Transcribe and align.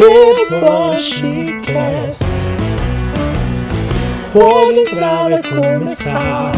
Debochecast. 0.00 2.24
Pode 4.32 4.78
entrar, 4.78 5.28
vai 5.28 5.42
começar. 5.42 6.52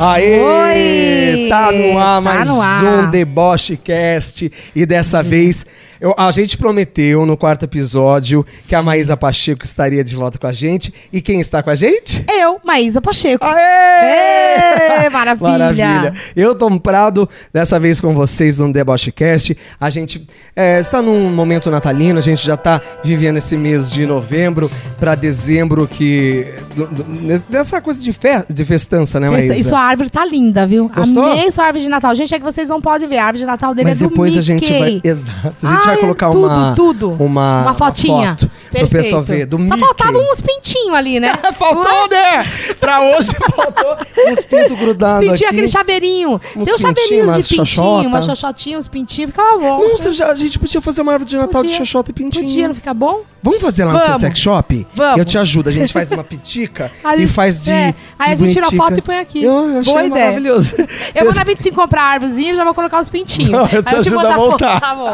Aê! 0.00 0.40
Oi! 0.40 1.46
Tá 1.48 1.70
no 1.70 1.96
ar 1.98 2.16
Tá 2.16 2.20
mais 2.20 2.48
no 2.48 2.60
ar. 2.60 2.84
um 2.84 3.10
Debochecast. 3.12 4.50
E 4.74 4.84
dessa 4.84 5.22
vez, 5.22 5.64
eu- 6.00 6.14
a 6.16 6.30
gente 6.30 6.56
prometeu 6.56 7.24
no 7.26 7.36
quarto 7.36 7.64
episódio 7.64 8.44
que 8.68 8.74
a 8.74 8.82
Maísa 8.82 9.16
Pacheco 9.16 9.64
estaria 9.64 10.02
de 10.04 10.14
volta 10.16 10.38
com 10.38 10.46
a 10.46 10.52
gente. 10.52 10.92
E 11.12 11.20
quem 11.20 11.40
está 11.40 11.62
com 11.62 11.70
a 11.70 11.74
gente? 11.74 12.24
Eu, 12.30 12.60
Maísa 12.64 13.00
Pacheco. 13.00 13.44
Aê! 13.44 15.06
Ê, 15.06 15.10
maravilha. 15.10 16.14
Eu, 16.36 16.54
Tom 16.54 16.78
Prado, 16.78 17.28
dessa 17.52 17.78
vez 17.78 18.00
com 18.00 18.14
vocês 18.14 18.58
no 18.58 18.72
Debochecast. 18.72 19.56
A 19.80 19.90
gente 19.90 20.26
é, 20.54 20.80
está 20.80 21.00
num 21.02 21.30
momento 21.30 21.70
natalino, 21.70 22.18
a 22.18 22.22
gente 22.22 22.44
já 22.44 22.54
está 22.54 22.80
vivendo 23.02 23.36
esse 23.36 23.56
mês 23.56 23.90
de 23.90 24.06
novembro 24.06 24.70
para 24.98 25.14
dezembro, 25.14 25.86
que. 25.86 26.46
do- 26.74 26.86
do- 26.86 27.04
nesse- 27.04 27.44
Dessa 27.48 27.80
coisa 27.80 28.02
de, 28.02 28.12
fe, 28.12 28.44
de 28.52 28.64
festança, 28.64 29.20
né, 29.20 29.28
Maísa? 29.30 29.54
E 29.56 29.62
sua 29.64 29.78
árvore 29.80 30.10
tá 30.10 30.24
linda, 30.24 30.66
viu? 30.66 30.88
Gostou? 30.88 31.24
Amei 31.24 31.50
sua 31.50 31.64
árvore 31.66 31.84
de 31.84 31.90
Natal. 31.90 32.14
Gente, 32.14 32.34
é 32.34 32.38
que 32.38 32.44
vocês 32.44 32.68
não 32.68 32.80
podem 32.80 33.06
ver. 33.08 33.18
A 33.18 33.26
árvore 33.26 33.38
de 33.40 33.46
Natal 33.46 33.74
dele 33.74 33.88
Mas 33.90 34.00
é 34.00 34.04
do 34.04 34.10
depois 34.10 34.36
a 34.36 34.40
gente 34.42 34.62
Mickey. 34.62 34.78
vai. 34.78 35.00
Exato. 35.10 35.54
A 35.66 35.74
gente 35.74 35.83
vai 35.84 35.94
Ai, 35.94 36.00
colocar 36.00 36.30
tudo, 36.30 36.46
uma. 36.46 36.74
tudo. 36.74 37.10
Uma, 37.18 37.62
Uma 37.62 37.74
fotinha. 37.74 38.36
foto 38.38 38.50
pro 38.70 38.88
pessoal 38.88 39.22
ver. 39.22 39.46
Do 39.46 39.56
Só 39.58 39.62
Mickey. 39.74 39.80
faltavam 39.80 40.20
uns 40.32 40.40
pintinhos 40.40 40.96
ali, 40.96 41.20
né? 41.20 41.32
Faltou, 41.58 42.08
né? 42.08 42.42
Pra 42.80 43.00
hoje 43.00 43.32
faltou 43.54 43.96
uns 44.28 44.44
pintos 44.44 44.78
grudados 44.78 45.28
aqui. 45.28 45.44
aquele 45.44 45.68
chaveirinho. 45.68 46.40
Uns 46.56 46.64
Tem 46.64 46.74
uns 46.74 46.80
chaveirinhos 46.80 47.26
de 47.26 47.42
pintinho, 47.42 47.66
xoxota. 47.66 48.08
uma 48.08 48.22
xoxotinha, 48.22 48.78
uns 48.78 48.88
pintinhos. 48.88 49.30
Ficava 49.30 49.58
bom. 49.58 49.80
Nossa, 49.88 50.12
já- 50.12 50.28
a 50.30 50.34
gente 50.34 50.58
podia 50.58 50.80
fazer 50.80 51.02
uma 51.02 51.12
árvore 51.12 51.30
de 51.30 51.36
Natal 51.36 51.62
de 51.62 51.68
Podia. 51.68 51.78
xoxota 51.78 52.10
e 52.10 52.14
pintinho. 52.14 52.44
Podia, 52.44 52.68
não 52.68 52.74
fica 52.74 52.92
bom? 52.92 53.22
Vamos 53.42 53.60
fazer 53.60 53.84
lá 53.84 53.92
no 53.92 53.98
seu 53.98 54.06
Vamos. 54.06 54.20
sex 54.22 54.38
shop? 54.38 54.86
Vamos. 54.94 55.18
Eu 55.18 55.24
te 55.24 55.36
ajudo. 55.36 55.68
A 55.68 55.72
gente 55.72 55.92
faz 55.92 56.10
uma 56.10 56.24
pitica 56.24 56.90
e 57.18 57.26
faz 57.26 57.62
de. 57.62 57.72
é. 57.72 57.90
de 57.92 57.96
Aí 58.18 58.32
a 58.32 58.36
gente 58.36 58.52
tira 58.54 58.68
a 58.68 58.70
foto 58.70 58.98
e 58.98 59.02
põe 59.02 59.18
aqui. 59.18 59.44
Eu, 59.44 59.52
eu 59.52 59.82
Boa 59.82 60.02
ideia. 60.04 60.24
maravilhoso. 60.26 60.74
Eu 61.14 61.24
vou 61.26 61.34
na 61.34 61.44
25 61.44 61.76
comprar 61.76 62.02
a 62.02 62.06
árvorezinha 62.06 62.52
e 62.54 62.56
já 62.56 62.64
vou 62.64 62.72
colocar 62.74 63.00
os 63.02 63.08
pintinhos. 63.10 63.50
Não, 63.52 63.66
eu 63.68 63.82
te 63.82 63.94
Aí 63.94 64.00
ajudo 64.00 64.16
mando 64.16 64.28
a 64.28 64.34
foto. 64.34 64.50
montar. 64.50 64.80
Tá 64.80 64.94
bom. 64.94 65.12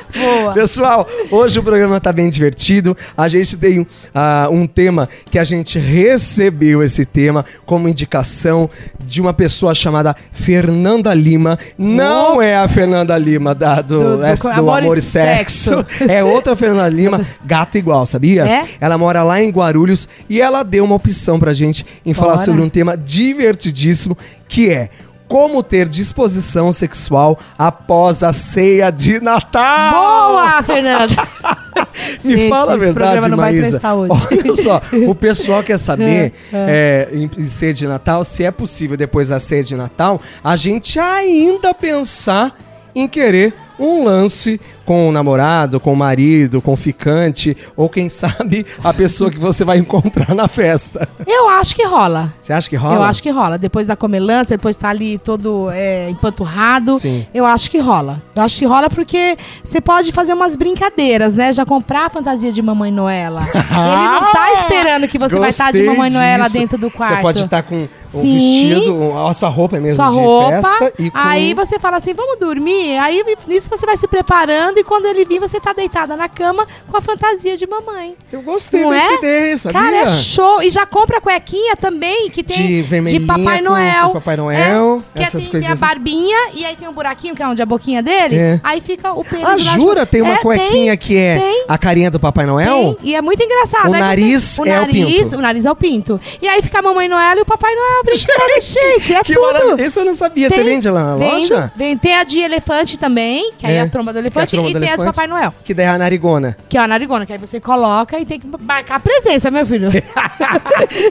Boa. 0.12 0.52
Pessoal, 0.54 1.08
hoje 1.30 1.58
o 1.58 1.62
programa 1.62 2.00
tá 2.00 2.12
bem 2.12 2.28
divertido. 2.28 2.96
A 3.16 3.28
gente 3.28 3.56
tem 3.56 3.86
ah, 4.14 4.48
um 4.50 4.66
tema 4.66 5.08
que 5.30 5.38
a 5.38 5.44
gente 5.44 5.78
recebeu 5.78 6.82
esse 6.82 7.04
tema 7.04 7.44
como 7.66 7.88
indicação 7.88 8.68
de 9.00 9.20
uma 9.20 9.32
pessoa 9.32 9.74
chamada 9.74 10.14
Fernanda 10.32 11.12
Lima. 11.14 11.58
Não 11.78 12.36
Oh. 12.36 12.42
é 12.42 12.56
a 12.56 12.66
Fernanda 12.68 13.16
Lima 13.18 13.54
da, 13.54 13.80
do, 13.80 13.98
Do- 14.02 14.16
do 14.18 14.24
é, 14.26 14.34
do 14.34 14.48
Amor 14.48 14.78
Amor, 14.82 14.98
e 14.98 15.02
Sexo. 15.02 15.84
Sexo. 15.86 16.10
É 16.10 16.22
outra 16.24 16.56
Fernanda 16.56 16.88
Lima, 16.88 17.20
gata 17.44 17.76
igual, 17.78 18.06
sabia? 18.06 18.44
É? 18.46 18.64
Ela 18.80 18.96
mora 18.98 19.22
lá 19.22 19.42
em 19.42 19.50
Guarulhos 19.50 20.08
e 20.28 20.40
ela 20.40 20.62
deu 20.62 20.84
uma 20.84 20.94
opção 20.94 21.38
pra 21.38 21.52
gente 21.52 21.84
em 22.04 22.12
falar 22.14 22.34
Bora. 22.34 22.44
sobre 22.44 22.60
um 22.62 22.68
tema 22.68 22.96
divertidíssimo 22.96 24.16
que 24.48 24.70
é 24.70 24.90
como 25.28 25.62
ter 25.62 25.88
disposição 25.88 26.72
sexual 26.72 27.38
após 27.58 28.22
a 28.22 28.32
ceia 28.32 28.90
de 28.90 29.20
Natal. 29.20 29.92
Boa, 29.92 30.62
Fernanda. 30.62 31.14
Me 32.22 32.36
Gente, 32.36 32.48
fala 32.48 32.74
a 32.74 32.76
verdade, 32.76 33.28
Maísa. 33.28 33.80
Olha 33.84 34.54
só, 34.54 34.82
o 35.06 35.14
pessoal 35.14 35.62
quer 35.62 35.78
saber, 35.78 36.32
é, 36.52 37.08
em, 37.12 37.30
em 37.38 37.44
ceia 37.44 37.72
de 37.72 37.86
Natal, 37.86 38.24
se 38.24 38.44
é 38.44 38.50
possível, 38.50 38.96
depois 38.96 39.28
da 39.28 39.38
ceia 39.38 39.62
de 39.62 39.76
Natal, 39.76 40.20
a 40.42 40.56
gente 40.56 40.98
ainda 40.98 41.72
pensar 41.72 42.56
em 42.94 43.08
querer 43.08 43.54
um 43.78 44.04
lance 44.04 44.60
com 44.84 45.08
o 45.08 45.12
namorado, 45.12 45.80
com 45.80 45.92
o 45.92 45.96
marido, 45.96 46.60
com 46.60 46.72
o 46.72 46.76
ficante, 46.76 47.56
ou 47.76 47.88
quem 47.88 48.08
sabe 48.10 48.66
a 48.82 48.92
pessoa 48.92 49.30
que 49.30 49.38
você 49.38 49.64
vai 49.64 49.78
encontrar 49.78 50.34
na 50.34 50.48
festa. 50.48 51.08
Eu 51.26 51.48
acho 51.48 51.74
que 51.74 51.84
rola. 51.84 52.32
Você 52.40 52.52
acha 52.52 52.68
que 52.68 52.76
rola? 52.76 52.94
Eu 52.96 53.02
acho 53.02 53.22
que 53.22 53.30
rola. 53.30 53.58
Depois 53.58 53.86
da 53.86 53.96
comelância, 53.96 54.56
depois 54.56 54.76
tá 54.76 54.88
ali 54.88 55.18
todo 55.18 55.70
é, 55.70 56.08
empanturrado. 56.10 56.98
Sim. 56.98 57.26
Eu 57.32 57.44
acho 57.44 57.70
que 57.70 57.78
rola. 57.78 58.22
Eu 58.36 58.42
acho 58.42 58.58
que 58.58 58.66
rola 58.66 58.90
porque 58.90 59.36
você 59.62 59.80
pode 59.80 60.12
fazer 60.12 60.32
umas 60.34 60.56
brincadeiras, 60.56 61.34
né? 61.34 61.52
Já 61.52 61.64
comprar 61.64 62.06
a 62.06 62.10
fantasia 62.10 62.52
de 62.52 62.60
Mamãe 62.60 62.90
Noela. 62.90 63.42
Ele 63.54 64.08
não 64.08 64.32
tá 64.32 64.52
esperando 64.52 65.08
que 65.08 65.18
você 65.18 65.38
vai 65.38 65.50
estar 65.50 65.72
de 65.72 65.78
Gostei 65.78 65.86
Mamãe 65.86 66.10
Noela 66.10 66.44
disso. 66.44 66.58
dentro 66.58 66.78
do 66.78 66.90
quarto. 66.90 67.16
Você 67.16 67.22
pode 67.22 67.40
estar 67.40 67.62
com 67.62 67.84
um 67.84 67.88
Sim. 68.00 68.34
vestido, 68.34 69.18
a 69.18 69.34
sua 69.34 69.48
roupa 69.48 69.80
mesmo 69.80 69.96
sua 69.96 70.08
de 70.08 70.16
roupa. 70.16 70.50
festa 70.50 70.92
e 70.98 71.10
com... 71.10 71.18
Aí 71.18 71.54
você 71.54 71.78
fala 71.78 71.96
assim, 71.96 72.14
vamos 72.14 72.38
dormir. 72.38 72.98
Aí 72.98 73.24
nisso 73.46 73.68
você 73.70 73.86
vai 73.86 73.96
se 73.96 74.06
preparando 74.06 74.73
e 74.78 74.84
quando 74.84 75.06
ele 75.06 75.24
vir, 75.24 75.40
você 75.40 75.60
tá 75.60 75.72
deitada 75.72 76.16
na 76.16 76.28
cama 76.28 76.66
com 76.90 76.96
a 76.96 77.00
fantasia 77.00 77.56
de 77.56 77.66
mamãe. 77.66 78.16
Eu 78.32 78.42
gostei 78.42 78.82
Não 78.82 78.90
dessa 78.90 79.12
é? 79.14 79.16
ideia, 79.18 79.58
sabia? 79.58 79.80
Cara, 79.80 79.96
é 79.96 80.06
show. 80.06 80.62
E 80.62 80.70
já 80.70 80.86
compra 80.86 81.18
a 81.18 81.20
cuequinha 81.20 81.76
também, 81.76 82.30
que 82.30 82.42
tem 82.42 82.56
De 82.56 82.82
vermelhinha 82.82 83.26
Papai 83.26 83.60
Noel. 83.60 84.10
Papai 84.10 84.36
Noel, 84.36 85.02
É, 85.14 85.22
essas 85.22 85.42
tem, 85.42 85.50
coisas. 85.52 85.66
Tem 85.68 85.76
a 85.76 85.88
barbinha 85.88 86.36
e 86.54 86.64
aí 86.64 86.76
tem 86.76 86.88
um 86.88 86.92
buraquinho, 86.92 87.34
que 87.34 87.42
é 87.42 87.46
onde 87.46 87.62
a 87.62 87.66
boquinha 87.66 88.02
dele. 88.02 88.36
É. 88.36 88.60
Aí 88.62 88.80
fica 88.80 89.12
o 89.12 89.24
pênis 89.24 89.46
Ah, 89.46 89.56
de 89.56 89.62
jura? 89.64 90.06
Tem 90.06 90.22
uma 90.22 90.34
É, 90.34 90.38
cuequinha 90.38 90.96
que 90.96 91.16
é 91.16 91.38
tem. 91.38 91.64
a 91.68 91.78
carinha 91.78 92.10
do 92.10 92.18
Papai 92.20 92.46
Noel? 92.46 92.96
Tem, 93.00 93.10
e 93.10 93.14
é 93.14 93.20
muito 93.22 93.42
engraçado. 93.42 93.88
O 93.88 93.90
nariz 93.90 94.58
é 94.58 94.62
o 94.62 94.64
nariz, 94.66 94.94
pinto. 95.24 95.36
O 95.36 95.40
nariz 95.40 95.66
é 95.66 95.70
o 95.70 95.76
pinto. 95.76 96.20
E 96.40 96.48
aí 96.48 96.62
fica 96.62 96.78
a 96.78 96.82
Mamãe 96.82 97.08
Noel 97.08 97.38
e 97.38 97.40
o 97.42 97.46
Papai 97.46 97.74
Noel 97.74 98.04
brincando. 98.04 98.34
Gente, 98.60 99.14
é 99.14 99.22
tudo. 99.22 99.40
maravilha. 99.42 99.86
Isso 99.86 100.00
eu 100.00 100.04
não 100.04 100.14
sabia. 100.14 100.48
Você 100.48 100.56
Tem- 100.56 100.64
vende 100.64 100.88
lá 100.88 101.02
na 101.02 101.16
vendo, 101.16 101.32
loja? 101.40 101.72
Vem, 101.76 101.96
tem 101.96 102.14
a 102.16 102.24
de 102.24 102.38
elefante 102.38 102.96
também, 102.98 103.52
que 103.58 103.66
aí 103.66 103.74
É, 103.74 103.76
é 103.76 103.80
a 103.80 103.88
tromba 103.88 104.12
do 104.12 104.18
é 104.18 104.22
elefante, 104.22 104.56
e 104.70 104.72
do 104.74 104.80
tem 104.80 104.88
elefante. 104.88 105.06
Papai 105.06 105.26
Noel. 105.26 105.54
Que 105.64 105.74
daí 105.74 105.86
é 105.86 105.88
a 105.88 105.98
narigona. 105.98 106.56
Que 106.68 106.76
é 106.78 106.80
a 106.80 106.88
narigona, 106.88 107.24
que 107.26 107.32
aí 107.32 107.38
você 107.38 107.60
coloca 107.60 108.18
e 108.18 108.24
tem 108.26 108.38
que 108.40 108.46
marcar 108.46 108.96
a 108.96 109.00
presença, 109.00 109.50
meu 109.50 109.64
filho. 109.66 109.90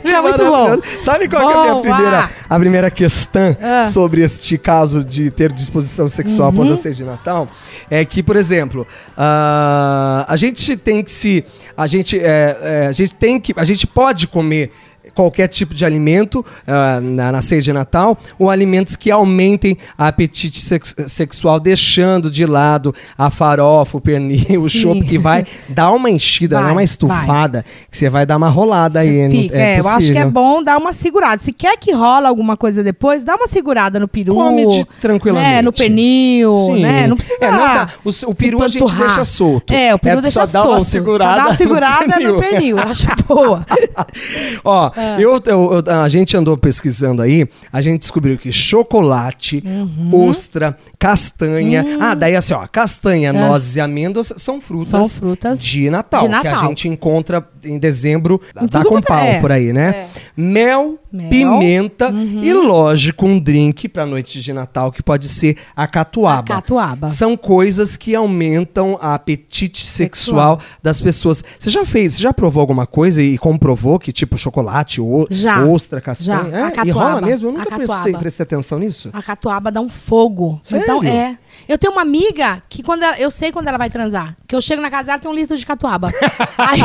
Não 0.03 0.12
é 0.18 0.22
muito 0.22 0.46
bom. 0.46 0.81
Sabe 1.02 1.28
qual 1.28 1.50
é 1.50 1.53
a 1.53 1.62
minha 1.72 1.81
primeira, 1.81 2.30
a 2.50 2.59
primeira 2.59 2.91
questão 2.91 3.56
Ah. 3.62 3.84
sobre 3.86 4.22
este 4.22 4.58
caso 4.58 5.03
de 5.03 5.30
ter 5.31 5.52
disposição 5.52 6.08
sexual 6.09 6.50
após 6.50 6.68
Uhum. 6.68 6.74
a 6.74 6.78
ceia 6.78 6.96
de 6.96 7.03
Natal? 7.03 7.47
É 7.90 8.03
que, 8.06 8.24
por 8.24 8.36
exemplo, 8.36 8.88
ah, 9.18 10.25
a 10.28 10.35
gente 10.35 10.75
tem 10.78 11.03
que 11.03 11.12
se. 11.12 11.44
A 11.75 11.88
gente, 11.88 12.20
é, 12.20 12.58
é, 12.62 12.88
a 12.88 12.91
gente 12.91 13.16
tem 13.16 13.40
que. 13.40 13.53
A 13.58 13.64
gente 13.64 13.85
pode 13.88 14.28
comer. 14.28 14.72
Qualquer 15.14 15.47
tipo 15.47 15.74
de 15.75 15.86
alimento 15.86 16.44
ah, 16.66 17.00
na, 17.02 17.31
na 17.31 17.41
ceia 17.41 17.62
de 17.62 17.72
Natal, 17.74 18.18
ou 18.40 18.50
alimentos 18.50 18.96
que 18.96 19.12
aumentem 19.12 19.78
a 19.97 20.08
apetite 20.08 20.59
sex- 20.62 20.96
sexual, 21.08 21.59
deixando 21.59 22.31
de 22.31 22.46
lado 22.46 22.96
a 23.18 23.30
farofa, 23.30 23.97
o 23.97 24.02
pernil, 24.02 24.64
o 24.64 24.69
Sim. 24.69 24.80
chopp, 24.80 25.02
que 25.03 25.18
vai 25.18 25.46
dar 25.69 25.91
uma 25.91 26.09
enchida, 26.09 26.56
Vai, 26.58 26.66
né, 26.66 26.72
uma 26.72 26.84
estufada, 26.84 27.64
que 27.91 27.97
você 27.97 28.09
vai 28.09 28.25
dar 28.25 28.38
uma 28.38 28.50
rolada 28.50 29.00
aí. 29.02 29.30
Você 29.30 29.30
fica- 29.30 29.58
é, 29.58 29.80
eu 29.80 29.88
acho 29.88 30.12
que 30.12 30.18
é 30.18 30.25
bom 30.25 30.64
dar 30.64 30.78
uma 30.78 30.94
segurada. 30.94 31.41
Se 31.41 31.52
quer 31.52 31.78
que 31.78 31.91
rola 31.91 32.28
alguma 32.30 32.58
coisa 32.58 32.81
depois, 32.84 33.24
dá 33.24 33.35
uma 33.35 33.47
segurada 33.47 34.00
no 34.00 34.08
peru. 34.08 34.34
Come 34.34 34.66
de- 34.66 34.85
tranquilamente. 35.00 35.52
Né, 35.56 35.62
no 35.62 35.72
pernil, 35.74 36.52
Sim. 36.52 36.81
né? 36.81 37.08
Não 37.08 37.16
precisa. 37.18 37.46
É, 37.46 37.52
não 37.52 37.59
dá. 37.59 37.90
O 38.03 38.09
o 38.31 38.35
peru 38.35 38.64
a 38.64 38.68
gente 38.68 38.96
deixa 38.96 39.25
solto. 39.25 39.72
É, 39.74 39.94
o 39.94 40.00
peru 40.00 40.20
É, 40.20 40.22
deixa 40.22 40.46
só 40.47 40.52
dá 40.59 40.62
solto. 40.64 40.78
uma 40.78 40.80
segurada 40.85 41.31
Só 41.34 41.38
dá 41.38 41.44
uma 41.44 41.52
no 41.52 41.58
segurada 41.58 42.06
pernil. 42.16 42.34
no 42.34 42.40
pernil. 42.40 42.80
Acho 42.80 43.08
boa. 43.28 43.66
Ó, 44.64 44.91
Ah. 44.95 45.19
eu, 45.19 45.41
eu- 45.45 45.83
eu- 45.85 46.01
a 46.01 46.07
gente 46.09 46.35
andou 46.37 46.57
pesquisando 46.57 47.21
aí, 47.21 47.47
a 47.71 47.81
gente 47.81 47.99
descobriu 48.01 48.37
que 48.37 48.51
chocolate, 48.51 49.63
Uhum. 49.65 50.27
ostra, 50.29 50.77
castanha. 50.99 51.85
Ah, 51.99 52.13
daí 52.13 52.35
assim, 52.35 52.53
ó, 52.53 52.65
castanha, 52.67 53.33
nozes 53.33 53.75
e 53.75 53.81
amêndoas 53.81 54.31
são 54.37 54.59
frutas. 54.61 54.89
São 54.89 55.07
frutas 55.09 55.63
de 55.63 55.89
Natal, 55.89 56.21
de 56.23 56.27
que 56.29 56.47
a 56.47 56.51
Natal. 56.51 56.67
gente 56.69 56.87
encontra 56.87 57.45
em 57.66 57.78
dezembro, 57.79 58.41
Em 58.62 58.68
tudo 58.68 58.85
com 58.90 59.01
pau 59.01 59.18
é, 59.19 59.40
por 59.40 59.51
aí, 59.51 59.72
né? 59.74 59.90
é. 59.90 60.07
Mel, 60.35 60.97
Mel. 61.12 61.29
pimenta 61.29 62.09
e, 62.41 62.51
lógico, 62.53 63.25
um 63.25 63.40
drink 63.40 63.88
pra 63.88 64.06
noite 64.06 64.41
de 64.41 64.51
Natal 64.53 64.91
que 64.91 65.03
pode 65.03 65.28
ser 65.29 65.57
a 65.75 65.85
catuaba. 65.88 66.40
A 66.40 66.44
catuaba. 66.44 67.07
São 67.07 67.38
coisas 67.38 67.96
que 67.97 68.16
aumentam 68.16 68.97
a 69.02 69.14
apetite 69.14 69.85
sexual, 69.87 70.59
das 70.82 70.99
pessoas. 70.99 71.43
Você 71.59 71.70
já 71.70 71.85
fez, 71.85 72.14
você 72.16 72.23
já 72.23 72.34
provou 72.34 72.61
alguma 72.61 72.87
coisa 72.87 73.22
e 73.22 73.37
comprovou 73.37 73.99
que 73.99 74.11
tipo 74.11 74.37
chocolate, 74.37 74.99
o, 75.02 75.28
Já. 75.29 75.64
ostra, 75.66 76.02
castanha? 76.02 76.49
Já. 76.52 76.58
É? 76.59 76.64
A 76.64 76.67
E 76.67 76.72
catuaba. 76.72 77.09
rola 77.11 77.22
mesmo? 77.22 77.47
Eu 77.49 77.55
A 77.55 77.58
nunca 77.59 77.76
prestei, 77.76 77.87
catuaba. 77.97 78.17
prestei 78.20 78.43
atenção 78.43 78.79
nisso. 78.79 79.09
A 79.14 79.22
catuaba 79.22 79.72
dá 79.72 79.82
um 79.82 79.90
fogo. 79.90 80.59
Sério? 80.64 81.03
é. 81.03 81.37
Eu 81.70 81.78
tenho 81.78 81.93
uma 81.93 82.02
amiga 82.02 82.61
que 82.67 82.82
quando 82.82 83.03
ela- 83.03 83.20
eu 83.20 83.29
sei 83.29 83.52
quando 83.52 83.67
ela 83.67 83.78
vai 83.78 83.90
transar. 83.90 84.35
Que 84.47 84.55
eu 84.55 84.61
chego 84.61 84.82
na 84.82 84.90
casa 84.90 85.03
dela 85.05 85.20
tem 85.20 85.29
um 85.29 85.35
litro 85.35 85.55
de 85.55 85.66
catuaba. 85.66 86.09
Aí- 86.58 86.82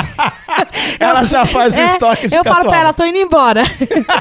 ela 0.99 1.23
já 1.25 1.45
faz 1.45 1.77
o 1.77 1.81
É, 1.81 1.85
estoque 1.93 2.29
de 2.29 2.35
Eu 2.37 2.43
falo 2.45 2.57
catuaba. 2.57 2.71
pra 2.71 2.81
ela, 2.81 2.93
tô 2.93 3.05
indo 3.05 3.19
embora. 3.19 3.63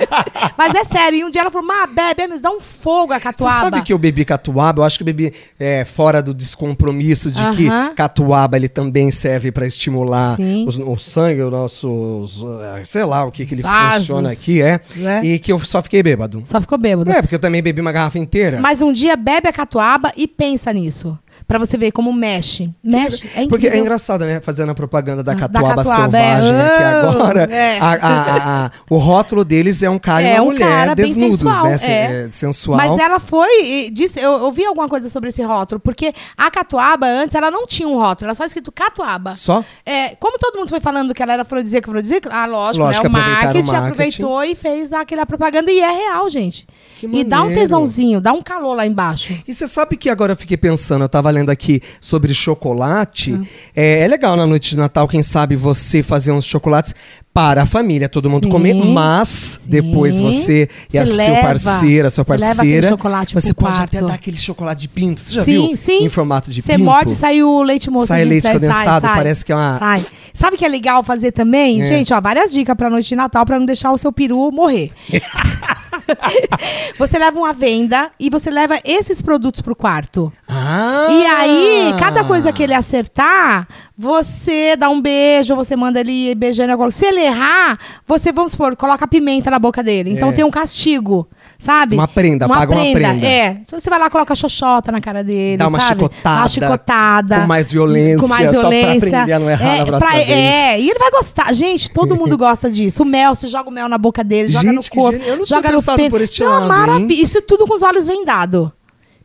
Mas 0.57 0.75
é 0.75 0.83
sério, 0.83 1.19
e 1.19 1.23
um 1.25 1.29
dia 1.29 1.41
ela 1.41 1.51
falou, 1.51 1.67
Má, 1.67 1.85
bebe, 1.87 2.27
mas 2.27 2.41
dá 2.41 2.49
um 2.49 2.59
fogo 2.59 3.13
a 3.13 3.17
Você 3.17 3.23
catuaba. 3.23 3.59
sabe 3.59 3.81
que 3.81 3.93
eu 3.93 3.97
bebi 3.97 4.23
catuaba? 4.25 4.81
Eu 4.81 4.85
acho 4.85 4.97
que 4.97 5.03
eu 5.03 5.05
bebi 5.05 5.33
é, 5.59 5.85
fora 5.85 6.21
do 6.21 6.33
descompromisso 6.33 7.31
de 7.31 7.41
que 7.51 7.67
Aham. 7.67 7.93
catuaba 7.95 8.57
ele 8.57 8.67
também 8.69 9.11
serve 9.11 9.51
pra 9.51 9.65
estimular 9.65 10.37
os- 10.65 10.77
o 10.77 10.97
sangue, 10.97 11.41
o 11.41 11.51
nosso, 11.51 11.89
os, 12.21 12.43
eh, 12.77 12.81
sei 12.85 13.03
lá 13.03 13.25
o 13.25 13.31
que, 13.31 13.45
que 13.45 13.55
ele 13.55 13.61
Vasos. 13.61 13.99
funciona 14.07 14.31
aqui, 14.31 14.61
é, 14.61 14.79
É. 14.99 15.25
E 15.25 15.39
que 15.39 15.51
eu 15.51 15.59
só 15.59 15.81
fiquei 15.81 16.01
bêbado. 16.03 16.41
Só 16.43 16.59
ficou 16.61 16.77
bêbado. 16.77 17.11
É, 17.11 17.21
porque 17.21 17.35
eu 17.35 17.39
também 17.39 17.61
bebi 17.61 17.81
uma 17.81 17.91
garrafa 17.91 18.17
inteira. 18.19 18.59
Mas 18.61 18.81
um 18.81 18.91
dia 18.93 19.15
bebe 19.15 19.47
a 19.47 19.53
catuaba 19.53 20.11
e 20.15 20.27
pensa 20.27 20.71
nisso. 20.73 21.17
Pra 21.47 21.59
você 21.59 21.77
ver 21.77 21.91
como 21.91 22.11
mexe. 22.13 22.69
Mexe. 22.83 23.23
É 23.27 23.43
incrível. 23.43 23.49
Porque 23.49 23.67
é 23.67 23.77
engraçado, 23.77 24.25
né? 24.25 24.39
Fazendo 24.41 24.71
a 24.71 24.75
propaganda 24.75 25.21
da 25.23 25.33
Da 25.33 25.39
catuaba, 25.39 25.75
catuaba, 25.83 26.17
é. 26.17 26.35
selvagem 26.35 26.55
aqui 26.55 27.05
Oh, 27.05 27.09
agora. 27.09 27.43
é. 27.51 27.79
A- 27.79 27.93
a- 28.01 28.65
a- 28.65 28.71
o 28.89 28.97
rótulo 28.97 29.43
deles 29.45 29.83
é 29.83 29.89
um 29.89 29.99
cara 29.99 30.21
e 30.23 30.27
É 30.27 30.41
uma 30.41 30.43
um 30.43 30.53
mulher 30.53 30.95
desnudos, 30.95 31.39
sensual, 31.39 31.63
né? 31.65 31.77
É. 31.81 32.25
é, 32.25 32.31
sensual. 32.31 32.77
Mas 32.77 32.97
ela 32.99 33.19
foi. 33.19 33.65
e 33.65 33.89
Disse, 33.91 34.19
eu 34.19 34.31
ouvi 34.43 34.65
alguma 34.65 34.87
coisa 34.89 35.09
sobre 35.09 35.29
esse 35.29 35.41
rótulo, 35.41 35.79
porque 35.79 36.13
a 36.37 36.49
catuaba 36.51 37.07
antes 37.07 37.35
ela 37.35 37.49
não 37.51 37.65
tinha 37.65 37.87
um 37.87 37.97
rótulo, 37.97 38.27
era 38.29 38.35
só 38.35 38.43
escrito 38.45 38.71
catuaba. 38.71 39.33
Só? 39.33 39.63
É, 39.85 40.09
como 40.19 40.37
todo 40.37 40.57
mundo 40.57 40.69
foi 40.69 40.79
falando 40.79 41.13
que 41.13 41.21
ela 41.23 41.33
era 41.33 41.41
afrodisíaca, 41.43 41.89
afrodisíaca, 41.89 42.29
ah, 42.31 42.45
lógico, 42.45 42.85
Lógico, 42.85 43.07
né? 43.09 43.09
O 43.09 43.17
aproveitaram 43.17 43.41
o 43.41 43.43
marketing, 43.53 43.71
marketing. 43.71 43.91
aproveitou 43.91 44.43
e 44.43 44.55
fez 44.55 44.93
aquela 44.93 45.25
propaganda 45.25 45.71
e 45.71 45.79
é 45.79 45.91
real, 45.91 46.29
gente. 46.29 46.67
Que 46.99 47.05
e 47.07 47.23
dá 47.23 47.43
um 47.43 47.53
tesãozinho, 47.53 48.19
dá 48.21 48.33
um 48.33 48.41
calor 48.41 48.73
lá 48.75 48.85
embaixo. 48.85 49.33
E 49.47 49.53
você 49.53 49.67
sabe 49.67 49.95
que 49.97 50.09
agora 50.09 50.33
eu 50.33 50.37
fiquei 50.37 50.57
pensando, 50.57 51.03
eu 51.03 51.09
tava 51.09 51.26
lendo 51.31 51.49
aqui 51.49 51.81
sobre 52.01 52.33
chocolate. 52.33 53.33
Hum. 53.33 53.45
É, 53.75 53.99
é 54.01 54.07
legal 54.07 54.35
na 54.35 54.45
noite 54.47 54.71
de 54.71 54.77
Natal, 54.77 55.07
quem 55.07 55.21
sabe, 55.23 55.55
você 55.55 56.01
fazer 56.03 56.31
uns 56.31 56.45
chocolates 56.45 56.93
para 57.33 57.61
a 57.61 57.65
família, 57.67 58.09
todo 58.09 58.29
mundo 58.31 58.45
Sim. 58.45 58.51
comer, 58.51 58.73
mas 58.73 59.29
Sim. 59.29 59.69
depois 59.69 60.19
você 60.19 60.67
e 60.91 60.97
a 60.97 61.05
Você 61.05 61.23
seu 61.23 61.35
parceiro, 61.35 62.07
a 62.07 62.09
sua 62.09 62.23
você 62.23 62.37
parceira, 62.39 62.89
chocolate 62.89 63.33
você 63.35 63.53
pode 63.53 63.79
até 63.79 63.99
quarto. 63.99 64.07
dar 64.07 64.13
aquele 64.15 64.37
chocolate 64.37 64.81
de 64.81 64.87
pinto. 64.87 65.21
Você 65.21 65.35
já 65.35 65.43
sim, 65.43 65.67
viu? 65.67 65.77
sim. 65.77 66.03
Em 66.05 66.09
formato 66.09 66.49
de 66.51 66.63
Você 66.63 66.73
pinto. 66.73 66.85
morde, 66.85 67.13
sai 67.13 67.43
o 67.43 67.61
leite 67.61 67.91
moço. 67.91 68.07
Sai 68.07 68.21
gente, 68.23 68.29
leite 68.29 68.47
condensado, 68.51 69.07
parece 69.07 69.45
que 69.45 69.51
é 69.51 69.55
uma- 69.55 69.77
Sai. 69.77 70.03
Sabe 70.33 70.55
o 70.55 70.59
que 70.59 70.65
é 70.65 70.67
legal 70.67 71.03
fazer 71.03 71.31
também? 71.31 71.81
É. 71.83 71.87
Gente, 71.87 72.11
ó, 72.11 72.19
várias 72.19 72.51
dicas 72.51 72.75
pra 72.75 72.89
noite 72.89 73.09
de 73.09 73.15
Natal 73.15 73.45
pra 73.45 73.59
não 73.59 73.65
deixar 73.67 73.91
o 73.91 73.97
seu 73.99 74.11
peru 74.11 74.51
morrer. 74.51 74.91
você 76.97 77.17
leva 77.17 77.37
uma 77.37 77.53
venda 77.53 78.11
e 78.19 78.29
você 78.29 78.49
leva 78.49 78.79
esses 78.83 79.21
produtos 79.21 79.61
pro 79.61 79.75
quarto. 79.75 80.31
Ah! 80.47 81.07
E 81.09 81.25
aí, 81.25 81.95
cada 81.99 82.23
coisa 82.23 82.51
que 82.51 82.63
ele 82.63 82.73
acertar, 82.73 83.67
você 83.97 84.75
dá 84.75 84.89
um 84.89 85.01
beijo, 85.01 85.55
você 85.55 85.75
manda 85.75 85.99
ele 85.99 86.33
beijando 86.35 86.71
agora. 86.73 86.91
Se 86.91 87.05
ele 87.05 87.21
errar, 87.21 87.79
você, 88.05 88.31
vamos 88.31 88.51
supor, 88.53 88.75
coloca 88.75 89.07
pimenta 89.07 89.49
na 89.49 89.59
boca 89.59 89.83
dele. 89.83 90.11
Então 90.11 90.29
É. 90.29 90.31
tem 90.33 90.45
um 90.45 90.51
castigo, 90.51 91.27
sabe? 91.57 91.95
Uma 91.95 92.07
prenda, 92.07 92.47
paga 92.47 92.71
uma 92.73 92.91
prenda. 92.91 93.25
É. 93.25 93.57
Então 93.65 93.79
você 93.79 93.89
vai 93.89 93.99
lá, 93.99 94.09
coloca 94.09 94.33
xoxota 94.35 94.91
na 94.91 95.01
cara 95.01 95.23
dele, 95.23 95.57
Dá 95.57 95.67
uma 95.67 95.79
sabe? 95.79 95.95
chicotada, 96.01 96.35
Dá 96.35 96.41
uma 96.41 96.47
chicotada. 96.47 97.39
com 97.41 97.47
mais 97.47 97.71
violência, 97.71 98.19
Com 98.19 98.27
mais 98.27 98.51
só 98.51 98.59
pra 98.61 98.69
violência. 98.69 99.07
aprender 99.09 99.33
a 99.33 99.39
não 99.39 99.49
errar 99.49 99.75
é, 99.75 99.77
na 99.79 99.85
próxima 99.85 100.11
vez. 100.13 100.29
É, 100.29 100.79
e 100.79 100.89
ele 100.89 100.99
vai 100.99 101.11
gostar. 101.11 101.53
Gente, 101.53 101.89
todo 101.91 102.15
mundo 102.15 102.37
gosta 102.37 102.69
disso. 102.69 103.03
O 103.03 103.05
mel, 103.05 103.33
você 103.35 103.47
joga 103.47 103.69
o 103.69 103.71
mel 103.71 103.87
na 103.89 103.97
boca 103.97 104.23
dele, 104.23 104.49
joga 104.49 104.67
no 104.71 104.81
Gente, 104.81 104.89
que 104.91 104.97
corpo, 104.97 105.17
gênio. 105.19 105.27
Eu 105.31 105.37
não 105.37 105.45
tinha 105.45 105.57
joga 105.57 105.71
no 105.71 105.83
pênis. 105.83 106.09
por 106.11 106.21
este 106.21 106.43
Não, 106.43 106.49
lado, 106.51 106.67
maravilha. 106.67 107.21
Isso 107.21 107.41
tudo 107.41 107.65
com 107.67 107.73
os 107.75 107.81
olhos 107.83 108.07
vendados. 108.07 108.69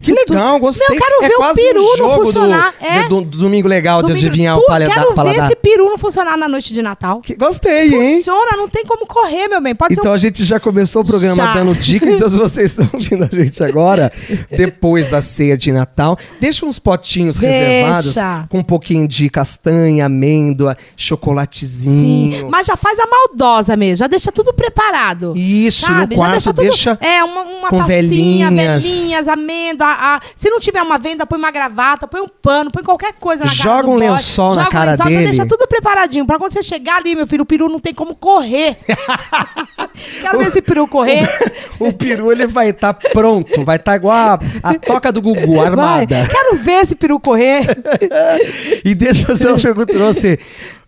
Que 0.03 0.13
legal, 0.13 0.59
gostei. 0.59 0.87
Meu, 0.89 0.99
eu 0.99 1.03
quero 1.03 1.25
é 1.25 1.29
ver 1.29 1.35
o 1.37 1.55
peru 1.55 1.83
um 1.83 1.97
não 2.09 2.15
funcionar. 2.17 2.75
Do, 2.79 2.87
é. 2.87 3.09
do, 3.09 3.21
do 3.23 3.39
domingo 3.39 3.69
legal 3.69 4.03
de 4.03 4.09
Domingo- 4.09 4.27
adivinhar 4.27 4.57
Tu, 4.57 4.63
o 4.63 4.67
palha- 4.67 4.87
Quero 4.91 5.15
paladar. 5.15 5.41
ver 5.41 5.45
esse 5.47 5.57
peru 5.57 5.85
não 5.87 5.97
funcionar 5.99 6.37
na 6.37 6.49
noite 6.49 6.73
de 6.75 6.83
Natal. 6.83 7.21
Que- 7.21 7.35
Gostei, 7.37 7.95
hein? 7.95 8.17
Funciona, 8.17 8.57
não 8.57 8.69
tem 8.69 8.85
como 8.85 9.07
correr, 9.07 9.49
meu 9.49 9.61
bem. 9.61 9.75
Pode 9.75 9.95
Então 9.95 10.11
um... 10.11 10.15
a 10.15 10.19
gente 10.19 10.45
já 10.45 10.59
começou 10.59 11.03
o 11.03 11.05
programa 11.05 11.37
Já. 11.37 11.55
dando 11.55 11.75
dica, 11.75 12.11
então 12.11 12.29
se 12.29 12.37
vocês 12.37 12.71
estão 12.73 12.89
ouvindo 12.93 13.25
a 13.25 13.29
gente 13.35 13.63
agora, 13.63 14.13
depois 14.51 15.09
da 15.09 15.21
ceia 15.21 15.57
de 15.57 15.71
Natal, 15.73 16.19
deixa 16.41 16.67
uns 16.67 16.79
potinhos 16.79 17.37
Deixa. 17.37 17.57
reservados 17.57 18.15
com 18.49 18.59
um 18.59 18.65
pouquinho 18.65 19.07
de 19.07 19.29
castanha, 19.31 20.07
amêndoa, 20.07 20.77
chocolatezinho. 20.97 22.39
Sim. 22.41 22.49
Mas 22.51 22.67
já 22.67 22.77
faz 22.77 22.99
a 22.99 23.07
maldosa 23.07 23.77
mesmo, 23.77 23.97
já 23.99 24.07
deixa 24.07 24.31
tudo 24.33 24.53
preparado. 24.53 25.33
Isso, 25.37 25.87
Sabe? 25.87 26.17
no 26.17 26.23
Já 26.23 26.29
quarto, 26.29 26.45
tudo- 26.45 26.63
deixa 26.63 26.99
É, 27.01 27.23
uma, 27.25 27.43
uma 27.43 27.69
com 27.69 27.79
tacinha, 27.79 28.51
velhinhas. 28.51 28.85
velhinhas, 28.85 29.29
amêndoa. 29.29 29.92
A- 29.93 30.17
a- 30.17 30.21
se 30.35 30.51
não 30.51 30.59
tiver 30.61 30.83
uma 30.83 30.99
venda, 30.99 31.25
põe 31.27 31.39
uma 31.39 31.51
gravata, 31.51 32.07
põe 32.09 32.21
um 32.21 32.29
pano, 32.29 32.71
põe 32.71 32.83
qualquer 32.83 33.13
coisa 33.15 33.45
na 33.45 33.51
cara 33.51 33.63
Joga 33.63 33.89
um 33.89 33.99
boy. 33.99 34.09
lençol 34.09 34.49
na 34.51 34.55
Joga 34.65 34.69
um 34.69 34.71
cara 34.73 34.91
lençol, 34.93 35.07
dele. 35.07 35.19
Já 35.19 35.25
deixa 35.31 35.47
tudo 35.47 35.67
preparadinho. 35.69 36.27
Pra 36.27 36.39
quando 36.39 36.53
você 36.53 36.63
chegar 36.63 36.97
ali, 36.97 37.15
meu 37.15 37.27
filho, 37.27 37.43
o 37.43 37.47
peru 37.47 37.69
não 37.69 37.79
tem 37.81 37.95
como 37.95 38.15
correr. 38.15 38.77
Quero 40.21 40.39
ver 40.39 40.47
esse 40.49 40.63
peru 40.63 40.87
correr. 40.89 41.29
o 41.79 41.93
peru 41.93 42.33
ele 42.33 42.47
vai 42.47 42.71
estar 42.71 42.95
pronto, 42.95 43.65
vai 43.65 43.77
estar 43.77 43.97
igual 43.97 44.15
a, 44.17 44.39
a 44.63 44.75
toca 44.79 45.13
do 45.13 45.21
Gugu, 45.21 45.57
Vai. 45.57 45.67
armada. 45.67 46.27
Quero 46.29 46.57
ver 46.57 46.83
esse 46.83 46.95
peru 46.95 47.19
correr. 47.21 47.63
E 48.85 48.95
deixa 48.95 49.23
eu 49.23 49.27
fazer 49.29 49.49
uma 49.49 49.59
pergunta 49.59 49.93
pra 49.93 50.07
você. 50.07 50.39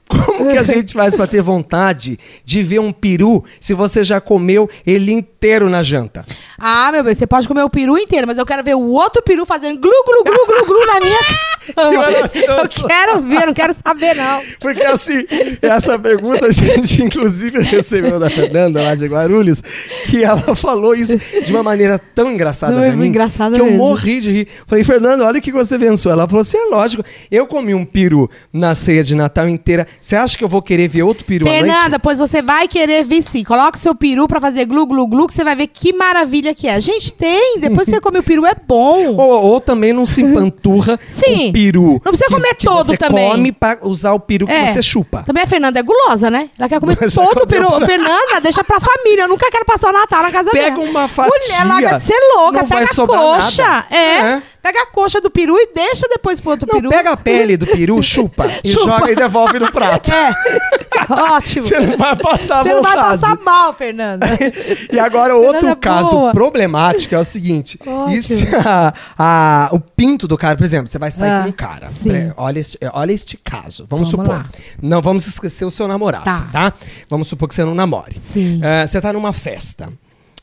Como 0.08 0.50
que 0.50 0.58
a 0.58 0.62
gente 0.64 0.92
faz 0.92 1.14
pra 1.14 1.26
ter 1.26 1.40
vontade 1.42 2.18
de 2.44 2.62
ver 2.62 2.78
um 2.78 2.92
peru 2.92 3.44
se 3.60 3.72
você 3.74 4.04
já 4.04 4.20
comeu 4.20 4.68
ele 4.86 5.12
inteiro 5.12 5.68
na 5.70 5.82
janta? 5.82 6.24
Ah, 6.58 6.90
meu 6.92 7.02
bem, 7.02 7.14
você 7.14 7.26
pode 7.26 7.48
comer 7.48 7.62
o 7.62 7.70
peru 7.70 7.96
inteiro, 7.98 8.26
mas 8.26 8.38
eu 8.38 8.46
quero 8.46 8.62
ver 8.62 8.74
o 8.76 8.82
outro 8.90 9.22
peru 9.22 9.46
fazendo 9.46 9.78
glu, 9.80 9.90
glu, 10.06 10.24
glu, 10.24 10.46
glu, 10.46 10.66
glu 10.66 10.86
na 10.86 11.00
minha 11.00 11.18
cama. 11.74 12.04
Eu 12.34 12.86
quero 12.86 13.22
ver, 13.22 13.46
não 13.46 13.54
quero 13.54 13.72
saber, 13.72 14.14
não. 14.14 14.42
Porque 14.60 14.82
assim, 14.82 15.24
essa 15.62 15.98
pergunta 15.98 16.46
a 16.46 16.52
gente 16.52 17.02
inclusive 17.02 17.60
recebeu 17.60 18.18
da 18.20 18.28
Fernanda 18.28 18.82
lá 18.82 18.94
de 18.94 19.06
Guarulhos, 19.06 19.62
que 20.04 20.22
ela 20.22 20.54
falou 20.54 20.94
isso 20.94 21.18
de 21.44 21.52
uma 21.52 21.62
maneira 21.62 21.98
tão 21.98 22.30
engraçada 22.30 22.74
Não, 22.74 22.80
pra 22.82 22.92
mim, 22.92 23.06
engraçada 23.08 23.54
que 23.54 23.60
eu 23.60 23.66
mesmo. 23.66 23.78
morri 23.78 24.20
de 24.20 24.30
rir. 24.30 24.48
Falei, 24.66 24.84
Fernanda, 24.84 25.24
olha 25.24 25.38
o 25.38 25.42
que 25.42 25.52
você 25.52 25.78
pensou. 25.78 26.12
Ela 26.12 26.26
falou 26.28 26.42
assim, 26.42 26.58
é 26.58 26.64
lógico, 26.66 27.02
eu 27.30 27.46
comi 27.46 27.74
um 27.74 27.84
peru 27.84 28.30
na 28.52 28.74
ceia 28.74 29.02
de 29.02 29.14
Natal 29.14 29.48
inteira, 29.48 29.86
você 30.00 30.16
acha 30.16 30.36
que 30.36 30.44
eu 30.44 30.48
vou 30.48 30.60
querer 30.62 30.88
ver 30.88 31.02
outro 31.02 31.24
peru? 31.24 31.46
Fernanda, 31.46 31.98
pois 31.98 32.18
você 32.18 32.40
vai 32.42 32.66
querer 32.68 33.04
vir 33.04 33.22
sim. 33.22 33.42
Coloca 33.44 33.76
o 33.78 33.80
seu 33.80 33.94
peru 33.94 34.26
pra 34.28 34.40
fazer 34.40 34.64
glu, 34.64 34.86
glu, 34.86 35.06
glu, 35.06 35.26
que 35.26 35.32
você 35.32 35.44
vai 35.44 35.54
ver 35.56 35.66
que 35.68 35.92
maravilha 35.92 36.54
que 36.54 36.66
é. 36.68 36.80
Gente, 36.80 37.12
tem. 37.12 37.58
Depois 37.60 37.86
que 37.86 37.94
você 37.94 38.00
come 38.00 38.18
o 38.18 38.22
peru, 38.22 38.44
é 38.46 38.54
bom. 38.54 39.14
Ou, 39.16 39.44
ou 39.44 39.60
também 39.60 39.92
não 39.92 40.04
se 40.06 40.20
empanturra 40.22 40.98
Sim. 41.08 41.46
com 41.46 41.52
peru. 41.52 41.92
Não 42.04 42.12
precisa 42.12 42.26
que- 42.26 42.34
comer 42.34 42.54
que 42.54 42.66
todo 42.66 42.84
você 42.86 42.96
também. 42.96 43.30
come 43.30 43.52
pra 43.52 43.78
usar 43.82 44.12
o 44.12 44.20
peru 44.20 44.46
que 44.46 44.52
É. 44.52 44.72
você 44.72 44.82
chupa. 44.82 45.22
Também 45.24 45.42
a 45.42 45.46
Fernanda 45.46 45.78
é 45.78 45.82
gulosa, 45.82 46.30
né? 46.30 46.50
Ela 46.58 46.68
quer 46.68 46.80
comer 46.80 46.96
Mas 47.00 47.14
todo 47.14 47.42
o 47.42 47.46
peru. 47.46 47.68
pra- 47.70 47.86
Fernanda, 47.86 48.40
deixa 48.42 48.62
pra 48.64 48.78
família. 48.80 49.22
Eu 49.24 49.28
nunca 49.28 49.50
quero 49.50 49.64
passar 49.64 49.90
o 49.90 49.92
Natal 49.92 50.22
na 50.22 50.30
casa 50.30 50.50
Pega 50.50 50.76
dela. 50.76 50.90
uma 50.90 51.08
fatia, 51.08 51.32
Mulher, 51.32 51.66
larga 51.66 51.98
de 51.98 52.02
ser 52.04 52.18
louca. 52.36 52.60
não 52.60 52.68
pega 52.68 52.84
a 52.84 53.06
coxa. 53.06 53.62
nada. 53.62 53.86
É. 53.90 53.96
É. 54.18 54.42
Pega 54.64 54.80
a 54.82 54.86
coxa 54.86 55.20
do 55.20 55.30
peru 55.30 55.54
e 55.58 55.68
deixa 55.74 56.08
depois 56.08 56.40
pro 56.40 56.52
outro 56.52 56.66
Não, 56.66 56.80
peru. 56.80 56.88
pega 56.88 57.10
a 57.12 57.16
pele 57.18 57.54
do 57.54 57.66
peru, 57.66 58.00
chupa, 58.02 58.46
e 58.64 58.72
Chupa. 58.72 58.84
joga 58.98 59.12
e 59.12 59.14
devolve 59.14 59.58
no 59.58 59.70
prato. 59.70 60.10
É. 60.10 60.32
Ótimo. 61.12 61.62
Você 61.66 61.78
não 61.80 61.98
vai 61.98 62.16
passar 62.16 62.62
Você 62.62 62.72
não 62.72 62.82
vai 62.82 62.96
passar 62.96 63.36
mal, 63.42 63.74
Fernanda. 63.74 64.26
E 64.90 64.98
agora, 64.98 65.36
outro 65.36 65.52
Fernanda 65.60 65.72
é 65.72 65.76
caso 65.76 66.10
boa. 66.12 66.32
problemático 66.32 67.14
é 67.14 67.18
o 67.18 67.24
seguinte: 67.24 67.78
Ótimo. 67.86 68.10
e 68.16 68.22
se 68.22 68.46
a- 68.56 68.94
a- 69.18 69.68
o 69.72 69.78
pinto 69.78 70.26
do 70.26 70.38
cara, 70.38 70.56
por 70.56 70.64
exemplo, 70.64 70.88
você 70.88 70.98
vai 70.98 71.10
sair 71.10 71.30
Ah, 71.30 71.42
com 71.42 71.48
um 71.50 71.52
cara. 71.52 71.86
sim. 71.86 72.32
Olha, 72.36 72.58
este, 72.58 72.78
olha 72.92 73.12
este 73.12 73.36
caso. 73.36 73.86
Vamos, 73.88 74.10
Vamos 74.10 74.26
supor. 74.26 74.28
lá. 74.28 74.46
Não 74.80 75.02
vamos 75.02 75.26
esquecer 75.26 75.66
o 75.66 75.70
seu 75.70 75.86
namorado, 75.86 76.24
tá? 76.24 76.48
Tá. 76.50 76.72
Vamos 77.10 77.28
supor 77.28 77.48
que 77.48 77.54
você 77.54 77.64
não 77.64 77.74
namore. 77.74 78.18
Sim. 78.18 78.60
Eh, 78.62 78.86
você 78.86 78.98
tá 79.00 79.12
numa 79.12 79.32
festa. 79.34 79.90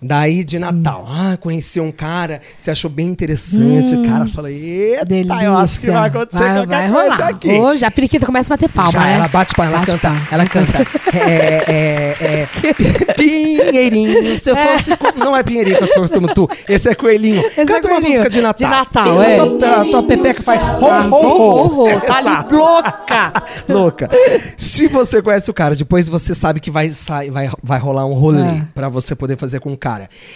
Daí 0.03 0.43
de 0.43 0.57
Natal, 0.57 1.05
ah, 1.07 1.37
conheceu 1.39 1.83
um 1.83 1.91
cara, 1.91 2.41
você 2.57 2.71
achou 2.71 2.89
bem 2.89 3.07
interessante. 3.07 3.93
O 3.95 4.03
cara 4.03 4.25
fala: 4.27 4.49
Eita, 4.51 5.05
Delícia. 5.05 5.43
eu 5.43 5.55
acho 5.57 5.79
que 5.79 5.91
vai 5.91 6.07
acontecer 6.09 6.39
vai, 6.43 6.53
qualquer 6.55 6.67
vai 6.67 6.91
coisa 6.91 7.15
rolar. 7.15 7.29
aqui. 7.29 7.47
Hoje 7.51 7.85
a 7.85 7.91
periquita 7.91 8.25
começa 8.25 8.51
a 8.51 8.57
bater 8.57 8.69
palma, 8.69 8.91
Já, 8.91 8.99
né? 9.01 9.13
ela 9.13 9.27
bate 9.27 9.53
palma, 9.55 9.71
ela 9.71 9.79
Bate 9.79 9.91
canta, 9.91 10.07
palma. 10.09 10.27
ela 10.31 10.45
canta. 10.47 10.71
É, 11.13 11.65
é, 11.67 12.47
é, 12.47 12.47
Pinheirinho, 13.15 14.37
se 14.37 14.49
eu 14.49 14.55
fosse. 14.55 14.95
co- 14.95 15.11
Não 15.17 15.35
é 15.35 15.43
Pinheirinho 15.43 15.77
que 15.77 15.83
eu 15.83 15.87
sou 15.87 16.01
costumo 16.01 16.33
tu. 16.33 16.47
Esse 16.67 16.89
é 16.89 16.95
Coelhinho. 16.95 17.41
Esse 17.47 17.59
é 17.61 17.65
canta 17.65 17.87
uma 17.87 17.95
Coelhinho. 17.95 18.09
música 18.19 18.29
de 18.29 18.41
Natal. 18.41 18.69
De 18.69 18.75
Natal, 18.77 19.21
é. 19.21 19.35
Tua, 19.35 19.81
a 19.81 19.85
tua 19.85 20.03
pepeca 20.03 20.41
faz 20.41 20.63
ho, 20.63 20.85
Ah, 20.85 21.05
ho, 21.07 21.83
ho. 21.85 22.01
Tá 22.01 22.17
ali 22.17 22.55
louca. 22.55 23.33
Louca. 23.67 24.09
Se 24.57 24.87
você 24.87 25.21
conhece 25.21 25.49
o 25.51 25.53
cara, 25.53 25.75
depois 25.75 26.07
você 26.07 26.33
sabe 26.33 26.59
que 26.61 26.71
vai, 26.71 26.89
sair, 26.89 27.29
vai, 27.29 27.49
vai 27.61 27.79
rolar 27.79 28.05
um 28.05 28.13
rolê 28.13 28.41
É. 28.41 28.61
pra 28.73 28.87
você 28.89 29.13
poder 29.15 29.37
fazer 29.37 29.59
com 29.59 29.73
o 29.73 29.77
cara. 29.77 29.90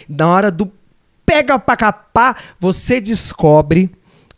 Na 0.07 0.27
hora 0.27 0.51
do 0.51 0.71
pega 1.25 1.57
pra 1.57 1.75
capar, 1.75 2.37
você 2.59 3.01
descobre 3.01 3.89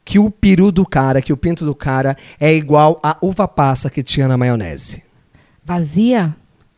que 0.05 0.17
o 0.17 0.31
peru 0.31 0.71
do 0.71 0.85
cara, 0.85 1.21
que 1.21 1.33
o 1.33 1.37
pinto 1.37 1.65
do 1.65 1.75
cara 1.75 2.15
é 2.39 2.53
igual 2.53 2.99
a 3.03 3.17
uva 3.21 3.47
passa 3.47 3.89
que 3.89 4.01
tinha 4.01 4.27
na 4.27 4.37
maionese. 4.37 5.03
Vazia? 5.63 6.33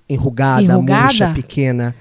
Enrugada, 0.10 0.64
Enrugada? 0.64 1.04
murcha, 1.04 1.32
pequena. 1.34 1.96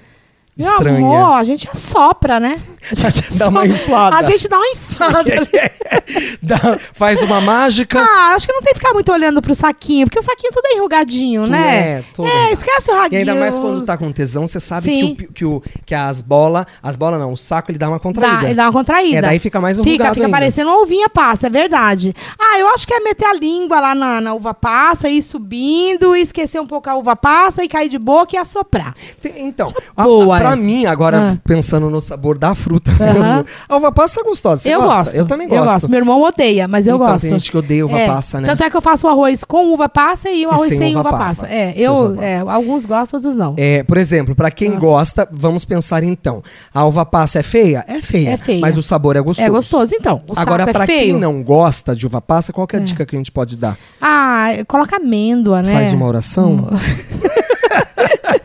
Meu 0.57 0.71
estranha. 0.71 0.97
amor, 0.97 1.33
a 1.33 1.43
gente 1.43 1.69
assopra, 1.69 2.39
né? 2.39 2.59
A 2.91 3.09
gente 3.09 3.37
Dá 3.37 3.47
uma 3.49 3.67
inflada. 3.67 4.15
A 4.17 4.23
gente 4.23 4.47
dá 4.47 4.57
uma 4.57 4.67
inflada. 4.67 5.23
Dá- 6.41 6.79
faz 6.93 7.21
uma 7.21 7.41
mágica. 7.41 7.99
ah, 7.99 8.33
acho 8.35 8.47
que 8.47 8.53
não 8.53 8.61
tem 8.61 8.73
que 8.73 8.79
ficar 8.79 8.93
muito 8.93 9.11
olhando 9.11 9.41
pro 9.41 9.53
saquinho, 9.53 10.05
porque 10.07 10.19
o 10.19 10.21
saquinho 10.23 10.51
tudo 10.53 10.65
é 10.67 10.75
enrugadinho, 10.77 11.45
né? 11.47 11.77
é, 11.99 12.03
todo 12.13 12.27
É, 12.27 12.51
esquece 12.51 12.91
o 12.91 12.93
E 12.93 12.97
raguinho. 12.97 13.19
ainda 13.21 13.35
mais 13.35 13.57
quando 13.59 13.85
tá 13.85 13.97
com 13.97 14.11
tesão, 14.11 14.47
você 14.47 14.59
sabe 14.59 14.85
Sim. 14.85 15.15
que, 15.15 15.23
o, 15.25 15.33
que, 15.33 15.45
o, 15.45 15.63
que 15.85 15.95
as 15.95 16.21
bolas, 16.21 16.65
as 16.81 16.95
bolas 16.95 17.19
não, 17.19 17.33
o 17.33 17.37
saco 17.37 17.71
ele 17.71 17.77
dá 17.77 17.87
uma 17.89 17.99
contraída. 17.99 18.37
Dá, 18.37 18.45
ele 18.45 18.55
dá 18.55 18.63
uma 18.65 18.73
contraída. 18.73 19.17
É, 19.17 19.21
daí 19.21 19.39
fica 19.39 19.59
mais 19.61 19.77
Fica, 19.77 19.89
enrugado 19.89 20.13
fica 20.15 20.25
ainda. 20.25 20.37
parecendo 20.37 20.69
uma 20.69 20.81
uvinha 20.81 21.09
passa, 21.09 21.47
é 21.47 21.49
verdade. 21.49 22.13
Ah, 22.39 22.59
eu 22.59 22.67
acho 22.69 22.87
que 22.87 22.93
é 22.93 22.99
meter 23.01 23.25
a 23.25 23.33
língua 23.33 23.79
lá 23.79 23.93
na, 23.95 24.21
na 24.21 24.33
uva 24.33 24.53
passa, 24.53 25.09
ir 25.09 25.21
subindo, 25.21 26.15
e 26.15 26.21
esquecer 26.21 26.59
um 26.59 26.67
pouco 26.67 26.89
a 26.89 26.95
uva 26.95 27.15
passa 27.15 27.63
e 27.63 27.67
cair 27.67 27.89
de 27.89 27.97
boca 27.99 28.35
e 28.35 28.37
assoprar. 28.39 28.93
Então, 29.35 29.71
a, 29.95 30.03
a, 30.03 30.39
pra 30.39 30.53
essa. 30.53 30.55
mim, 30.57 30.85
agora 30.85 31.33
Ah. 31.33 31.37
pensando 31.45 31.89
no 31.89 31.99
sabor 32.01 32.37
da 32.37 32.55
fruta 32.55 32.68
Aham. 32.75 33.13
mesmo, 33.13 33.45
a 33.67 33.75
uva 33.77 33.91
passa 33.91 34.21
é 34.21 34.23
gostosa. 34.23 34.61
Você 34.63 34.69
eu 34.69 34.79
gosta? 34.81 34.95
gosto. 35.03 35.15
Eu 35.15 35.25
também 35.25 35.47
gosto. 35.47 35.59
Eu 35.61 35.65
gosto. 35.65 35.89
Meu 35.89 35.97
irmão 35.99 36.21
odeia, 36.21 36.67
mas 36.67 36.85
eu 36.87 36.95
Então, 36.95 37.07
gosto. 37.07 37.21
tem 37.21 37.31
gente 37.31 37.51
que 37.51 37.57
odeia 37.57 37.85
uva 37.85 37.97
É, 37.99 38.07
passa, 38.07 38.39
né? 38.41 38.47
Tanto 38.47 38.63
é 38.63 38.69
que 38.69 38.77
eu 38.77 38.81
faço 38.81 39.07
o 39.07 39.09
arroz 39.09 39.43
com 39.43 39.73
uva 39.73 39.87
passa 39.89 40.29
e 40.29 40.45
o 40.45 40.49
E 40.49 40.53
arroz 40.53 40.69
sem 40.69 40.77
sem, 40.77 40.91
uva 40.91 41.01
uva, 41.09 41.11
passa. 41.11 41.41
passa. 41.43 41.47
É, 41.53 41.73
eu, 41.75 42.21
é, 42.21 42.39
alguns 42.45 42.85
gostam, 42.85 43.17
outros 43.17 43.35
não. 43.35 43.53
É, 43.57 43.83
por 43.83 43.97
exemplo, 43.97 44.35
pra 44.35 44.51
quem 44.51 44.69
Nossa. 44.69 44.79
gosta, 44.81 45.27
vamos 45.31 45.65
pensar 45.65 46.03
então. 46.03 46.43
A 46.73 46.85
uva 46.85 47.05
passa 47.05 47.39
é 47.39 47.43
feia? 47.43 47.83
É 47.87 48.01
feia. 48.01 48.29
É 48.31 48.37
feia. 48.37 48.59
Mas 48.61 48.77
o 48.77 48.81
sabor 48.83 49.15
é 49.15 49.21
gostoso. 49.21 49.47
É 49.47 49.49
gostoso, 49.49 49.95
então. 49.95 50.21
Agora, 50.35 50.63
é 50.69 50.85
feio. 50.85 50.99
quem 50.99 51.13
não 51.19 51.41
gosta 51.43 51.95
de 51.95 52.05
uva 52.05 52.21
passa, 52.21 52.51
qual 52.53 52.67
que 52.67 52.75
é 52.75 52.79
a 52.79 52.81
dica 52.81 53.05
que 53.05 53.15
a 53.15 53.19
gente 53.19 53.31
pode 53.31 53.57
dar? 53.57 53.77
Ah, 54.01 54.47
coloca 54.67 54.95
amêndoa, 54.97 55.61
né? 55.61 55.73
Faz 55.73 55.93
uma 55.93 56.05
oração? 56.05 56.67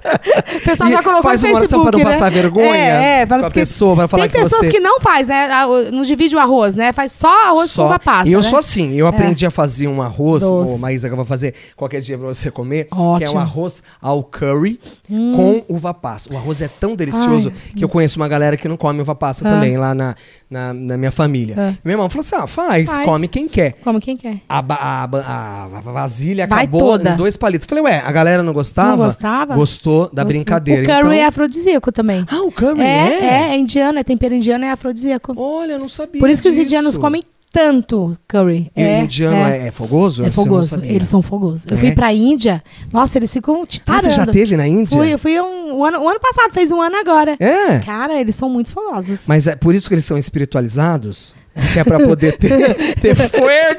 O 0.55 0.61
pessoal 0.65 0.89
E 0.89 0.93
já 0.93 1.03
colocou 1.03 1.23
faz 1.23 1.43
no 1.43 1.49
uma 1.49 1.59
oração 1.59 1.79
Facebook, 1.85 1.91
para 1.91 1.99
não 1.99 2.05
né? 2.05 2.13
passar 2.13 2.31
vergonha 2.31 2.75
É, 2.77 3.21
é, 3.23 3.27
para 3.27 3.37
a 3.39 3.41
porque 3.41 3.61
pessoa, 3.61 3.97
para 3.97 4.09
falar 4.09 4.23
Tem 4.25 4.31
que 4.33 4.39
pessoas 4.43 4.63
você- 4.67 4.71
que 4.71 4.81
não 4.81 5.01
faz, 5.01 5.29
né? 5.29 5.49
Ah, 5.51 5.67
Não 5.93 6.03
divide 6.03 6.35
o 6.37 6.39
arroz, 6.39 6.75
né? 6.75 6.93
Faz 6.93 7.13
só 7.13 7.49
arroz 7.49 7.75
com 7.75 7.85
uva 7.87 7.99
passa. 7.99 8.29
Eu 8.29 8.41
né? 8.41 8.49
sou 8.49 8.59
assim, 8.59 8.93
eu 8.95 9.07
aprendi 9.07 9.45
a 9.47 9.51
fazer 9.51 9.89
um 9.89 10.01
arroz, 10.03 10.43
Doce. 10.43 10.79
Maísa, 10.79 11.09
que 11.09 11.13
eu 11.13 11.17
vou 11.17 11.25
fazer 11.25 11.55
qualquer 11.77 12.01
dia 12.01 12.17
pra 12.19 12.27
você 12.29 12.51
comer, 12.51 12.85
que 12.87 12.95
é 12.95 12.97
um 12.97 13.01
Ótimo. 13.01 13.35
Hum. 13.35 13.39
arroz 13.39 13.83
ao 14.01 14.23
curry 14.23 14.79
com 15.09 15.63
uva 15.69 15.93
passa. 15.95 16.33
O 16.33 16.37
arroz 16.37 16.61
é 16.63 16.69
tão 16.69 16.95
delicioso 16.95 17.53
que 17.77 17.83
eu 17.85 17.89
conheço 17.89 18.19
uma 18.19 18.29
galera 18.29 18.57
que 18.57 18.69
não 18.69 18.77
come 18.77 19.01
uva 19.01 19.15
passa 19.15 19.47
Ah. 19.49 19.53
também 19.53 19.77
lá 19.77 19.95
na, 19.95 20.15
na, 20.51 20.73
na 20.73 20.97
minha 20.97 21.11
família. 21.13 21.55
Ah. 21.59 21.75
Meu 21.85 21.93
irmão 21.95 22.09
falou 22.11 22.21
assim: 22.25 22.37
ah, 22.37 22.47
faz, 22.47 22.89
Faz. 22.91 23.05
come 23.05 23.27
quem 23.29 23.49
quer. 23.49 23.75
Como 23.83 24.01
quem 24.01 24.17
quer. 24.17 24.37
A, 24.49 24.59
a, 24.59 24.63
ba- 25.07 25.25
a 25.27 25.81
vasilha 25.81 26.47
Vai 26.47 26.65
acabou 26.65 26.81
toda. 26.81 27.11
em 27.11 27.17
dois 27.17 27.37
palitos. 27.37 27.67
Falei, 27.69 27.85
ué, 27.85 28.03
a 28.05 28.13
galera 28.13 28.43
não 28.43 28.53
gostava? 28.53 28.97
Não 28.97 29.05
gostava? 29.07 29.55
Gostou 29.55 29.94
da 30.03 30.23
Gostou. 30.23 30.25
brincadeira. 30.25 30.83
O 30.83 30.87
curry 30.87 30.99
então... 30.99 31.13
é 31.13 31.25
afrodisíaco 31.25 31.93
também. 31.93 32.25
Ah, 32.29 32.43
o 32.43 32.53
curry 32.53 32.81
é, 32.81 32.85
é? 32.85 33.25
é, 33.25 33.55
é 33.55 33.57
indiano, 33.57 33.99
é 33.99 34.05
tempero 34.05 34.35
indiano, 34.35 34.65
é 34.65 34.71
afrodisíaco. 34.71 35.35
Olha, 35.37 35.73
eu 35.73 35.79
não 35.79 35.89
sabia 35.89 36.21
Por 36.21 36.31
isso 36.31 36.43
que 36.43 36.49
os 36.49 36.59
indianos 36.59 36.97
comem 36.97 37.23
tanto 37.53 38.19
curry. 38.27 38.69
E 38.77 38.83
é, 38.83 39.01
o 39.01 39.05
indiano 39.05 39.37
é, 39.37 39.69
é 39.69 39.71
fogoso? 39.71 40.25
É 40.25 40.31
fogoso. 40.31 40.81
Eles 40.83 41.09
são 41.09 41.23
fogosos. 41.23 41.65
Eu 41.71 41.77
É? 41.77 41.81
fui 41.81 41.93
pra 41.93 42.13
Índia. 42.13 42.61
Nossa, 42.93 43.17
eles 43.17 43.33
ficam 43.33 43.65
te 43.65 43.81
Ah, 43.87 44.03
você 44.03 44.11
já 44.11 44.27
teve 44.27 44.57
na 44.57 44.67
Índia? 44.67 44.99
Fui, 44.99 45.13
eu 45.13 45.19
fui 45.19 45.41
um, 45.41 45.79
um 45.79 45.85
ano, 45.85 46.01
um 46.01 46.09
ano 46.09 46.19
passado, 46.19 46.53
fez 46.53 46.73
um 46.73 46.81
ano 46.83 46.97
agora. 46.97 47.37
É. 47.39 47.79
Cara, 47.79 48.21
eles 48.21 48.35
são 48.35 48.49
muito 48.49 48.73
fogosos. 48.73 49.27
Mas 49.29 49.47
é 49.47 49.55
por 49.55 49.73
isso 49.73 49.87
que 49.87 49.95
eles 49.95 50.05
são 50.05 50.19
espiritualizados? 50.19 51.37
Que 51.73 51.79
é 51.81 51.85
pra 51.85 52.01
poder 52.01 52.37
ter, 52.37 52.75
ter 53.01 53.15
fogo! 53.15 53.29
Ter 53.31 53.79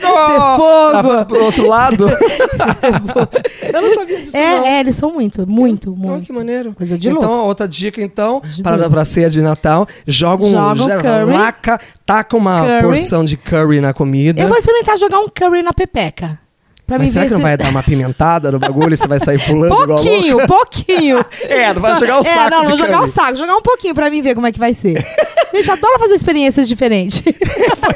fogo. 0.57 0.91
Lá 0.93 1.25
pro 1.25 1.43
outro 1.43 1.67
lado? 1.67 2.07
eu 3.73 3.81
não 3.81 3.93
sabia 3.93 4.19
disso, 4.21 4.31
não. 4.33 4.39
É, 4.65 4.77
é, 4.77 4.79
eles 4.79 4.95
são 4.95 5.11
muito, 5.13 5.45
muito, 5.47 5.91
Olha 5.91 5.99
muito. 6.11 6.25
que 6.25 6.31
maneiro. 6.33 6.73
Coisa 6.73 6.97
de 6.97 7.09
então, 7.09 7.21
louco. 7.29 7.47
outra 7.47 7.67
dica, 7.67 8.01
então, 8.01 8.41
De 8.43 8.63
para 8.63 8.77
doido. 8.77 8.91
pra 8.91 9.03
ceia 9.05 9.29
de 9.29 9.41
Natal, 9.41 9.87
joga 10.07 10.43
um, 10.45 10.51
Joga 10.51 10.83
um 10.83 11.01
curry. 11.01 11.33
laca, 11.37 11.79
taca 12.05 12.37
uma 12.37 12.61
Curry. 12.65 12.81
porção 12.81 13.23
de 13.25 13.35
curry 13.37 13.79
na 13.81 13.93
comida. 13.93 14.41
Eu 14.41 14.47
vou 14.47 14.57
experimentar 14.57 14.97
jogar 14.97 15.19
um 15.19 15.27
curry 15.27 15.61
na 15.61 15.73
pepeca. 15.73 16.39
Pra 16.87 16.99
Mas 16.99 17.09
será 17.09 17.21
ver 17.23 17.27
que 17.29 17.33
não 17.33 17.39
se- 17.39 17.43
vai 17.43 17.57
dar 17.57 17.69
uma 17.69 17.81
pimentada 17.81 18.51
no 18.51 18.59
bagulho 18.59 18.93
e 18.93 18.97
você 18.97 19.07
vai 19.07 19.19
sair 19.19 19.39
pulando? 19.43 19.75
Pouquinho, 19.87 20.45
pouquinho. 20.45 21.25
É, 21.49 21.73
não 21.73 21.81
vai 21.81 21.95
Só- 21.95 21.99
jogar 22.01 22.17
o 22.17 22.19
É, 22.19 22.23
saco 22.23 22.49
não, 22.51 22.61
de 22.61 22.69
vou 22.69 22.77
jogar 22.77 23.01
o 23.01 23.07
saco, 23.07 23.35
jogar 23.37 23.55
um 23.55 23.61
pouquinho 23.61 23.95
pra 23.95 24.07
mim 24.09 24.21
ver 24.21 24.35
como 24.35 24.45
é 24.45 24.51
que 24.51 24.59
vai 24.59 24.71
ser. 24.71 25.03
Gente, 25.55 25.71
adoro 25.71 25.99
fazer 25.99 26.15
experiências 26.15 26.67
diferentes. 26.67 27.21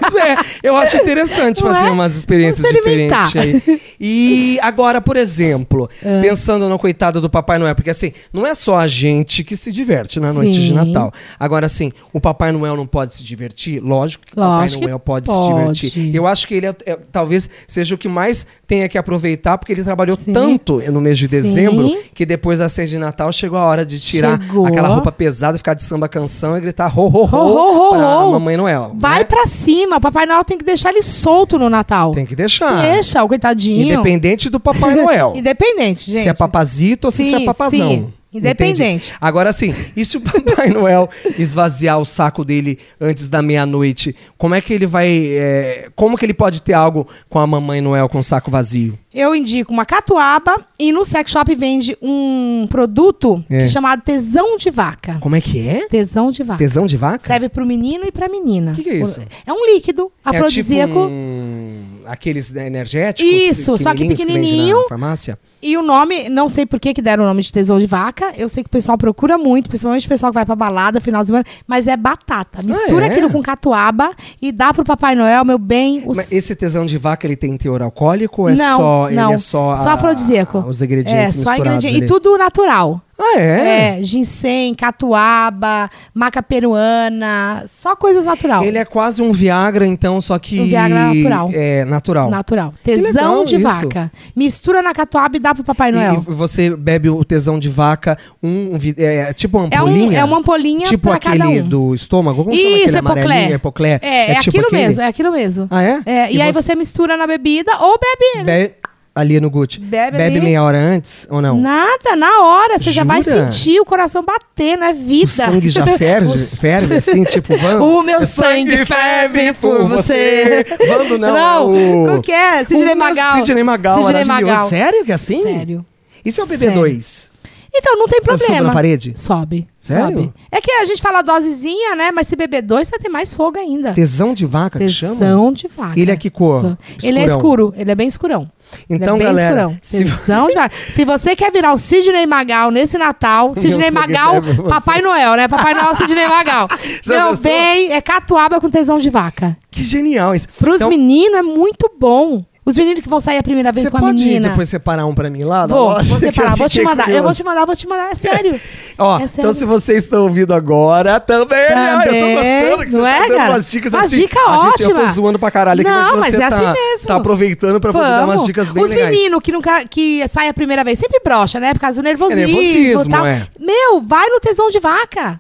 Pois 0.01 0.16
é, 0.24 0.36
eu 0.63 0.75
acho 0.78 0.98
interessante 0.98 1.63
Não 1.63 1.74
fazer 1.74 1.88
é? 1.88 1.92
umas 1.92 2.16
experiências 2.16 2.68
diferentes 2.72 3.36
aí. 3.36 3.82
E 4.00 4.60
agora, 4.62 5.01
por 5.01 5.18
exemplo, 5.18 5.89
É. 6.04 6.22
pensando 6.22 6.70
no 6.70 6.78
coitado 6.78 7.20
do 7.20 7.30
Papai 7.30 7.58
Noel, 7.58 7.74
porque 7.75 7.89
assim, 7.89 8.12
não 8.32 8.46
é 8.46 8.54
só 8.54 8.78
a 8.78 8.88
gente 8.88 9.44
que 9.44 9.58
se 9.58 9.72
diverte 9.72 10.20
na 10.20 10.32
noite 10.32 10.60
de 10.60 10.68
Sim. 10.70 10.74
Natal. 10.75 11.12
Agora, 11.39 11.66
assim, 11.66 11.92
o 12.13 12.20
Papai 12.22 12.51
Noel 12.51 12.75
não 12.78 12.86
pode 12.88 13.16
se 13.16 13.24
divertir? 13.24 13.82
Lógico 13.82 14.25
que 14.25 14.34
o 14.34 14.36
Papai 14.36 14.70
Noel 14.80 15.00
pode, 15.00 15.28
se 15.28 15.34
pode. 15.34 15.82
divertir. 15.82 16.16
Eu 16.16 16.28
acho 16.28 16.48
que 16.48 16.54
ele 16.54 16.68
é- 16.68 16.75
é- 16.86 16.98
talvez 17.12 17.50
seja 17.68 17.96
o 17.96 17.98
que 17.98 18.08
mais 18.08 18.46
tenha 18.68 18.88
que 18.88 18.98
aproveitar, 18.98 19.58
porque 19.58 19.74
ele 19.74 19.84
trabalhou 19.84 20.16
Sim. 20.16 20.34
tanto 20.34 20.80
no 20.92 21.01
mês 21.01 21.18
de 21.18 21.28
Sim. 21.28 21.42
dezembro 21.42 21.98
que 22.13 22.25
depois 22.25 22.60
da 22.60 22.70
ceia 22.70 22.88
de 22.88 22.98
Natal 23.00 23.32
chegou 23.32 23.58
a 23.58 23.66
hora 23.66 23.86
de 23.86 24.00
tirar 24.00 24.39
Chegou. 24.42 24.68
aquela 24.68 24.88
roupa 24.88 25.12
pesada, 25.12 25.58
ficar 25.58 25.74
de 25.74 25.84
samba 25.84 26.08
canção 26.08 26.56
e 26.58 26.62
gritar 26.62 26.98
ho, 26.98 27.08
ho, 27.08 27.25
ho, 27.25 27.49
Ho, 27.49 27.49
ho, 27.51 27.88
ho, 27.88 27.89
pra 27.89 28.20
ho. 28.20 28.32
Mamãe 28.32 28.58
Noel. 28.58 28.91
Vai 28.96 29.20
né? 29.20 29.24
pra 29.24 29.46
cima. 29.46 29.98
O 29.98 30.01
Papai 30.01 30.25
Noel 30.25 30.44
tem 30.44 30.58
que 30.58 30.63
deixar 30.63 30.89
ele 30.89 31.03
solto 31.03 31.58
no 31.58 31.70
Natal. 31.70 32.12
Tem 32.12 32.25
que 32.25 32.36
deixar. 32.36 32.82
Deixa, 32.82 33.24
o 33.24 33.27
coitadinho. 33.27 33.94
Independente 33.94 34.50
do 34.50 34.60
Papai 34.60 34.96
Noel. 34.96 35.34
Independente, 35.36 36.12
gente. 36.12 36.24
Se 36.24 36.29
é 36.29 36.34
papazito 36.34 37.08
ou 37.08 37.12
se 37.12 37.24
Sim, 37.24 37.36
é 37.36 37.46
papazão. 37.46 37.89
sim. 37.89 38.13
Independente. 38.33 38.81
Entende? 39.09 39.13
Agora 39.19 39.51
sim, 39.51 39.74
e 39.98 40.05
se 40.05 40.17
o 40.17 40.21
Papai 40.21 40.69
Noel 40.69 41.09
esvaziar 41.38 42.00
o 42.00 42.05
saco 42.05 42.45
dele 42.45 42.77
antes 43.01 43.27
da 43.27 43.41
meia-noite, 43.41 44.15
como 44.38 44.53
é 44.53 44.62
que 44.62 44.71
ele 44.74 44.86
vai. 44.86 45.07
é, 45.09 45.89
como 45.95 46.15
que 46.17 46.25
ele 46.25 46.33
pode 46.33 46.62
ter 46.62 46.74
algo 46.74 47.07
com 47.27 47.39
a 47.39 47.48
Mamãe 47.48 47.81
Noel 47.81 48.07
com 48.07 48.19
o 48.19 48.24
saco 48.24 48.51
vazio? 48.51 48.98
Eu 49.12 49.33
indico 49.33 49.74
uma 49.74 49.86
catuaba 49.86 50.55
e 50.77 50.91
no 50.91 51.03
sex 51.03 51.31
shop 51.31 51.55
vende 51.55 51.98
um 52.00 52.67
produto 52.69 53.43
É. 53.50 53.57
que 53.57 53.63
é 53.63 53.67
chamado 53.67 54.03
tesão 54.03 54.55
de 54.57 54.69
vaca. 54.69 55.17
Como 55.19 55.36
é 55.36 55.41
que 55.41 55.67
é? 55.67 55.88
Tesão 55.88 56.29
de 56.29 56.43
vaca. 56.43 56.59
Tesão 56.59 56.86
de 56.86 56.95
vaca? 56.95 57.25
Serve 57.25 57.50
pro 57.50 57.65
menino 57.65 58.05
e 58.05 58.12
pra 58.12 58.29
menina. 58.29 58.74
Que 58.74 58.83
que 58.83 58.89
é 58.91 58.98
isso? 58.98 59.21
É 59.45 59.51
um 59.51 59.65
líquido 59.74 60.12
afrodisíaco. 60.24 60.91
É 60.91 60.95
tipo 60.95 61.09
um, 61.12 61.81
aqueles 62.05 62.51
né, 62.51 62.67
energéticos? 62.67 63.31
Isso, 63.31 63.75
só 63.79 63.95
que 63.95 64.07
pequenininho. 64.07 64.77
na 64.83 64.88
farmácia? 64.88 65.39
E 65.62 65.78
o 65.78 65.82
nome, 65.82 66.30
não 66.30 66.48
sei 66.48 66.66
por 66.66 66.80
que, 66.80 66.94
que 66.94 67.01
deram 67.01 67.24
o 67.24 67.28
nome 67.28 67.42
de 67.42 67.51
tesão 67.51 67.80
de 67.80 67.86
vaca. 67.86 68.32
Eu 68.38 68.48
sei 68.48 68.63
que 68.63 68.68
o 68.68 68.72
pessoal 68.72 68.98
procura 68.98 69.38
muito, 69.38 69.68
principalmente 69.70 70.06
o 70.06 70.10
pessoal 70.10 70.32
que 70.32 70.36
vai 70.36 70.46
pra 70.46 70.56
balada 70.56 71.01
final 71.01 71.22
de 71.22 71.28
semana, 71.28 71.46
mas 71.68 71.88
é 71.88 71.98
batata. 71.98 72.62
Mistura 72.63 73.08
é? 73.08 73.10
aquilo 73.10 73.30
com 73.30 73.42
catuaba 73.42 74.12
e 74.42 74.51
dá 74.51 74.74
pro 74.74 74.86
Papai 74.86 75.16
Noel, 75.16 75.44
meu 75.44 75.58
bem. 75.58 76.04
Os... 76.06 76.16
Mas 76.16 76.32
esse 76.32 76.56
tesão 76.56 76.86
de 76.86 76.98
vaca, 76.98 77.28
ele 77.28 77.36
tem 77.36 77.58
teor 77.58 77.82
alcoólico 77.82 78.44
ou 78.44 78.50
é 78.50 78.56
não, 78.56 78.78
só, 78.78 79.10
não. 79.12 79.25
ele 79.25 79.34
é 79.34 79.38
só, 79.38 79.72
a- 79.72 79.94
afrodisíaco. 79.94 80.60
os 80.60 80.82
ingredientes 80.82 81.38
é, 81.38 81.44
só 81.44 81.51
misturados 81.51 81.84
ingrediente. 81.86 81.98
ali? 81.98 82.06
E 82.06 82.08
tudo 82.08 82.38
natural. 82.38 83.01
Ah, 83.22 83.38
é? 83.38 84.00
É, 84.00 84.04
ginseng, 84.04 84.74
catuaba, 84.75 85.89
maca 86.13 86.42
peruana, 86.42 87.66
só 87.68 87.94
coisas 87.94 88.25
natural. 88.25 88.63
Ele 88.63 88.78
é 88.78 88.86
quase 88.86 89.22
um 89.22 89.34
Viagra, 89.34 89.86
então, 89.86 90.22
só 90.22 90.39
que. 90.39 90.62
Um 90.62 90.68
Viagra 90.68 91.13
natural. 91.13 91.51
É, 91.54 91.84
natural. 91.84 92.30
Natural. 92.30 92.74
Tesão 92.82 93.44
de 93.44 93.56
isso. 93.56 93.63
vaca. 93.63 94.10
Mistura 94.34 94.82
na 94.82 94.94
catuaba 94.94 95.36
e 95.36 95.39
dá 95.39 95.49
pro 95.56 95.63
Papai 95.63 95.89
E, 95.89 95.91
Noel. 95.94 96.25
e 96.27 96.34
você 96.34 96.75
bebe 96.75 97.10
o 97.10 97.24
tesão 97.24 97.60
de 97.60 97.70
vaca, 97.70 98.18
um, 98.41 98.74
um 98.75 98.77
vi- 98.77 98.96
é, 98.98 99.32
tipo 99.34 99.58
uma 99.58 99.68
É, 99.72 99.82
um, 99.82 99.88
ampolinha? 99.88 100.20
é 100.20 100.24
uma 100.24 100.38
ampolinha 100.38 100.86
Tipo 100.86 101.12
aquele 101.12 101.44
um. 101.44 101.68
do 101.68 101.94
estômago? 101.94 102.44
Como 102.44 102.56
chama 102.56 102.70
Isso, 102.70 102.84
aquele 102.84 102.98
epoclé. 102.98 103.22
amarelinho? 103.24 103.56
Epoclé. 103.56 104.00
É, 104.01 104.32
é, 104.32 104.36
tipo 104.36 104.50
aquilo 104.50 104.68
aquele? 104.68 104.82
mesmo, 104.86 105.01
é 105.01 105.08
aquilo 105.08 105.32
mesmo. 105.32 105.68
Ah, 105.70 105.84
é? 105.84 106.01
É, 106.06 106.32
e, 106.32 106.41
aí 106.41 106.51
você... 106.51 106.75
mistura 106.75 107.18
na 107.18 107.27
bebida 107.27 107.72
ou 107.82 108.00
bebe 108.00 108.25
ele. 108.36 108.44
Bebe 108.46 108.74
ali 109.13 109.39
no 109.39 109.50
Gucci. 109.50 109.80
Bebe 109.80 110.22
ali. 110.22 110.42
meia 110.42 110.63
hora 110.63 110.78
antes 110.78 111.28
ou 111.30 111.42
não? 111.42 111.60
Nada, 111.60 112.16
na 112.16 112.42
hora. 112.44 112.80
Você 112.80 112.92
já 112.92 113.04
vai 113.04 113.22
sentir 113.24 113.80
o 113.80 113.86
coração 113.86 114.24
batendo, 114.24 114.84
é 114.84 114.94
vida. 114.94 115.25
O 115.25 115.28
sangue 115.30 115.70
já 115.70 115.86
ferve, 115.98 116.38
ferve 116.58 116.96
assim, 116.96 117.24
tipo, 117.24 117.56
vamos. 117.58 117.82
O 117.88 118.04
meu 118.04 118.25
sangue 118.25 118.86
ferve 118.86 119.54
por 119.54 119.84
você. 119.88 120.66
Vando 120.88 121.18
não, 121.18 121.34
Não, 121.34 121.38
é 121.38 121.60
o... 121.60 122.06
como 122.08 122.22
que 122.22 122.32
é? 122.32 122.63
Sidney 122.63 122.96
Magal. 122.96 123.46
Sidney 123.46 123.63
Magal, 123.63 124.04
Sidney. 124.04 124.25
Magal. 124.25 124.70
Sério 124.70 125.04
que 125.04 125.12
é 125.12 125.16
assim? 125.16 125.42
Sério. 125.42 125.86
E 126.24 126.32
se 126.32 126.39
é 126.39 126.44
o 126.44 126.48
Sério. 126.48 126.74
BB2? 126.74 127.30
Então, 127.74 127.98
não 127.98 128.08
tem 128.08 128.18
Eu 128.20 128.24
problema. 128.24 128.68
na 128.68 128.74
parede? 128.74 129.13
Sobe. 129.16 129.68
Sério? 129.80 130.04
Sobe. 130.06 130.34
É 130.51 130.60
que 130.60 130.72
a 130.72 130.86
gente 130.86 131.01
fala 131.01 131.22
dosezinha, 131.22 131.96
né? 131.96 132.12
Mas 132.12 132.28
se 132.28 132.36
beber 132.36 132.63
dois, 132.63 132.89
vai 132.89 133.00
ter 133.00 133.10
mais 133.10 133.34
fogo 133.34 133.60
ainda. 133.60 133.94
Tesão 133.94 134.34
de 134.34 134.46
vaca 134.46 134.80
que 134.80 134.89
chama? 134.89 135.16
Tesão 135.18 135.54
de 135.54 135.68
vaca. 135.68 136.00
Ele 136.00 136.12
é 136.12 136.18
que 136.18 136.30
cor? 136.30 136.78
Ele 137.01 137.20
é 137.20 137.25
escuro, 137.25 137.74
ele 137.78 137.92
é 137.92 137.96
bem 137.96 138.08
escurão. 138.08 138.50
Então, 138.89 139.15
ele 139.15 139.23
é 139.23 139.27
galera, 139.27 139.49
escurão. 139.49 139.77
se-. 139.81 140.89
Se 140.89 141.05
você 141.05 141.35
quer 141.35 141.51
virar 141.51 141.73
o 141.73 141.77
Sidney 141.77 142.25
Magal 142.25 142.71
nesse 142.71 142.97
Natal, 142.97 143.53
Sidney 143.55 143.91
Magal, 143.91 144.35
é 144.38 144.41
você. 144.41 144.61
Papai 144.63 145.01
Noel, 145.01 145.35
né? 145.35 145.47
Papai 145.47 145.73
Noel, 145.73 145.93
Sidney 145.95 146.27
Magal. 146.27 146.67
Meu 147.07 147.35
bem, 147.38 147.91
é 147.91 148.01
catuaba 148.01 148.59
com 148.59 148.69
tesão 148.69 148.99
de 148.99 149.09
vaca. 149.09 149.55
Que 149.71 149.83
genial 149.83 150.33
isso. 150.35 150.47
Pros 150.57 150.75
Então, 150.77 150.89
meninos 150.89 151.38
é 151.39 151.41
muito 151.43 151.89
bom. 151.99 152.43
Os 152.65 152.77
meninos 152.77 153.01
que 153.01 153.09
vão 153.09 153.19
sair 153.19 153.39
a 153.39 153.41
primeira 153.41 153.71
vez 153.71 153.85
Você 153.88 153.91
com 153.91 153.97
a 153.97 154.01
pode 154.01 154.23
menina. 154.23 154.49
depois 154.49 154.69
separar 154.69 155.03
um 155.07 155.15
pra 155.15 155.27
mim 155.27 155.43
lá? 155.43 155.65
Vou, 155.65 155.89
loja, 155.89 156.03
vou 156.09 156.19
separar, 156.19 156.55
vou 156.55 156.69
te 156.69 156.83
mandar. 156.83 157.09
Eu 157.09 157.23
vou 157.23 157.33
te 157.33 157.43
mandar, 157.43 157.65
vou 157.65 157.75
te 157.75 157.88
mandar. 157.88 158.11
É 158.11 158.15
sério. 158.15 158.59
Ó, 158.99 159.13
É 159.17 159.23
então 159.23 159.27
sério. 159.27 159.53
se 159.55 159.65
vocês 159.65 160.03
estão 160.03 160.23
ouvindo 160.23 160.53
agora, 160.53 161.19
também, 161.19 161.57
né? 161.57 161.93
Eu 161.95 161.99
tô 161.99 162.05
Também, 162.05 162.35
gostando 162.35 162.83
que 162.85 162.91
você 162.91 162.97
não 162.97 163.03
tá 163.05 163.09
é, 163.09 163.21
dando 163.27 163.38
cara? 163.38 163.49
umas 163.53 163.71
dicas 163.71 163.93
Uma 163.93 164.01
assim. 164.03 164.15
dica 164.17 164.39
a 164.39 164.57
gente, 164.57 164.81
Eu 164.83 164.89
tô 164.89 164.95
ótima. 164.97 165.13
zoando 165.13 165.39
pra 165.39 165.49
caralho 165.49 165.81
aqui, 165.81 165.89
Não, 165.89 165.99
mas 165.99 166.11
você 166.11 166.19
mas 166.19 166.33
é 166.33 166.49
tá, 166.49 166.55
assim 166.71 166.79
mesmo. 167.01 167.08
tá 167.08 167.15
aproveitando 167.18 167.79
pra 167.79 167.91
poder 167.91 168.06
dar 168.08 168.25
umas 168.25 168.44
dicas 168.46 168.72
bem 168.72 168.84
Os 168.84 168.89
legais. 168.91 169.10
meninos 169.12 169.39
que 169.44 169.51
nunca 169.51 169.86
que 169.86 170.27
sai 170.27 170.48
a 170.50 170.53
primeira 170.53 170.84
vez 170.84 171.00
sempre 171.00 171.20
brocha, 171.24 171.60
né? 171.60 171.74
Por 171.74 171.79
causa 171.79 172.01
do 172.01 172.03
nervosismo, 172.06 172.41
É 172.41 172.46
nervosismo, 172.48 173.10
tal. 173.12 173.25
é. 173.25 173.48
Meu, 173.60 174.01
vai 174.01 174.27
no 174.29 174.39
tesão 174.39 174.70
de 174.70 174.79
vaca. 174.79 175.39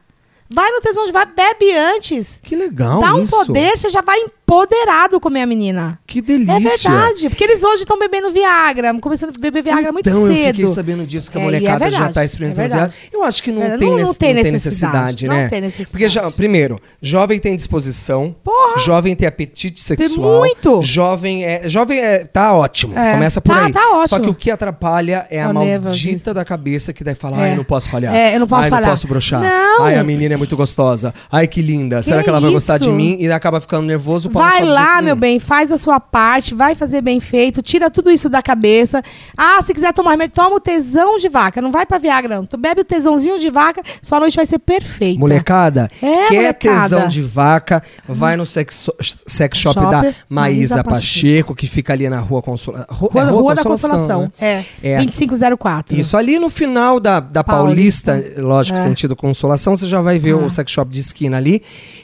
Vai 0.51 0.71
no 0.71 0.81
tesão 0.81 1.05
de 1.05 1.11
vaca, 1.11 1.31
bebe 1.35 1.71
antes. 1.77 2.39
Que 2.43 2.55
legal 2.55 2.99
Dá 3.01 3.13
um 3.13 3.23
isso. 3.23 3.31
poder, 3.45 3.77
você 3.77 3.89
já 3.91 4.01
vai 4.01 4.19
empoderado 4.53 5.19
comer 5.19 5.41
a 5.41 5.45
menina. 5.45 5.99
Que 6.07 6.21
delícia. 6.21 6.53
É 6.53 6.59
verdade, 6.59 7.29
porque 7.29 7.43
eles 7.43 7.63
hoje 7.63 7.83
estão 7.83 7.99
bebendo 7.99 8.31
Viagra, 8.31 8.97
começando 8.99 9.31
a 9.35 9.39
beber 9.39 9.61
Viagra 9.61 9.91
muito 9.91 10.09
então, 10.09 10.25
cedo. 10.25 10.33
eu 10.39 10.47
fiquei 10.53 10.67
sabendo 10.69 11.05
disso, 11.05 11.31
que 11.31 11.37
a 11.37 11.41
É, 11.41 11.43
é 11.43 11.45
molecada 11.45 11.85
já 11.85 11.89
verdade, 11.97 12.13
tá 12.13 12.25
experimentando 12.25 12.65
é. 12.65 12.69
Viagra. 12.69 12.93
Eu 13.13 13.23
acho 13.23 13.43
que 13.43 13.51
não, 13.51 13.61
É, 13.63 13.77
tem, 13.77 13.89
não- 13.89 13.97
não 13.99 14.13
tem 14.13 14.33
não 14.33 14.43
tem 14.43 14.51
necessidade, 14.51 14.53
necessidade, 14.53 15.27
não 15.27 15.35
né? 15.35 15.49
tem 15.49 15.61
necessidade. 15.61 15.91
Porque, 15.91 16.09
já, 16.09 16.31
primeiro, 16.31 16.81
jovem 17.01 17.39
tem 17.39 17.55
disposição, 17.55 18.35
Porra! 18.43 18.79
jovem 18.83 19.15
tem 19.15 19.27
apetite 19.27 19.79
sexual. 19.81 20.39
Muito! 20.39 20.81
Jovem 20.81 21.45
é, 21.45 21.69
jovem 21.69 21.99
é, 21.99 22.23
tá 22.25 22.53
ótimo, 22.53 22.97
É, 22.97 23.13
começa 23.13 23.39
por 23.39 23.55
tá- 23.55 23.65
aí. 23.65 23.71
tá 23.71 23.89
ótimo. 23.91 24.07
Só 24.07 24.19
que 24.19 24.29
o 24.29 24.33
que 24.33 24.49
atrapalha 24.49 25.27
é, 25.29 25.37
É 25.37 25.43
a 25.43 25.53
maldita 25.53 26.33
da 26.33 26.43
cabeça 26.43 26.91
que 26.91 27.03
daí 27.03 27.15
fala, 27.15 27.37
É. 27.39 27.43
ai, 27.43 27.51
eu 27.53 27.57
não 27.57 27.63
posso 27.63 27.87
falhar. 27.89 28.13
É, 28.15 28.35
eu 28.35 28.39
não 28.39 28.47
posso 28.47 28.63
ai, 28.63 28.69
falhar. 28.69 28.89
não 28.89 28.95
posso 28.95 29.07
broxar. 29.07 29.41
Não! 29.41 29.83
Ai, 29.83 29.97
a 29.97 30.03
menina 30.03 30.33
é 30.33 30.37
muito 30.37 30.57
gostosa. 30.57 31.13
Ai, 31.31 31.47
que 31.47 31.61
linda. 31.61 32.01
Será 32.03 32.17
Que 32.17 32.23
que 32.25 32.29
ela 32.29 32.39
vai 32.39 32.51
gostar 32.51 32.77
de 32.77 32.91
mim? 32.91 33.15
E 33.19 33.31
acaba 33.31 33.61
ficando 33.61 33.85
nervoso. 33.85 34.29
O 34.43 34.49
Vai 34.49 34.63
lá, 34.63 35.01
meu 35.01 35.15
bem, 35.15 35.39
faz 35.39 35.71
a 35.71 35.77
sua 35.77 35.99
parte, 35.99 36.53
vai 36.55 36.75
fazer 36.75 37.01
bem 37.01 37.19
feito, 37.19 37.61
tira 37.61 37.89
tudo 37.89 38.09
isso 38.11 38.29
da 38.29 38.41
cabeça. 38.41 39.01
Ah, 39.37 39.61
se 39.61 39.73
quiser 39.73 39.93
tomar 39.93 40.11
remédio, 40.11 40.35
toma 40.35 40.55
o 40.55 40.59
tesão 40.59 41.17
de 41.17 41.27
vaca, 41.29 41.61
não 41.61 41.71
vai 41.71 41.85
pra 41.85 41.97
Viagra, 41.97 42.35
não. 42.37 42.45
Tu 42.45 42.57
bebe 42.57 42.81
o 42.81 42.85
tesãozinho 42.85 43.39
de 43.39 43.49
vaca, 43.49 43.81
sua 44.01 44.19
noite 44.19 44.35
vai 44.35 44.45
ser 44.45 44.59
perfeita. 44.59 45.19
Molecada, 45.19 45.89
É, 46.01 46.27
quer 46.29 46.35
molecada. 46.35 46.81
tesão 46.95 47.09
de 47.09 47.21
vaca, 47.21 47.83
vai 48.07 48.35
no 48.37 48.45
sex, 48.45 48.89
sex 49.25 49.57
shop, 49.57 49.79
Shop 49.79 49.91
da 49.91 50.13
Maísa 50.29 50.83
Pacheco. 50.83 50.89
Pacheco, 50.89 51.55
que 51.55 51.67
fica 51.67 51.93
ali 51.93 52.09
na 52.09 52.19
Rua 52.19 52.41
Consola... 52.41 52.85
Ru- 52.89 53.07
Rua, 53.07 53.21
é 53.21 53.25
Rua 53.25 53.55
da 53.55 53.63
Consolação. 53.63 54.31
né? 54.39 54.63
É, 54.81 54.93
É. 54.93 54.97
2504. 54.97 55.97
Isso, 55.99 56.15
ali 56.17 56.39
no 56.39 56.49
final 56.49 56.99
da, 56.99 57.19
da 57.19 57.43
Paulista, 57.43 58.13
Paulista. 58.13 58.41
lógico, 58.41 58.77
É. 58.79 58.81
sentido 58.81 59.15
Consolação, 59.15 59.75
você 59.75 59.85
já 59.87 60.01
vai 60.01 60.17
ver 60.19 60.33
o 60.33 60.45
Ah. 60.45 60.49
sex 60.49 60.71
shop 60.71 60.91
de 60.91 60.99
esquina 60.99 61.37
ali. 61.37 61.61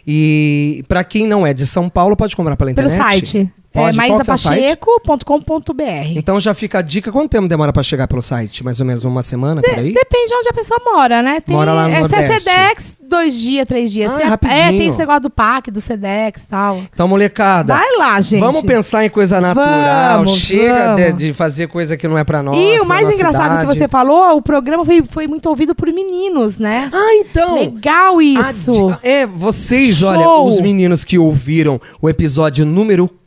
E 0.07 0.83
pra 0.87 1.03
quem 1.03 1.25
não 1.27 1.45
é 1.45 1.53
de 1.53 1.65
São 1.65 1.89
Paulo, 1.89 2.15
pode 2.15 2.24
comprar 2.33 2.55
pela 2.55 2.73
Pelo 2.73 2.87
internet? 2.87 3.27
site. 3.27 3.51
Pode, 3.75 3.89
é 3.89 3.91
que 3.91 3.99
é 3.99 4.01
maisapacheco.com.br. 4.09 6.15
Então 6.15 6.39
já 6.39 6.53
fica 6.53 6.79
a 6.79 6.81
dica. 6.81 7.11
Quanto 7.11 7.31
tempo 7.31 7.47
demora 7.47 7.73
pra 7.73 7.83
chegar 7.83 8.07
pelo 8.07 8.21
site? 8.21 8.63
Mais 8.63 8.79
ou 8.79 8.85
menos 8.85 9.03
uma 9.05 9.21
semana, 9.21 9.61
por 9.61 9.79
aí? 9.79 9.93
Depende 9.93 10.27
de 10.27 10.33
onde 10.35 10.49
a 10.49 10.53
pessoa 10.53 10.79
mora, 10.83 11.21
né? 11.21 11.41
Tem, 11.41 11.55
Mora 11.55 11.73
lá 11.73 11.87
no 11.87 11.93
é, 11.93 12.03
se 12.07 12.15
é. 12.15 12.39
Sedex, 12.39 12.97
dois 13.07 13.35
dias, 13.37 13.65
três 13.65 13.91
dias. 13.91 14.13
Ah, 14.13 14.21
é 14.21 14.25
rapidinho. 14.25 14.59
é, 14.59 14.69
tem 14.69 14.87
esse 14.87 14.99
negócio 14.99 15.21
do 15.21 15.29
PAC, 15.29 15.71
do 15.71 15.81
Sedex 15.81 16.43
e 16.43 16.47
tal. 16.47 16.77
Então, 16.93 17.07
molecada, 17.07 17.75
Vai 17.75 17.97
lá, 17.97 18.19
gente. 18.21 18.39
vamos 18.39 18.61
pensar 18.61 19.05
em 19.05 19.09
coisa 19.09 19.41
natural. 19.41 20.19
Vamos, 20.19 20.39
Chega 20.39 20.95
de, 20.95 21.03
vamos. 21.03 21.17
de 21.17 21.33
fazer 21.33 21.67
coisa 21.67 21.97
que 21.97 22.07
não 22.07 22.17
é 22.17 22.23
pra 22.23 22.41
nós. 22.41 22.57
e 22.57 22.79
o 22.79 22.85
mais 22.85 23.09
engraçado 23.13 23.57
que 23.57 23.63
idade. 23.63 23.77
você 23.77 23.87
falou, 23.87 24.37
o 24.37 24.41
programa 24.41 24.85
foi, 24.85 25.03
foi 25.03 25.27
muito 25.27 25.47
ouvido 25.49 25.75
por 25.75 25.91
meninos, 25.91 26.57
né? 26.57 26.89
Ah, 26.93 27.15
então. 27.15 27.55
Legal 27.55 28.21
isso. 28.21 28.95
É, 29.03 29.25
vocês, 29.25 29.97
Show. 29.97 30.09
olha, 30.09 30.29
os 30.29 30.59
meninos 30.59 31.03
que 31.03 31.17
ouviram 31.17 31.79
o 32.01 32.09
episódio 32.09 32.65
número 32.65 33.07
4 33.07 33.24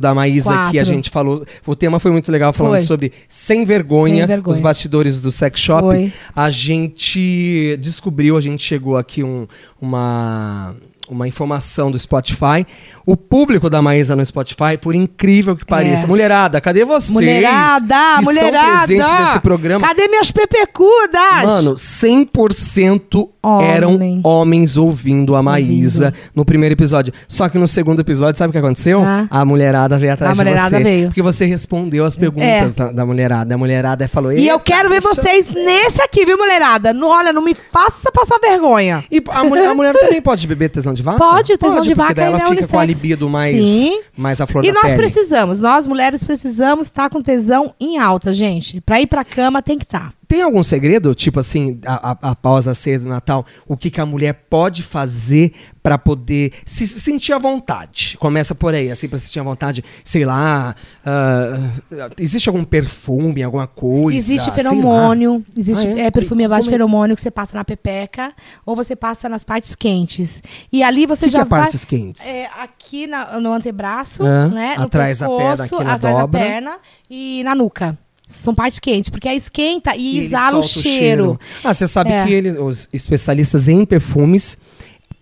da 0.00 0.14
Maísa, 0.14 0.50
que 0.50 0.54
a 0.54 0.82
Quatro. 0.82 0.84
gente 0.84 1.10
falou. 1.10 1.44
O 1.66 1.76
tema 1.76 2.00
foi 2.00 2.10
muito 2.10 2.30
legal, 2.32 2.52
falando 2.52 2.72
Foi. 2.72 2.80
sobre 2.80 3.12
sem 3.28 3.64
vergonha, 3.64 4.18
Sem 4.18 4.26
vergonha. 4.26 4.52
os 4.52 4.58
bastidores 4.60 5.20
do 5.20 5.30
sex 5.30 5.60
shop. 5.60 5.82
Foi. 5.82 6.12
A 6.34 6.50
gente 6.50 7.76
descobriu, 7.80 8.36
a 8.36 8.40
gente 8.40 8.62
chegou 8.62 8.96
aqui 8.96 9.22
um- 9.22 9.46
uma. 9.80 10.74
Uma 11.08 11.28
informação 11.28 11.90
do 11.90 11.98
Spotify. 11.98 12.66
O 13.04 13.16
público 13.16 13.68
da 13.68 13.82
Maísa 13.82 14.16
no 14.16 14.24
Spotify, 14.24 14.78
por 14.80 14.94
incrível 14.94 15.54
que 15.56 15.64
pareça. 15.66 16.04
É. 16.04 16.06
Mulherada, 16.06 16.60
cadê 16.60 16.84
vocês? 16.84 17.12
Mulherada, 17.12 17.94
que 18.18 18.24
mulherada. 18.24 18.58
São 18.58 18.76
presentes 18.86 19.20
nesse 19.20 19.40
programa. 19.40 19.86
Cadê 19.86 20.08
minhas 20.08 20.30
pepecudas? 20.30 21.44
Mano, 21.44 21.74
100% 21.74 23.28
Homem. 23.42 23.68
eram 23.70 24.20
homens 24.24 24.76
ouvindo 24.76 25.36
a 25.36 25.42
Maísa 25.42 26.12
no 26.34 26.44
primeiro 26.44 26.74
episódio. 26.74 27.12
Só 27.28 27.48
que 27.48 27.58
no 27.58 27.68
segundo 27.68 28.00
episódio, 28.00 28.38
sabe 28.38 28.50
o 28.50 28.52
que 28.52 28.58
aconteceu? 28.58 29.02
Ah. 29.04 29.26
A 29.30 29.44
mulherada 29.44 29.98
veio 29.98 30.12
atrás 30.12 30.30
A 30.30 30.34
de 30.34 30.38
mulherada 30.38 30.76
você. 30.78 30.82
veio. 30.82 31.06
Porque 31.08 31.22
você 31.22 31.44
respondeu 31.44 32.04
as 32.04 32.16
perguntas 32.16 32.72
É. 32.74 32.76
da, 32.76 32.92
da 32.92 33.06
mulherada. 33.06 33.54
A 33.54 33.58
mulherada 33.58 34.08
falou... 34.08 34.32
E 34.32 34.46
eu 34.48 34.54
"Eita, 34.56 34.60
quero 34.64 34.88
ver 34.88 35.00
deixa-" 35.00 35.14
vocês 35.22 35.50
nesse 35.50 36.00
aqui, 36.00 36.24
viu, 36.24 36.38
mulherada? 36.38 36.92
Não, 36.92 37.08
olha, 37.10 37.32
não 37.32 37.42
me 37.42 37.54
faça 37.54 38.10
passar 38.12 38.38
vergonha. 38.38 39.04
E 39.10 39.22
a 39.28 39.44
mulher, 39.44 39.68
a 39.68 39.74
mulher 39.74 39.94
também 39.94 40.20
pode 40.22 40.46
beber 40.46 40.70
tesão 40.70 40.94
de 40.94 41.02
vaca? 41.04 41.18
Pode, 41.18 41.52
o 41.52 41.58
tesão 41.58 41.80
de 41.82 41.88
porque 41.90 41.94
vaca 41.94 42.14
daí 42.14 42.24
ela 42.26 42.36
é 42.38 42.40
fica 42.40 42.66
com 42.66 42.78
a 42.78 42.82
unissex. 42.82 43.02
libido 43.02 43.30
mais, 43.30 43.54
Sim. 43.56 44.00
mais 44.16 44.40
a 44.40 44.46
flor 44.46 44.64
E 44.64 44.68
da 44.68 44.74
nós 44.74 44.82
pele. 44.86 44.96
precisamos, 44.96 45.60
nós 45.60 45.86
mulheres 45.86 46.24
precisamos 46.24 46.86
estar 46.88 47.08
com 47.10 47.22
tesão 47.22 47.74
em 47.78 47.98
alta, 47.98 48.34
gente. 48.34 48.80
Pra 48.80 49.00
ir 49.00 49.06
pra 49.06 49.24
cama 49.24 49.62
tem 49.62 49.78
que 49.78 49.84
estar. 49.84 50.12
Tem 50.26 50.42
algum 50.42 50.62
segredo, 50.62 51.14
tipo 51.14 51.40
assim, 51.40 51.78
a- 51.86 52.10
a- 52.12 52.30
após 52.30 52.66
a 52.68 52.74
ceia 52.74 52.98
do 52.98 53.08
Natal, 53.08 53.44
o 53.66 53.76
que, 53.76 53.90
que 53.90 54.00
a 54.00 54.06
mulher 54.06 54.32
pode 54.48 54.82
fazer 54.82 55.52
pra 55.82 55.98
poder 55.98 56.52
se 56.64 56.86
se 56.86 57.00
sentir 57.00 57.32
à 57.32 57.38
vontade? 57.38 58.16
Começa 58.18 58.54
por 58.54 58.74
aí, 58.74 58.90
assim, 58.90 59.08
pra 59.08 59.18
se 59.18 59.26
sentir 59.26 59.40
à 59.40 59.42
vontade, 59.42 59.84
sei 60.02 60.24
lá, 60.24 60.74
ah, 61.04 61.70
existe 62.18 62.48
algum 62.48 62.64
perfume, 62.64 63.42
alguma 63.42 63.66
coisa? 63.66 64.16
Existe 64.16 64.50
feromônio, 64.52 65.44
existe 65.56 65.86
Ah, 65.86 65.90
é? 65.90 66.00
é, 66.06 66.10
perfume 66.10 66.44
à 66.44 66.48
base 66.48 66.64
de 66.66 66.70
feromônio 66.70 67.14
que 67.14 67.22
você 67.22 67.30
passa 67.30 67.56
na 67.56 67.64
pepeca 67.64 68.32
ou 68.64 68.74
você 68.74 68.96
passa 68.96 69.28
nas 69.28 69.44
partes 69.44 69.74
quentes. 69.74 70.42
E 70.72 70.82
ali 70.82 71.06
você 71.06 71.26
que, 71.26 71.30
que 71.30 71.36
já 71.36 71.42
é 71.42 71.44
vai 71.44 71.60
partes 71.62 71.84
quentes? 71.84 72.24
é, 72.26 72.46
aqui 72.60 73.06
na- 73.06 73.38
no 73.38 73.52
antebraço, 73.52 74.24
Ah, 74.24 74.48
né, 74.48 74.74
no 74.78 74.84
atrás 74.84 75.18
da 75.18 75.28
perna, 75.28 75.50
pescoço, 75.56 75.74
aqui 75.76 75.84
na 75.84 75.94
atrás 75.94 76.16
dobra. 76.18 76.40
da 76.40 76.46
perna 76.46 76.76
e 77.10 77.42
na 77.44 77.54
nuca. 77.54 77.98
São 78.26 78.54
partes 78.54 78.80
quentes, 78.80 79.10
porque 79.10 79.28
aí 79.28 79.36
esquenta 79.36 79.94
e, 79.94 80.16
ele 80.16 80.26
exala 80.26 80.58
o 80.58 80.62
solta 80.62 80.88
cheiro. 80.88 81.38
Ah, 81.62 81.74
você 81.74 81.86
sabe 81.86 82.10
É. 82.10 82.24
que 82.24 82.32
eles, 82.32 82.56
os 82.56 82.88
especialistas 82.92 83.68
em 83.68 83.84
perfumes 83.84 84.56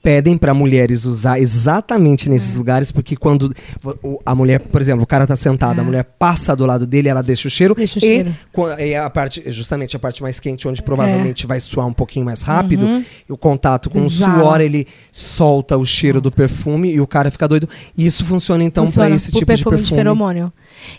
pedem 0.02 0.36
para 0.36 0.52
mulheres 0.52 1.04
usar 1.04 1.38
exatamente 1.40 2.28
nesses 2.28 2.54
lugares, 2.54 2.90
porque 2.90 3.14
quando 3.16 3.54
a 4.26 4.34
mulher, 4.34 4.58
por 4.60 4.80
exemplo, 4.80 5.04
o 5.04 5.06
cara 5.06 5.26
tá 5.26 5.36
sentado, 5.36 5.78
a 5.78 5.82
É. 5.82 5.84
mulher 5.84 6.04
passa 6.18 6.56
do 6.56 6.66
lado 6.66 6.86
dele, 6.86 7.08
ela 7.08 7.22
deixa 7.22 7.46
o 7.46 7.50
cheiro. 7.50 7.74
Deixa 7.74 7.98
o 7.98 7.98
e 7.98 8.00
cheiro. 8.00 8.34
quan- 8.52 8.74
é 8.78 8.98
a 8.98 9.08
parte, 9.08 9.42
justamente 9.52 9.94
a 9.96 9.98
parte 9.98 10.20
mais 10.22 10.40
quente, 10.40 10.66
onde 10.66 10.82
provavelmente 10.82 11.46
vai 11.46 11.60
suar 11.60 11.86
um 11.86 11.92
pouquinho 11.92 12.24
mais 12.26 12.42
rápido. 12.42 13.04
E 13.28 13.32
o 13.32 13.36
contato 13.36 13.88
com 13.88 13.98
É. 13.98 14.00
Uhum. 14.02 14.06
Exala. 14.08 14.34
o 14.38 14.40
suor, 14.40 14.60
ele 14.60 14.86
solta 15.10 15.76
o 15.76 15.84
cheiro 15.84 16.20
do 16.20 16.30
perfume 16.30 16.92
e 16.92 17.00
o 17.00 17.06
cara 17.06 17.30
fica 17.30 17.46
doido. 17.46 17.68
E 17.96 18.04
isso 18.04 18.24
funciona 18.24 18.64
então 18.64 18.90
para 18.90 19.08
esse 19.10 19.26
tipo 19.28 19.38
de 19.40 19.46
perfume 19.46 19.76
perfume. 19.76 19.88
de 19.90 19.94
feromônio. 19.94 20.52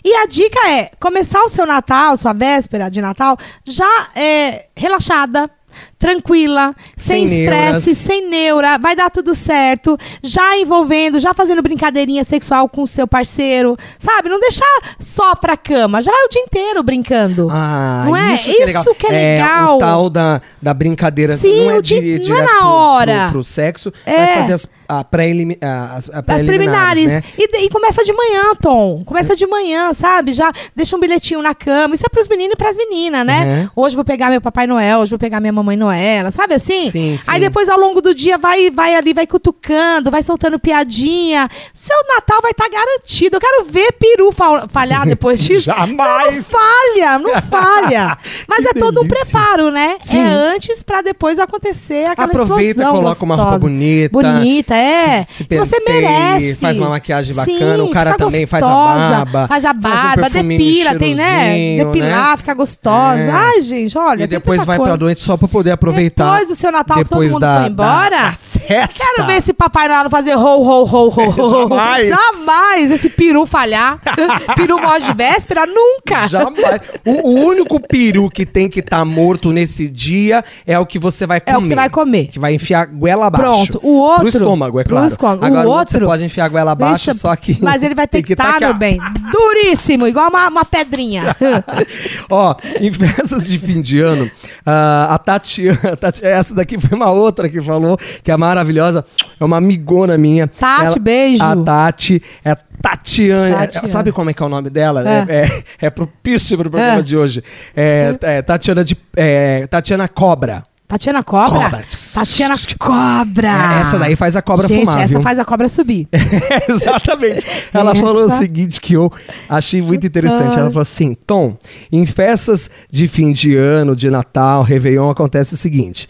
E 0.04 0.14
a 0.16 0.26
dica 0.26 0.58
é 0.70 0.90
começar 0.98 1.42
o 1.44 1.48
seu 1.48 1.66
Natal, 1.66 2.16
sua 2.16 2.32
véspera 2.32 2.88
de 2.88 3.00
Natal, 3.00 3.36
já 3.66 4.08
é, 4.16 4.66
relaxada. 4.76 5.50
Tranquila, 5.98 6.74
sem 6.96 7.24
estresse, 7.24 7.94
sem 7.94 8.28
neura, 8.28 8.78
vai 8.78 8.94
dar 8.94 9.10
tudo 9.10 9.34
certo. 9.34 9.96
Já 10.22 10.56
envolvendo, 10.58 11.18
já 11.20 11.32
fazendo 11.32 11.62
brincadeirinha 11.62 12.24
sexual 12.24 12.68
com 12.68 12.82
o 12.82 12.86
seu 12.86 13.06
parceiro, 13.06 13.76
sabe? 13.98 14.28
Não 14.28 14.38
deixar 14.38 14.80
só 14.98 15.34
pra 15.34 15.56
cama, 15.56 16.02
já 16.02 16.10
vai 16.12 16.24
o 16.24 16.28
dia 16.28 16.42
inteiro 16.42 16.82
brincando. 16.82 17.48
Ah, 17.50 18.04
Não 18.06 18.16
é? 18.16 18.34
isso 18.34 18.52
que 18.52 18.62
é 18.62 18.66
legal. 18.66 18.82
Isso 18.82 18.94
que 18.94 19.06
é 19.06 19.10
legal. 19.10 19.76
o 19.76 19.78
tal 19.78 20.10
da, 20.10 20.42
da 20.60 20.74
brincadeira. 20.74 21.36
Sim, 21.36 21.64
não 21.66 21.70
é 21.70 21.78
o 21.78 21.82
di- 21.82 22.18
di- 22.18 22.28
não 22.28 22.36
é 22.36 22.42
na 22.42 22.58
pro- 22.58 22.66
hora. 22.68 23.20
Pro, 23.24 23.30
pro 23.32 23.44
sexo, 23.44 23.92
É. 24.04 24.18
mas 24.18 24.30
fazer 24.32 24.52
as, 24.52 24.68
a 24.88 25.00
a- 25.00 25.94
as, 25.96 26.10
a 26.10 26.18
As 26.26 26.44
preliminares, 26.44 27.12
né? 27.12 27.22
E, 27.38 27.64
e 27.64 27.68
começa 27.70 28.04
de 28.04 28.12
manhã, 28.12 28.54
Tom. 28.60 29.02
Começa 29.04 29.34
de 29.36 29.46
manhã, 29.46 29.92
sabe? 29.92 30.32
Já 30.32 30.50
deixa 30.74 30.96
um 30.96 31.00
bilhetinho 31.00 31.40
na 31.42 31.54
cama. 31.54 31.94
Isso 31.94 32.04
é 32.06 32.08
pros 32.08 32.28
meninos 32.28 32.54
e 32.54 32.56
pras 32.56 32.76
meninas, 32.76 33.26
né? 33.26 33.70
Uhum. 33.76 33.84
Hoje 33.84 33.94
vou 33.96 34.04
pegar 34.04 34.30
meu 34.30 34.40
Papai 34.40 34.66
Noel, 34.66 35.00
hoje 35.00 35.10
vou 35.10 35.18
pegar 35.18 35.40
minha 35.40 35.52
Mamãe 35.52 35.76
Noela, 35.76 36.30
sabe 36.30 36.54
assim? 36.54 36.90
Sim, 36.90 37.18
sim. 37.20 37.24
Aí 37.30 37.40
depois, 37.40 37.68
ao 37.68 37.78
longo 37.78 38.00
do 38.00 38.14
dia, 38.14 38.36
vai, 38.38 38.70
vai 38.70 38.94
ali, 38.94 39.12
vai 39.14 39.26
cutucando, 39.26 40.10
vai 40.10 40.22
soltando 40.22 40.58
piadinha. 40.58 41.48
Seu 41.72 41.96
Natal 42.08 42.40
vai 42.42 42.50
estar 42.50 42.68
garantido. 42.68 43.36
Eu 43.36 43.40
quero 43.40 43.64
ver 43.64 43.92
peru 43.92 44.32
fa- 44.32 44.66
falhar 44.68 45.06
depois 45.06 45.38
disso. 45.44 45.64
Jamais! 45.64 45.96
Não, 45.96 46.32
não 46.36 46.42
falha, 46.44 47.18
não 47.18 47.42
falha. 47.42 48.18
Mas 48.48 48.66
é 48.66 48.72
todo 48.72 49.02
um 49.02 49.08
preparo, 49.08 49.70
né? 49.70 49.96
Sim. 50.00 50.18
É 50.18 50.26
antes 50.26 50.82
pra 50.82 51.02
depois 51.02 51.38
acontecer 51.38 52.08
aquela 52.10 52.26
Aproveita, 52.28 52.80
explosão 52.82 52.92
coloca 52.92 53.24
uma 53.24 53.36
roupa 53.36 53.50
gostosa. 53.52 53.68
bonita. 53.70 54.10
Bonita, 54.12 54.74
é. 54.74 54.83
Se, 55.26 55.34
se 55.34 55.44
que 55.44 55.58
você 55.58 55.76
merece. 55.80 56.60
Faz 56.60 56.78
uma 56.78 56.88
maquiagem 56.88 57.34
Sim, 57.34 57.58
bacana. 57.58 57.84
o 57.84 57.90
cara 57.90 58.14
também 58.14 58.46
faz 58.46 58.62
a 58.62 58.66
gostosa, 58.66 59.08
barba. 59.10 59.48
Faz 59.48 59.64
a 59.64 59.70
um 59.70 59.78
barba, 59.78 60.22
perfuminho 60.22 60.58
depila, 60.58 60.98
tem, 60.98 61.14
né? 61.14 61.76
Depilar, 61.84 62.30
né? 62.30 62.36
fica 62.36 62.54
gostosa. 62.54 63.20
É. 63.20 63.30
Ai, 63.30 63.60
gente, 63.62 63.96
olha. 63.96 64.24
E 64.24 64.26
depois 64.26 64.64
vai 64.64 64.76
coisa. 64.76 64.92
pra 64.92 65.04
noite 65.04 65.20
só 65.20 65.36
pra 65.36 65.48
poder 65.48 65.70
aproveitar. 65.72 66.32
Depois 66.32 66.48
do 66.48 66.54
seu 66.54 66.72
Natal, 66.72 66.98
que 66.98 67.04
todo 67.04 67.10
depois 67.10 67.32
mundo 67.32 67.40
da, 67.40 67.60
foi 67.60 67.70
embora. 67.70 68.10
da 68.10 68.36
resta. 68.66 69.04
Quero 69.04 69.26
ver 69.26 69.36
esse 69.36 69.52
Papai 69.52 69.88
Noel 69.88 70.10
fazer 70.10 70.36
ho, 70.36 70.40
ho, 70.40 70.84
ho, 70.84 71.08
ho, 71.08 71.28
ho. 71.28 71.68
Jamais. 71.68 72.08
Jamais 72.08 72.90
esse 72.90 73.10
peru 73.10 73.46
falhar. 73.46 73.98
peru 74.56 74.80
morre 74.80 75.00
de 75.00 75.12
véspera? 75.12 75.66
Nunca. 75.66 76.26
Jamais. 76.28 76.80
O, 77.04 77.28
o 77.30 77.46
único 77.46 77.80
peru 77.80 78.30
que 78.30 78.44
tem 78.46 78.68
que 78.68 78.80
estar 78.80 79.04
morto 79.04 79.52
nesse 79.52 79.88
dia 79.88 80.44
é 80.66 80.78
o 80.78 80.86
que 80.86 80.98
você 80.98 81.26
vai 81.26 81.40
comer. 81.40 81.54
É 81.54 81.58
o 81.58 81.62
que 81.62 81.68
você 81.68 81.74
vai 81.74 81.90
comer. 81.90 82.26
Que 82.28 82.38
vai 82.38 82.54
enfiar 82.54 82.82
a 82.82 82.86
goela 82.86 83.26
abaixo. 83.26 83.72
Pronto. 83.72 83.80
O 83.82 83.98
outro. 83.98 84.20
Pro 84.20 84.28
estômago, 84.28 84.80
é 84.80 84.84
claro. 84.84 85.06
estômago. 85.06 85.44
Agora 85.44 85.68
o 85.68 85.70
outro 85.72 85.98
você 85.98 86.04
pode 86.04 86.24
enfiar 86.24 86.46
a 86.46 86.48
goela 86.48 86.72
abaixo, 86.72 87.06
Deixa- 87.06 87.20
só 87.20 87.34
que. 87.36 87.58
Mas 87.62 87.82
ele 87.82 87.94
vai 87.94 88.06
ter 88.06 88.22
que 88.22 88.32
estar, 88.32 88.54
tá 88.54 88.60
meu 88.60 88.70
ó. 88.70 88.72
bem. 88.72 88.98
Duríssimo, 89.30 90.06
igual 90.06 90.28
uma, 90.30 90.48
uma 90.48 90.64
pedrinha. 90.64 91.34
Ó, 92.30 92.54
em 92.80 92.92
festas 92.92 93.46
de 93.46 93.58
fim 93.58 93.80
de 93.80 94.00
ano, 94.00 94.30
ah, 94.64 95.08
a 95.14 95.18
Tatiana, 95.18 95.78
a 95.92 95.96
Tati- 95.96 96.24
essa 96.24 96.54
daqui 96.54 96.78
foi 96.78 96.96
uma 96.96 97.10
outra 97.10 97.48
que 97.48 97.60
falou, 97.60 97.98
que 98.22 98.30
é 98.30 98.36
maravilhosa, 98.54 99.04
é 99.38 99.44
uma 99.44 99.56
amigona 99.56 100.16
minha. 100.16 100.46
Tati, 100.46 100.98
beijo. 100.98 101.42
A 101.42 101.56
Tati, 101.56 102.22
é 102.44 102.54
Tatiana. 102.80 103.56
Tatiana. 103.58 103.88
Sabe 103.88 104.12
como 104.12 104.30
é 104.30 104.34
que 104.34 104.42
é 104.42 104.46
o 104.46 104.48
nome 104.48 104.70
dela? 104.70 105.02
É. 105.08 105.26
É, 105.28 105.44
é, 105.44 105.64
é 105.86 105.90
propício 105.90 106.56
pro 106.56 106.70
programa 106.70 107.00
É. 107.00 107.02
de 107.02 107.16
hoje. 107.16 107.42
É, 107.76 108.16
é 108.22 108.42
Tatiana 108.42 108.84
de. 108.84 108.96
é, 109.16 109.66
Tatiana 109.66 110.06
Cobra. 110.08 110.62
Tatiana 110.86 111.22
Cobra? 111.24 111.60
Cobra. 111.60 111.82
Tatiana 112.12 112.54
Cobra. 112.78 113.48
É, 113.48 113.80
essa 113.80 113.98
daí 113.98 114.14
faz 114.14 114.36
a 114.36 114.42
cobra 114.42 114.68
Gente, 114.68 114.84
fumar, 114.84 114.98
essa 115.00 115.08
viu? 115.14 115.22
faz 115.22 115.38
a 115.38 115.44
cobra 115.44 115.66
subir. 115.66 116.06
Exatamente. 116.68 117.44
Ela 117.72 117.92
Essa- 117.92 118.00
falou 118.00 118.26
o 118.26 118.30
seguinte 118.30 118.80
que 118.80 118.92
eu 118.92 119.10
achei 119.48 119.80
muito 119.82 120.06
interessante. 120.06 120.58
Ela 120.58 120.68
falou 120.68 120.82
assim: 120.82 121.14
Tom, 121.26 121.56
em 121.90 122.04
festas 122.06 122.70
de 122.90 123.08
fim 123.08 123.32
de 123.32 123.56
ano, 123.56 123.96
de 123.96 124.10
Natal, 124.10 124.62
Réveillon, 124.62 125.10
acontece 125.10 125.54
o 125.54 125.56
seguinte. 125.56 126.06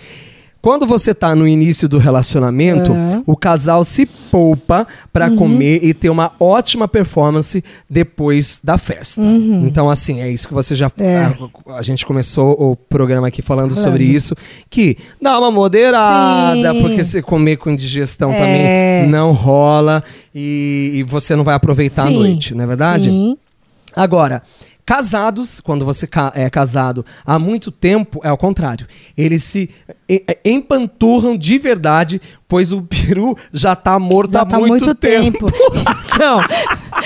Quando 0.65 0.87
você 0.87 1.13
tá 1.13 1.37
no 1.37 1.47
início 1.47 1.87
do 1.87 1.99
relacionamento, 1.99 2.91
Aham. 2.91 3.23
o 3.27 3.37
casal 3.37 3.85
se 3.85 4.07
poupa 4.07 4.87
pra 5.13 5.29
Uhum. 5.29 5.37
comer 5.37 5.81
e 5.85 5.93
ter 5.93 6.09
uma 6.09 6.33
ótima 6.41 6.89
performance 6.89 7.63
depois 7.89 8.61
da 8.65 8.79
festa. 8.79 9.21
Então, 9.21 9.91
assim, 9.91 10.23
é 10.23 10.31
isso 10.31 10.49
que 10.49 10.55
você 10.55 10.75
já. 10.75 10.87
Uhum. 10.87 11.05
É. 11.05 11.37
A, 11.69 11.75
a 11.77 11.83
gente 11.83 12.07
começou 12.07 12.53
o 12.59 12.75
programa 12.77 13.29
aqui 13.29 13.43
falando 13.43 13.75
sobre 13.75 14.05
isso. 14.05 14.35
Que 14.71 14.97
dá 15.21 15.39
uma 15.39 15.51
moderada, 15.51 16.73
Sim. 16.73 16.81
porque 16.81 17.05
se 17.05 17.21
comer 17.21 17.59
com 17.59 17.69
indigestão 17.69 18.33
É. 18.33 18.39
também 18.39 19.11
não 19.11 19.33
rola 19.33 20.03
e, 20.35 20.93
e 20.95 21.03
você 21.03 21.37
não 21.37 21.45
vai 21.45 21.55
aproveitar 21.57 22.05
a 22.05 22.09
Sim, 22.09 22.15
noite, 22.19 22.55
não 22.55 22.65
é 22.65 22.67
verdade? 22.67 23.11
Sim. 23.11 23.37
Agora, 23.95 24.43
casados, 24.85 25.61
quando 25.61 25.85
você 25.85 26.09
é 26.35 26.49
casado 26.51 27.05
há 27.25 27.39
muito 27.39 27.71
tempo, 27.71 28.21
é 28.23 28.29
ao 28.29 28.37
contrário. 28.39 28.87
Eles 29.17 29.43
se 29.45 29.71
e- 30.09 30.25
empanturram 30.45 31.37
de 31.37 31.59
verdade, 31.59 32.21
pois 32.47 32.73
o 32.73 32.83
peru 32.87 33.37
já 33.53 33.75
tá 33.75 33.99
morto 33.99 34.35
Já 34.35 34.43
há 34.43 34.47
tá 34.47 34.59
muito, 34.59 34.85
muito 34.85 34.95
tempo. 34.95 35.47
tempo. 35.51 35.75
Então, 36.15 36.39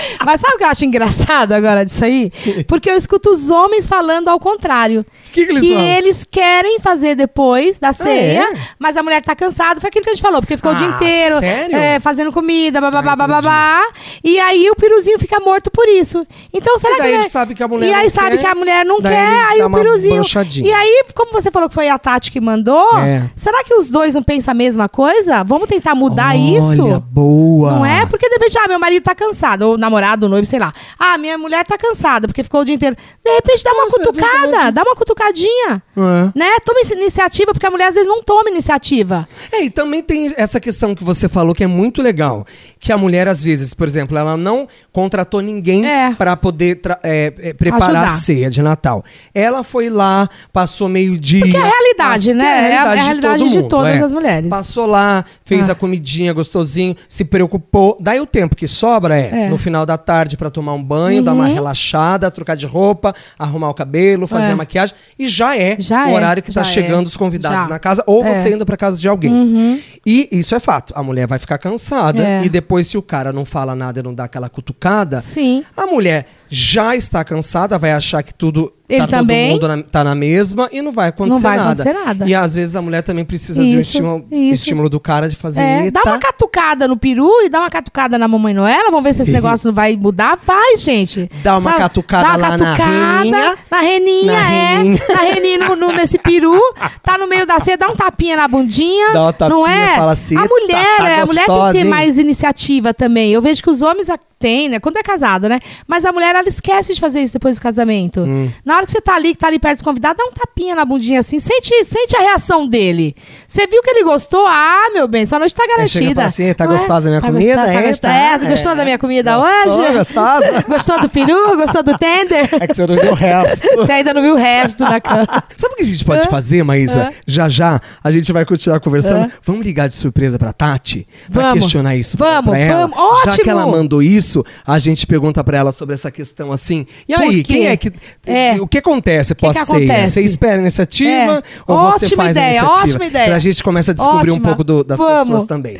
mas 0.25 0.41
sabe 0.41 0.55
o 0.55 0.57
que 0.57 0.63
eu 0.63 0.67
acho 0.69 0.85
engraçado 0.85 1.53
agora 1.53 1.83
disso 1.85 2.03
aí? 2.03 2.31
Porque 2.67 2.89
eu 2.89 2.95
escuto 2.97 3.29
os 3.29 3.49
homens 3.49 3.87
falando 3.87 4.27
ao 4.27 4.39
contrário. 4.39 5.05
Que, 5.31 5.45
que 5.45 5.51
eles 5.51 5.61
que 5.61 5.73
eles 5.73 6.25
querem 6.29 6.79
fazer 6.79 7.15
depois 7.15 7.79
da 7.79 7.93
ceia, 7.93 8.43
é? 8.53 8.53
mas 8.77 8.97
a 8.97 9.03
mulher 9.03 9.23
tá 9.23 9.35
cansada. 9.35 9.79
Foi 9.79 9.87
aquilo 9.89 10.03
que 10.03 10.09
a 10.09 10.13
gente 10.13 10.21
falou, 10.21 10.41
porque 10.41 10.57
ficou 10.57 10.71
o 10.71 10.75
dia 10.75 10.87
Ah, 10.87 10.95
inteiro 10.95 11.35
é, 11.75 11.99
fazendo 11.99 12.31
comida, 12.31 12.81
bababá, 12.81 13.13
Ah, 13.13 13.15
bababá. 13.15 13.81
E 14.23 14.39
aí 14.39 14.69
o 14.69 14.75
piruzinho 14.75 15.19
fica 15.19 15.39
morto 15.39 15.69
por 15.71 15.87
isso. 15.87 16.25
Então 16.53 16.77
será 16.79 16.95
E 16.95 16.97
daí 16.99 17.11
que. 17.13 17.19
ele 17.19 17.29
sabe 17.29 17.55
que 17.55 17.63
a 17.63 17.67
mulher 17.67 17.89
E 17.89 17.93
aí 17.93 18.09
sabe 18.09 18.31
quer, 18.31 18.37
que 18.39 18.45
a 18.47 18.55
mulher 18.55 18.85
não 18.85 19.01
quer, 19.01 19.43
aí 19.49 19.61
o 19.61 19.69
piruzinho. 19.69 20.21
E 20.65 20.71
aí, 20.71 21.03
como 21.15 21.31
você 21.31 21.51
falou 21.51 21.67
que 21.69 21.75
foi 21.75 21.89
a 21.89 21.97
Tati 21.97 22.31
que 22.31 22.39
mandou, 22.41 22.97
É. 22.97 23.29
será 23.35 23.63
que 23.63 23.73
os 23.73 23.89
dois 23.89 24.15
não 24.15 24.23
pensam 24.23 24.51
a 24.51 24.55
mesma 24.55 24.87
coisa? 24.89 25.43
Vamos 25.43 25.67
tentar 25.67 25.95
mudar 25.95 26.29
Olha, 26.29 26.37
isso? 26.59 27.03
boa. 27.11 27.71
Não 27.73 27.85
é? 27.85 28.05
Porque 28.05 28.27
de 28.27 28.35
repente, 28.35 28.57
ah, 28.57 28.67
meu 28.67 28.79
marido 28.79 29.03
tá 29.03 29.13
cansado, 29.15 29.63
ou 29.63 29.77
namorado, 29.77 29.98
ou 30.25 30.29
noivo, 30.29 30.45
sei 30.45 30.59
lá. 30.59 30.71
Ah, 30.97 31.17
minha 31.17 31.37
mulher 31.37 31.65
tá 31.65 31.77
cansada, 31.77 32.27
porque 32.27 32.43
ficou 32.43 32.61
o 32.61 32.65
dia 32.65 32.75
inteiro. 32.75 32.95
De 33.23 33.31
repente, 33.31 33.63
dá 33.63 33.71
uma 33.71 33.83
Nossa, 33.85 34.01
é 34.01 34.05
cutucada, 34.05 34.71
dá 34.71 34.81
uma 34.83 34.95
cutucadinha. 34.95 35.81
É. 35.97 36.37
Né? 36.37 36.57
Toma 36.65 36.79
iniciativa, 36.93 37.51
porque 37.53 37.65
a 37.65 37.71
mulher 37.71 37.87
às 37.87 37.95
vezes 37.95 38.07
não 38.09 38.23
toma 38.23 38.49
iniciativa. 38.49 39.27
É, 39.51 39.63
e 39.63 39.69
também 39.69 40.01
tem 40.01 40.33
essa 40.37 40.59
questão 40.59 40.95
que 40.95 41.03
você 41.03 41.27
falou 41.27 41.53
que 41.53 41.63
é 41.63 41.67
muito 41.67 42.01
legal. 42.01 42.45
Que 42.79 42.91
a 42.91 42.97
mulher, 42.97 43.27
às 43.27 43.43
vezes, 43.43 43.73
por 43.73 43.87
exemplo, 43.87 44.17
ela 44.17 44.35
não 44.37 44.67
contratou 44.91 45.41
ninguém 45.41 45.85
É. 45.85 46.13
pra 46.13 46.35
poder 46.35 46.79
é, 47.03 47.33
é, 47.39 47.53
preparar 47.53 47.89
Ajudar. 48.03 48.13
a 48.13 48.17
ceia 48.17 48.49
de 48.49 48.61
Natal. 48.61 49.03
Ela 49.33 49.63
foi 49.63 49.89
lá, 49.89 50.29
passou 50.53 50.87
meio-dia. 50.87 51.41
Porque 51.41 51.57
é 51.57 51.59
a 51.59 51.63
realidade, 51.65 52.33
né? 52.33 52.71
É 52.73 52.77
a- 52.77 52.95
é 52.95 52.99
a 52.99 53.03
realidade 53.03 53.39
todo 53.39 53.49
de 53.49 53.55
mundo, 53.57 53.69
todas 53.69 53.95
é. 53.95 53.99
as 54.03 54.13
mulheres. 54.13 54.49
Passou 54.49 54.85
lá, 54.85 55.25
fez 55.43 55.69
Ah. 55.69 55.73
a 55.73 55.75
comidinha 55.75 56.31
gostosinho, 56.33 56.95
se 57.07 57.23
preocupou. 57.25 57.97
Daí 57.99 58.19
o 58.19 58.25
tempo 58.25 58.55
que 58.55 58.67
sobra 58.67 59.17
é, 59.17 59.49
no 59.49 59.57
final 59.57 59.85
da 59.89 59.97
tarde 59.97 60.37
pra 60.37 60.49
tomar 60.51 60.73
um 60.73 60.83
banho, 60.83 61.23
dar 61.23 61.33
uma 61.33 61.47
relaxada, 61.47 62.29
trocar 62.29 62.55
de 62.55 62.65
roupa, 62.67 63.13
arrumar 63.37 63.69
o 63.69 63.73
cabelo, 63.73 64.27
fazer 64.27 64.49
É. 64.49 64.51
a 64.51 64.55
maquiagem. 64.55 64.95
E 65.17 65.27
já 65.27 65.57
é 65.57 65.75
Já 65.79 66.05
o 66.05 66.09
é, 66.09 66.13
horário 66.13 66.43
que 66.43 66.53
tá 66.53 66.61
é. 66.61 66.63
chegando 66.63 67.07
os 67.07 67.17
convidados 67.17 67.63
Já. 67.63 67.67
na 67.67 67.79
casa, 67.79 68.03
ou 68.05 68.23
É. 68.23 68.35
você 68.35 68.53
indo 68.53 68.65
pra 68.65 68.77
casa 68.77 68.99
de 69.01 69.09
alguém. 69.09 69.81
E 70.05 70.29
isso 70.31 70.53
é 70.55 70.59
fato. 70.59 70.93
A 70.95 71.01
mulher 71.01 71.27
vai 71.27 71.39
ficar 71.39 71.57
cansada 71.57 72.21
É. 72.23 72.45
e 72.45 72.49
depois, 72.49 72.85
se 72.87 72.97
o 72.97 73.01
cara 73.01 73.33
não 73.33 73.43
fala 73.45 73.73
nada 73.75 73.99
e 73.99 74.03
não 74.03 74.13
dá 74.13 74.25
aquela 74.25 74.47
cutucada, 74.49 75.21
Sim. 75.21 75.63
a 75.75 75.85
mulher 75.87 76.27
já 76.49 76.95
está 76.95 77.23
cansada, 77.23 77.77
vai 77.77 77.91
achar 77.91 78.23
que 78.23 78.33
tudo. 78.33 78.73
Ele 78.89 79.01
tá 79.01 79.07
também. 79.19 79.51
todo 79.51 79.69
mundo 79.69 79.77
na, 79.77 79.83
tá 79.83 80.03
na 80.03 80.15
mesma 80.15 80.67
e 80.71 80.81
não 80.81 80.91
vai 80.91 81.09
acontecer 81.09 81.35
Não 81.35 81.39
vai 81.41 81.57
nada. 81.57 81.83
acontecer 81.83 81.93
nada. 81.93 82.25
E 82.27 82.33
às 82.33 82.55
vezes 82.55 82.75
a 82.75 82.81
mulher 82.81 83.03
também 83.03 83.23
precisa 83.23 83.61
de 83.63 83.75
um 83.75 83.79
Isso, 83.79 83.91
estímulo, 83.91 84.25
isso. 84.31 84.53
estímulo 84.55 84.89
do 84.89 84.99
cara 84.99 85.29
de 85.29 85.35
fazer. 85.35 85.61
É, 85.61 85.91
dá 85.91 86.01
uma 86.03 86.17
catucada 86.17 86.87
no 86.87 86.97
peru 86.97 87.29
e 87.43 87.49
dá 87.49 87.59
uma 87.59 87.69
catucada 87.69 88.17
na 88.17 88.27
mamãe 88.27 88.51
Noela. 88.51 88.89
Vamos 88.89 89.03
ver 89.03 89.13
se 89.13 89.21
esse 89.21 89.31
negócio 89.31 89.67
não 89.67 89.75
vai 89.75 89.95
mudar. 89.95 90.39
Vai, 90.43 90.75
gente. 90.77 91.29
Dá 91.43 91.55
uma 91.57 91.73
catucada 91.73 92.23
dá 92.29 92.29
uma 92.35 92.47
lá 92.47 92.57
na 92.57 92.65
catucada 92.65 93.19
reninha. 93.21 93.55
Na 93.69 93.79
reninha, 93.79 94.31
Na 94.33 94.51
é. 94.51 94.75
reninha. 94.77 95.01
Na 95.07 95.21
reninha, 95.21 95.57
no, 95.69 95.75
no- 95.75 95.91
nesse 95.93 96.17
peru. 96.17 96.59
Tá 97.03 97.15
no 97.15 97.27
meio 97.27 97.45
da 97.45 97.59
ceia, 97.59 97.77
dá 97.77 97.89
um 97.89 97.95
tapinha 97.95 98.35
na 98.37 98.47
bundinha. 98.47 99.13
Dá 99.13 99.21
uma 99.21 99.33
tapinha, 99.33 99.55
não 99.55 99.67
é? 99.67 99.95
fala 99.97 100.13
assim, 100.13 100.35
a 100.35 100.41
"Eita, 100.41 100.49
mulher, 100.55 100.97
tá 100.97 101.09
é, 101.09 101.21
a 101.21 101.25
mulher 101.27 101.45
tem 101.45 101.45
que 101.45 101.51
gostosa, 101.51 101.73
ter 101.73 101.79
hein?" 101.79 101.85
mais 101.85 102.17
iniciativa 102.17 102.91
também. 102.91 103.31
Eu 103.31 103.41
vejo 103.41 103.61
que 103.61 103.69
os 103.69 103.83
homens 103.83 104.09
têm, 104.39 104.69
né? 104.69 104.79
Quando 104.79 104.97
é 104.97 105.03
casado, 105.03 105.47
né? 105.49 105.59
Mas 105.87 106.05
a 106.05 106.11
mulher, 106.11 106.33
ela 106.35 106.47
esquece 106.47 106.93
de 106.93 106.99
fazer 106.99 107.21
isso 107.21 107.33
depois 107.33 107.57
do 107.57 107.61
casamento. 107.61 108.21
Hum. 108.21 108.49
Na 108.63 108.77
hora 108.77 108.85
que 108.85 108.91
você 108.91 109.01
tá 109.01 109.15
ali, 109.15 109.33
que 109.33 109.37
tá 109.39 109.47
ali 109.47 109.59
perto 109.59 109.75
dos 109.75 109.83
convidados, 109.83 110.17
dá 110.23 110.29
um 110.29 110.31
tapinha 110.33 110.75
na 110.75 110.85
bundinha 110.85 111.19
assim. 111.19 111.39
Sente, 111.39 111.83
sente 111.83 112.15
a 112.15 112.21
reação 112.21 112.67
dele. 112.67 113.15
Você 113.47 113.67
viu 113.67 113.81
que 113.83 113.89
ele 113.89 114.03
gostou? 114.03 114.45
Ah, 114.47 114.89
meu 114.93 115.07
bem, 115.07 115.25
sua 115.25 115.39
noite 115.39 115.53
tá 115.53 115.67
garantida. 115.67 116.25
assim, 116.25 116.53
tá 116.53 116.65
Não 116.65 116.73
é? 116.73 116.77
gostosa 116.77 117.07
a 117.07 117.11
minha 117.11 117.21
Tá 117.21 117.27
comida? 117.27 117.55
gostosa, 117.55 117.73
tá 117.73 117.79
É, 117.79 117.87
gostosa. 117.87 118.01
tá, 118.01 118.45
É, 118.45 118.49
gostou 118.49 118.71
é. 118.71 118.75
da 118.75 118.83
minha 118.85 118.97
comida 118.97 119.35
Gostou, 119.37 119.83
hoje? 119.85 119.93
gostosa? 119.97 120.65
Gostou 120.69 121.01
do 121.01 121.09
peru? 121.09 121.57
Gostou 121.57 121.83
do 121.83 121.97
tender? 121.97 122.49
É 122.59 122.67
que 122.67 122.73
você 122.75 122.87
não 122.87 122.95
viu 122.95 123.11
o 123.11 123.15
resto. 123.15 123.67
Você 123.75 123.91
ainda 123.91 124.13
não 124.13 124.21
viu 124.21 124.33
o 124.35 124.37
resto 124.37 124.83
na 124.83 125.01
cama. 125.01 125.43
Sabe 125.55 125.73
o 125.73 125.77
que 125.77 125.83
a 125.83 125.85
gente 125.85 126.05
pode 126.05 126.27
fazer, 126.27 126.63
Maísa? 126.63 127.11
Já 127.27 127.49
já 127.49 127.81
a 128.03 128.11
gente 128.11 128.31
vai 128.31 128.45
continuar 128.45 128.79
conversando. 128.79 129.31
Vamos 129.43 129.65
ligar 129.65 129.87
de 129.87 129.93
surpresa 129.95 130.37
pra 130.39 130.53
Tati? 130.53 131.07
Pra 131.31 131.43
Vamos. 131.49 131.59
questionar 131.63 131.95
isso 131.95 132.17
Vamos, 132.17 132.49
pra 132.51 132.57
ela? 132.59 132.87
vamos. 132.87 132.97
Já 132.97 133.03
Ótimo. 133.31 133.43
que 133.43 133.49
ela 133.49 133.65
mandou 133.65 134.01
isso, 134.03 134.28
a 134.65 134.79
gente 134.79 135.05
pergunta 135.07 135.43
pra 135.43 135.57
ela 135.57 135.71
sobre 135.71 135.95
essa 135.95 136.09
questão 136.11 136.51
assim. 136.51 136.85
E 137.07 137.13
aí, 137.13 137.43
quem 137.43 137.67
é 137.67 137.75
que. 137.77 137.91
É. 138.25 138.59
O 138.61 138.67
que 138.67 138.77
acontece 138.77 139.33
pós-ceia? 139.35 140.07
Você 140.07 140.21
espera 140.21 140.57
a 140.57 140.61
iniciativa 140.61 141.09
É. 141.39 141.43
ou 141.67 141.77
você 141.91 142.05
Ótima 142.05 142.23
faz 142.23 142.37
a 142.37 142.39
ideia, 142.41 142.59
iniciativa? 142.59 142.81
ótima 142.83 143.05
ideia. 143.05 143.25
Pra 143.25 143.39
gente 143.39 143.63
começa 143.63 143.91
a 143.91 143.93
descobrir 143.93 144.31
um 144.31 144.35
Ótima. 144.35 144.47
pouco 144.49 144.63
do- 144.63 144.83
das 144.83 144.97
Vamos. 144.97 145.27
pessoas 145.27 145.45
também. 145.45 145.77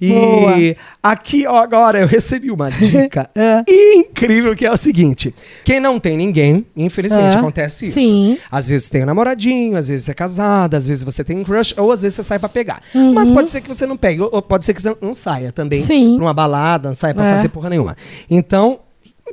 E 0.00 0.12
Boa. 0.12 0.76
Aqui, 1.12 1.46
ó, 1.46 1.56
agora, 1.56 2.00
eu 2.00 2.06
recebi 2.06 2.50
uma 2.50 2.70
dica 2.72 3.30
É. 3.34 3.62
incrível 3.96 4.54
que 4.56 4.66
é 4.66 4.72
o 4.72 4.76
seguinte: 4.76 5.34
quem 5.64 5.80
não 5.80 5.98
tem 6.00 6.16
ninguém, 6.16 6.66
infelizmente 6.76 7.34
É. 7.36 7.38
acontece 7.38 7.86
isso. 7.86 7.94
Sim. 7.94 8.38
Às 8.50 8.68
vezes 8.68 8.88
tem 8.88 9.02
um 9.02 9.06
namoradinho, 9.06 9.76
às 9.76 9.88
vezes 9.88 10.08
é 10.08 10.14
casada, 10.14 10.76
às 10.76 10.88
vezes 10.88 11.02
você 11.04 11.22
tem 11.24 11.38
um 11.38 11.44
crush, 11.44 11.74
ou 11.76 11.92
às 11.92 12.02
vezes 12.02 12.16
você 12.16 12.22
sai 12.22 12.38
pra 12.38 12.48
pegar. 12.48 12.80
Mas 13.14 13.30
pode 13.30 13.50
ser 13.50 13.60
que 13.60 13.68
você 13.68 13.86
não 13.86 13.96
pegue, 13.96 14.20
ou 14.22 14.42
pode 14.42 14.64
ser 14.64 14.74
que 14.74 14.82
você 14.82 14.96
não 15.00 15.14
saia 15.14 15.52
também 15.52 15.80
Uhum. 15.80 15.86
Sim. 15.86 16.16
pra 16.16 16.24
uma 16.24 16.34
balada, 16.34 16.88
não 16.88 16.94
saia 16.94 17.14
pra 17.14 17.26
É. 17.26 17.36
fazer 17.36 17.48
porra 17.48 17.70
nenhuma. 17.70 17.96
Então, 18.30 18.80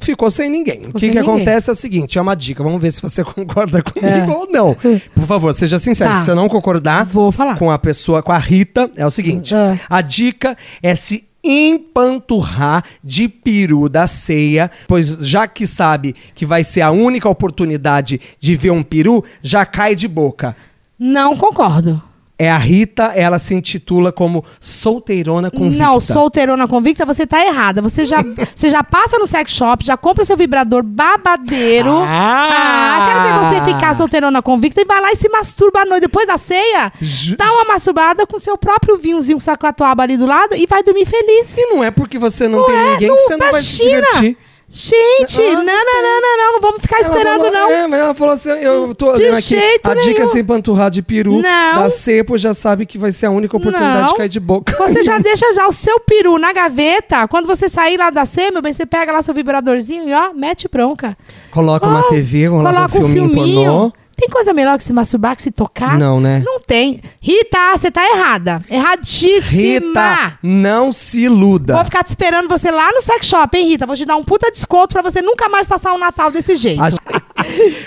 ficou 0.02 0.30
sem 0.30 0.50
ninguém. 0.50 0.82
o 0.88 0.94
que, 0.94 1.00
sem 1.00 1.10
que 1.12 1.20
ninguém. 1.20 1.22
acontece 1.22 1.70
é 1.70 1.74
o 1.74 1.76
seguinte: 1.76 2.18
é 2.18 2.22
uma 2.22 2.36
dica, 2.36 2.62
vamos 2.64 2.82
ver 2.82 2.92
se 2.92 3.02
você 3.02 3.24
concorda 3.26 3.82
comigo 3.82 4.08
É. 4.08 4.28
ou 4.28 4.48
não. 4.52 4.76
Por 4.76 5.26
favor, 5.26 5.54
seja 5.54 5.80
sincero. 5.80 6.12
Tá. 6.12 6.20
Se 6.20 6.26
você 6.26 6.34
não 6.34 6.48
concordar 6.50 7.06
Vou 7.06 7.32
falar. 7.32 7.58
com 7.58 7.72
a 7.72 7.80
pessoa, 7.80 8.22
com 8.22 8.32
a 8.32 8.38
Rita, 8.38 8.90
é 8.98 9.06
o 9.06 9.12
seguinte: 9.12 9.54
É. 9.56 9.80
a 9.90 10.02
dica 10.02 10.58
é 10.84 10.96
se 10.96 11.26
empanturrar 11.46 12.84
de 13.04 13.28
peru 13.28 13.88
da 13.88 14.08
ceia, 14.08 14.72
pois 14.88 15.28
já 15.28 15.48
que 15.48 15.68
sabe 15.68 16.16
que 16.34 16.46
vai 16.46 16.64
ser 16.64 16.82
a 16.82 16.92
única 16.92 17.30
oportunidade 17.30 18.20
de 18.40 18.56
ver 18.56 18.72
um 18.72 18.84
peru, 18.84 19.24
já 19.42 19.66
cai 19.66 19.96
de 19.96 20.08
boca. 20.08 20.56
Não 20.98 21.38
concordo. 21.38 22.02
É 22.38 22.52
a 22.52 22.58
Rita, 22.58 23.14
ela 23.16 23.40
se 23.40 23.54
intitula 23.56 24.12
como 24.12 24.44
solteirona 24.60 25.50
convicta. 25.50 25.86
Não, 25.86 26.02
solteirona 26.02 26.68
convicta, 26.68 27.06
você 27.06 27.26
tá 27.26 27.46
errada. 27.46 27.82
Você 27.82 28.06
já, 28.06 28.22
você 28.54 28.70
já 28.70 28.84
passa 28.84 29.18
no 29.18 29.26
sex 29.26 29.52
shop, 29.52 29.86
já 29.86 29.96
compra 29.96 30.26
seu 30.26 30.36
vibrador 30.36 30.84
babadeiro. 30.84 31.94
Ah! 32.02 33.06
quero 33.08 33.24
ver 33.24 33.40
você 33.66 33.74
ficar 33.74 33.96
solteirona 33.96 34.42
convicta 34.42 34.82
e 34.82 34.86
vai 34.86 35.00
lá 35.00 35.14
e 35.14 35.16
se 35.16 35.30
masturba 35.30 35.82
à 35.82 35.86
noite. 35.86 36.02
Depois 36.02 36.28
da 36.28 36.38
ceia, 36.38 36.92
Ju- 37.00 37.38
dá 37.38 37.50
uma 37.52 37.64
masturbada 37.66 38.28
com 38.28 38.38
seu 38.38 38.58
próprio 38.58 38.98
vinhozinho, 38.98 39.38
com 39.38 39.44
sacatuaba 39.44 40.04
ali 40.04 40.18
do 40.18 40.26
lado 40.26 40.56
e 40.56 40.68
vai 40.68 40.84
dormir 40.84 41.06
feliz. 41.06 41.58
E 41.58 41.66
não 41.68 41.82
é 41.84 41.90
porque 41.90 42.18
você 42.20 42.50
não, 42.50 42.66
tem 42.66 42.76
é, 42.76 42.92
ninguém 42.92 43.08
não, 43.08 43.16
que 43.16 43.22
você 43.24 43.38
não 43.38 43.52
vai 43.52 43.62
se 43.62 43.84
divertir. 43.84 44.38
Gente, 44.68 45.40
Ah, 45.42 45.54
não, 45.54 45.64
não, 45.64 45.64
não, 45.64 46.22
não, 46.22 46.38
não, 46.38 46.54
não 46.54 46.60
vamos 46.62 46.82
ficar 46.82 46.98
Ela 46.98 47.08
esperando, 47.08 47.38
falou- 47.46 47.52
não. 47.54 47.70
É, 47.72 47.88
mas 47.88 48.00
ela 48.00 48.14
falou 48.16 48.34
assim, 48.34 48.50
eu 48.50 48.96
tô 48.96 49.14
De 49.14 49.28
aqui, 49.28 49.42
jeito 49.42 49.90
a 49.90 49.94
dica 49.94 50.10
nenhum. 50.10 50.24
é 50.24 50.26
sem 50.26 50.44
panturrar 50.44 50.90
de 50.90 51.02
peru, 51.04 51.40
Não. 51.42 51.84
da 51.84 51.90
cepo 51.90 52.36
já 52.38 52.52
sabe 52.54 52.86
que 52.86 52.98
vai 52.98 53.12
ser 53.12 53.28
a 53.28 53.30
única 53.32 53.56
oportunidade 53.56 54.02
Não. 54.02 54.08
de 54.10 54.16
cair 54.16 54.30
de 54.30 54.40
boca. 54.40 54.76
Você 54.88 55.04
já 55.04 55.18
deixa 55.20 55.54
já 55.54 55.68
o 55.68 55.72
seu 55.72 56.00
peru 56.00 56.38
na 56.40 56.52
gaveta. 56.52 57.28
Quando 57.28 57.46
você 57.46 57.70
sair 57.70 57.96
lá 57.98 58.10
da 58.10 58.26
ceia, 58.26 58.52
meu 58.52 58.62
bem, 58.62 58.74
você 58.74 58.86
pega 58.88 59.12
lá 59.14 59.22
seu 59.22 59.34
vibradorzinho 59.36 60.10
e 60.10 60.14
ó, 60.14 60.34
mete 60.34 60.68
bronca. 60.68 61.16
Coloca 61.52 61.86
uma 61.86 62.02
TV, 62.10 62.50
coloca, 62.50 62.74
coloca 62.74 62.98
um 62.98 63.02
filminho, 63.14 63.30
pornô. 63.66 63.94
Tem 64.16 64.30
coisa 64.30 64.54
melhor 64.54 64.78
que 64.78 64.84
se 64.84 64.94
masturbar, 64.94 65.36
que 65.36 65.42
se 65.42 65.52
tocar? 65.52 65.98
Não, 66.00 66.20
né? 66.22 66.42
Não 66.46 66.60
tem. 66.62 67.02
Rita, 67.20 67.58
você 67.78 67.92
tá 67.92 68.02
errada. 68.10 68.62
Erradíssima. 68.70 69.62
Rita, 69.62 70.40
não 70.42 70.92
se 70.92 71.20
iluda. 71.22 71.76
Vou 71.76 71.84
ficar 71.86 72.04
te 72.04 72.08
esperando 72.08 72.48
você 72.48 72.72
lá 72.72 72.92
no 72.94 73.02
sex 73.02 73.26
shop, 73.28 73.58
hein, 73.58 73.68
Rita? 73.70 73.86
Vou 73.86 73.96
te 73.96 74.06
dar 74.06 74.16
um 74.16 74.24
puta 74.24 74.50
desconto 74.50 74.94
pra 74.94 75.02
você 75.02 75.22
nunca 75.22 75.50
mais 75.50 75.68
passar 75.68 75.94
um 75.94 75.98
Natal 75.98 76.32
desse 76.32 76.56
jeito. 76.56 76.82
A- 76.82 77.35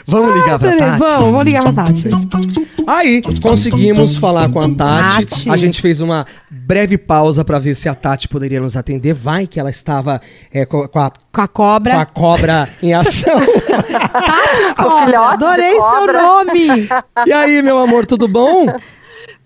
Vamos 0.06 0.34
ligar 0.34 0.58
pra 0.58 0.76
Tati? 0.76 0.98
Vamos, 0.98 1.20
vamos 1.20 1.44
ligar 1.44 1.62
pra 1.62 1.72
Tati. 1.72 2.08
Aí, 2.86 3.22
conseguimos 3.42 4.16
falar 4.16 4.48
com 4.48 4.60
a 4.60 4.68
Tati. 4.68 5.26
Tati. 5.26 5.50
A 5.50 5.56
gente 5.56 5.80
fez 5.82 6.00
uma 6.00 6.26
breve 6.50 6.96
pausa 6.96 7.44
pra 7.44 7.58
ver 7.58 7.74
se 7.74 7.88
a 7.88 7.94
Tati 7.94 8.28
poderia 8.28 8.60
nos 8.60 8.76
atender. 8.76 9.12
Vai 9.12 9.46
que 9.46 9.60
ela 9.60 9.70
estava 9.70 10.20
é, 10.52 10.64
co- 10.64 10.88
com, 10.88 10.98
a, 10.98 11.10
Com 11.32 11.40
a 11.42 11.48
cobra. 11.48 11.94
com 11.94 12.00
a 12.00 12.06
cobra 12.06 12.68
em 12.82 12.94
ação. 12.94 13.38
Tati 13.38 14.74
Cobra. 14.76 15.20
Adorei 15.20 15.72
seu 15.78 16.12
nome. 16.12 16.88
e 17.26 17.32
aí, 17.32 17.62
meu 17.62 17.78
amor, 17.78 18.06
tudo 18.06 18.26
bom? 18.26 18.66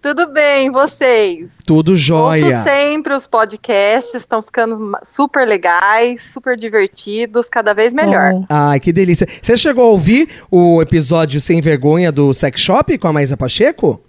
Tudo 0.02 0.26
bem, 0.26 0.68
vocês? 0.68 1.48
Tudo 1.64 1.94
jóia. 1.94 2.58
Ouço 2.58 2.64
sempre 2.68 3.14
os 3.14 3.26
podcasts, 3.28 4.14
estão 4.14 4.42
ficando 4.42 4.98
super 5.04 5.46
legais, 5.46 6.22
super 6.32 6.56
divertidos, 6.56 7.48
cada 7.48 7.72
vez 7.72 7.94
melhor. 7.94 8.32
Bom. 8.32 8.46
Ai, 8.48 8.80
que 8.80 8.92
delícia. 8.92 9.28
Você 9.40 9.56
chegou 9.56 9.84
a 9.84 9.88
ouvir 9.90 10.28
o 10.50 10.82
episódio 10.82 11.40
Sem 11.40 11.60
Vergonha 11.60 12.10
do 12.10 12.34
Sex 12.34 12.60
Shop 12.60 12.98
com 12.98 13.06
a 13.06 13.12
Maísa 13.12 13.36
Pacheco? 13.36 14.00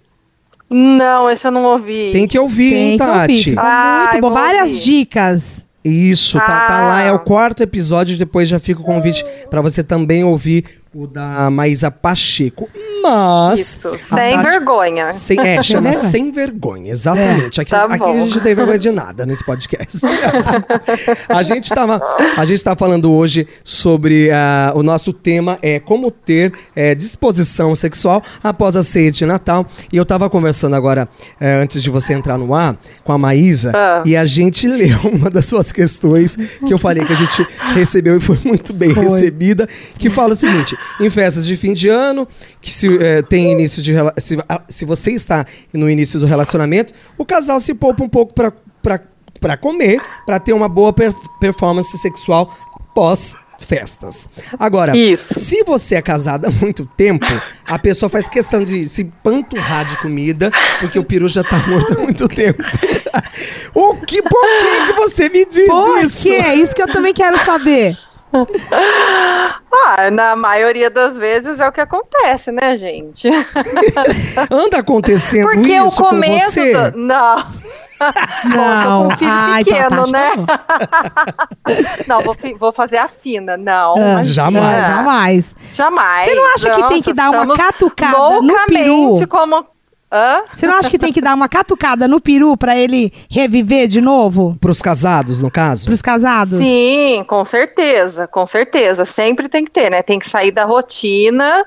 Não, 0.68 1.30
esse 1.30 1.46
eu 1.46 1.52
não 1.52 1.64
ouvi. 1.64 2.10
Tem 2.10 2.26
que 2.26 2.38
ouvir, 2.40 2.70
Tem 2.70 2.82
hein, 2.92 2.98
que 2.98 3.04
ouvir. 3.04 3.14
Tati? 3.20 3.44
Ficou 3.50 3.64
Ai, 3.64 4.06
muito 4.12 4.20
bom. 4.22 4.32
Várias 4.32 4.70
ouvir. 4.70 4.82
dicas. 4.82 5.64
Isso, 5.84 6.38
tá, 6.38 6.46
tá 6.66 6.78
Ah. 6.78 6.86
lá, 6.88 7.02
é 7.02 7.12
o 7.12 7.18
quarto 7.20 7.62
episódio, 7.62 8.16
depois 8.16 8.48
já 8.48 8.58
fica 8.58 8.80
o 8.80 8.84
convite 8.84 9.24
pra 9.50 9.60
você 9.60 9.84
também 9.84 10.24
ouvir 10.24 10.64
o 10.94 11.06
da 11.06 11.50
Maísa 11.50 11.90
Pacheco. 11.90 12.68
Mas. 13.02 13.60
Isso, 13.60 13.90
sem 14.08 14.34
Tati- 14.36 14.42
vergonha. 14.48 15.12
Sem, 15.12 15.38
é, 15.40 15.62
chama 15.62 15.90
vergonha. 15.90 16.10
Sem 16.10 16.30
Vergonha, 16.30 16.90
exatamente. 16.90 17.60
aqui 17.60 17.70
tá 17.70 17.84
aqui 17.84 18.02
a 18.04 18.20
gente 18.20 18.34
não 18.36 18.42
tem 18.42 18.54
vergonha 18.54 18.78
de 18.78 18.90
nada 18.90 19.26
nesse 19.26 19.44
podcast. 19.44 19.98
a 21.28 21.42
gente 21.42 21.68
tava, 21.68 22.00
a 22.36 22.44
gente 22.44 22.62
tá 22.62 22.74
falando 22.76 23.12
hoje 23.12 23.46
sobre 23.62 24.30
ah, 24.30 24.72
o 24.74 24.82
nosso 24.82 25.12
tema 25.12 25.58
é 25.62 25.78
como 25.78 26.10
ter 26.10 26.52
eh, 26.74 26.94
disposição 26.94 27.74
sexual 27.76 28.22
após 28.42 28.74
a 28.76 28.82
ceia 28.82 29.10
de 29.12 29.24
Natal. 29.26 29.66
E 29.92 29.96
eu 29.96 30.04
tava 30.06 30.28
conversando 30.30 30.74
agora, 30.74 31.08
eh, 31.40 31.54
antes 31.62 31.82
de 31.82 31.90
você 31.90 32.14
entrar 32.14 32.38
no 32.38 32.54
ar, 32.54 32.76
com 33.04 33.12
a 33.12 33.18
Maísa, 33.18 33.72
Ah. 33.74 34.02
e 34.04 34.16
a 34.16 34.24
gente 34.24 34.66
leu 34.66 34.98
uma 35.12 35.28
das 35.30 35.46
suas 35.46 35.70
questões 35.72 36.36
que 36.36 36.72
eu 36.72 36.78
falei 36.78 37.04
que 37.04 37.12
a 37.12 37.16
gente 37.16 37.46
recebeu 37.74 38.16
e 38.16 38.20
foi 38.20 38.38
muito 38.44 38.72
bem 38.72 38.94
Foi. 38.94 39.04
recebida, 39.04 39.68
que 39.98 40.08
fala 40.10 40.32
o 40.32 40.36
seguinte: 40.36 40.76
em 41.00 41.10
festas 41.10 41.46
de 41.46 41.56
fim 41.56 41.72
de 41.72 41.88
ano, 41.88 42.26
que 42.60 42.72
se 42.72 42.88
eh, 43.02 43.22
tem 43.22 43.52
início 43.52 43.82
de 43.82 43.92
se, 44.18 44.36
se 44.68 44.84
você 44.84 45.12
está 45.12 45.44
no 45.72 45.88
início 45.90 46.18
do 46.20 46.26
relacionamento, 46.26 46.92
o 47.18 47.24
casal 47.24 47.60
se 47.60 47.74
poupa 47.74 48.02
um 48.04 48.08
pouco 48.08 48.32
para 48.34 48.52
para 49.40 49.56
comer, 49.58 50.00
para 50.24 50.40
ter 50.40 50.52
uma 50.54 50.68
boa 50.70 50.90
per- 50.92 51.12
performance 51.38 51.98
sexual 51.98 52.56
pós 52.94 53.36
festas. 53.58 54.28
Agora, 54.58 54.96
Isso. 54.96 55.34
se 55.34 55.62
você 55.64 55.96
é 55.96 56.02
casada 56.02 56.48
há 56.48 56.50
muito 56.50 56.86
tempo, 56.96 57.26
a 57.66 57.78
pessoa 57.78 58.08
faz 58.08 58.28
questão 58.28 58.62
de 58.62 58.86
se 58.86 59.04
panturrar 59.04 59.84
de 59.84 59.96
comida, 59.98 60.50
porque 60.80 60.98
o 60.98 61.04
peru 61.04 61.28
já 61.28 61.42
tá 61.42 61.58
morto 61.66 61.94
há 61.94 62.00
muito 62.00 62.28
tempo. 62.28 62.62
o 63.74 63.96
que, 63.96 64.22
por 64.22 64.40
que, 64.40 64.86
que 64.86 64.92
você 64.94 65.28
me 65.28 65.44
diz 65.46 65.66
Por 65.66 65.98
isso? 65.98 66.22
quê? 66.22 66.34
É 66.34 66.54
isso 66.54 66.74
que 66.74 66.82
eu 66.82 66.92
também 66.92 67.12
quero 67.12 67.42
saber. 67.44 67.96
Ah, 69.86 70.10
na 70.10 70.36
maioria 70.36 70.88
das 70.88 71.18
vezes 71.18 71.58
é 71.58 71.68
o 71.68 71.72
que 71.72 71.80
acontece, 71.80 72.50
né, 72.52 72.78
gente? 72.78 73.28
Anda 74.50 74.78
acontecendo 74.78 75.48
Porque 75.50 75.80
o 75.80 75.86
isso 75.88 76.00
com 76.02 76.08
começo. 76.10 76.52
você? 76.52 76.90
do- 76.90 76.98
Não. 76.98 77.36
Não. 78.44 79.02
com 79.04 79.12
um 79.14 79.16
filho 79.18 79.30
Ai, 79.30 79.62
então 79.62 79.76
a 79.76 79.82
pequeno, 79.84 80.06
né? 80.12 80.30
tá 80.30 80.36
bom. 81.66 81.74
Não, 82.06 82.20
vou, 82.20 82.36
vou 82.58 82.72
fazer 82.72 82.98
a 82.98 83.08
fina. 83.08 83.56
Não. 83.56 83.94
Ah, 83.98 84.22
jamais. 84.22 84.86
Jamais. 84.94 85.56
Jamais. 85.72 86.24
Você 86.24 86.34
não 86.34 86.54
acha 86.54 86.70
que 86.70 86.88
tem 86.88 87.02
que 87.02 87.12
dar 87.12 87.30
uma 87.30 87.54
catucada 87.56 88.40
no 88.40 88.54
peru? 88.66 88.94
loucamente 88.96 89.26
Como... 89.26 89.66
Hã? 90.14 90.44
Você 90.52 90.64
não 90.64 90.74
acha 90.74 90.88
que 90.88 90.96
tem 90.96 91.12
que 91.12 91.20
dar 91.20 91.34
uma 91.34 91.48
catucada 91.48 92.06
no 92.06 92.20
peru 92.20 92.56
pra 92.56 92.76
ele 92.76 93.12
reviver 93.28 93.88
de 93.88 94.00
novo? 94.00 94.56
Pros 94.60 94.80
casados, 94.80 95.40
no 95.40 95.50
caso? 95.50 95.86
Pros 95.86 96.00
casados? 96.00 96.60
Sim, 96.60 97.24
com 97.26 97.44
certeza, 97.44 98.28
com 98.28 98.46
certeza. 98.46 99.04
Sempre 99.04 99.48
tem 99.48 99.64
que 99.64 99.72
ter, 99.72 99.90
né? 99.90 100.04
Tem 100.04 100.20
que 100.20 100.30
sair 100.30 100.52
da 100.52 100.64
rotina 100.64 101.66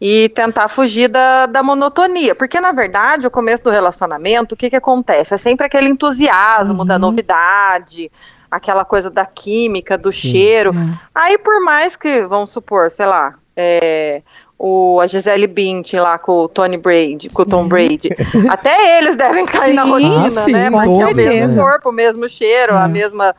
e 0.00 0.28
tentar 0.28 0.68
fugir 0.68 1.08
da, 1.08 1.46
da 1.46 1.60
monotonia. 1.60 2.36
Porque, 2.36 2.60
na 2.60 2.70
verdade, 2.70 3.26
o 3.26 3.30
começo 3.32 3.64
do 3.64 3.70
relacionamento, 3.70 4.54
o 4.54 4.56
que, 4.56 4.70
que 4.70 4.76
acontece? 4.76 5.34
É 5.34 5.36
sempre 5.36 5.66
aquele 5.66 5.88
entusiasmo 5.88 6.84
da 6.84 7.00
novidade, 7.00 8.12
aquela 8.48 8.84
coisa 8.84 9.10
da 9.10 9.26
química, 9.26 9.98
do 9.98 10.12
Sim. 10.12 10.30
cheiro. 10.30 10.70
É. 10.70 10.98
Aí, 11.12 11.38
por 11.38 11.64
mais 11.64 11.96
que, 11.96 12.22
vamos 12.22 12.50
supor, 12.50 12.92
sei 12.92 13.06
lá, 13.06 13.34
é, 13.56 14.22
o, 14.58 14.98
a 15.00 15.06
Gisele 15.06 15.46
Bündchen 15.46 16.00
lá 16.00 16.18
com 16.18 16.32
o 16.44 16.48
Tony 16.48 16.76
Brady, 16.76 17.28
com 17.28 17.42
o 17.42 17.46
Tom 17.46 17.68
Brady, 17.68 18.08
até 18.48 18.98
eles 18.98 19.16
devem 19.16 19.46
cair 19.46 19.74
na 19.74 19.84
Sim. 19.84 19.90
rotina, 19.90 20.26
Ah, 20.26 20.30
sim, 20.30 20.52
né? 20.52 20.68
Mas 20.70 20.88
é 20.88 20.90
o 20.92 20.98
todos, 20.98 21.16
mesmo 21.16 21.54
né? 21.56 21.62
corpo, 21.62 21.88
o 21.90 21.92
mesmo 21.92 22.28
cheiro, 22.28 22.72
É. 22.74 22.78
a 22.78 22.88
mesma... 22.88 23.34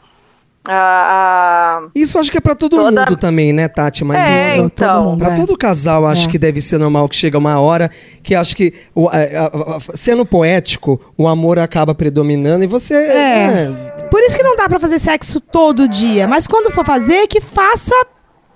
a- 0.67 1.82
a- 1.82 1.88
Isso 1.95 2.19
acho 2.19 2.29
que 2.32 2.38
é 2.38 2.41
pra 2.41 2.53
todo 2.55 2.75
Toda- 2.77 3.01
mundo 3.05 3.17
também, 3.17 3.51
né, 3.51 3.67
Tati? 3.67 4.03
Mas 4.03 4.17
É, 4.19 4.47
isso- 4.53 4.55
Todo 4.58 4.65
então. 4.65 5.03
mundo, 5.03 5.19
Pra 5.19 5.34
é. 5.34 5.36
todo 5.36 5.58
casal, 5.58 6.05
acho 6.05 6.27
É. 6.27 6.32
que 6.32 6.38
deve 6.38 6.62
ser 6.62 6.77
normal 6.77 7.08
que 7.10 7.15
chega 7.15 7.38
uma 7.38 7.60
hora 7.60 7.89
que 8.23 8.36
acho 8.36 8.55
que, 8.55 8.73
o- 8.93 9.08
a- 9.10 9.13
a- 9.17 9.75
a- 9.77 9.79
sendo 9.95 10.25
poético, 10.25 11.01
o 11.17 11.27
amor 11.27 11.60
acaba 11.60 11.95
predominando 11.95 12.63
e 12.63 12.67
você. 12.67 12.93
É. 12.93 13.47
né, 13.47 13.91
Por 14.12 14.21
isso 14.21 14.36
que 14.38 14.43
não 14.43 14.55
dá 14.55 14.67
pra 14.69 14.79
fazer 14.79 14.99
sexo 14.99 15.39
todo 15.39 15.88
dia. 15.88 16.27
Mas 16.27 16.47
quando 16.47 16.71
for 16.71 16.84
fazer, 16.86 17.27
que 17.27 17.39
faça 17.41 17.93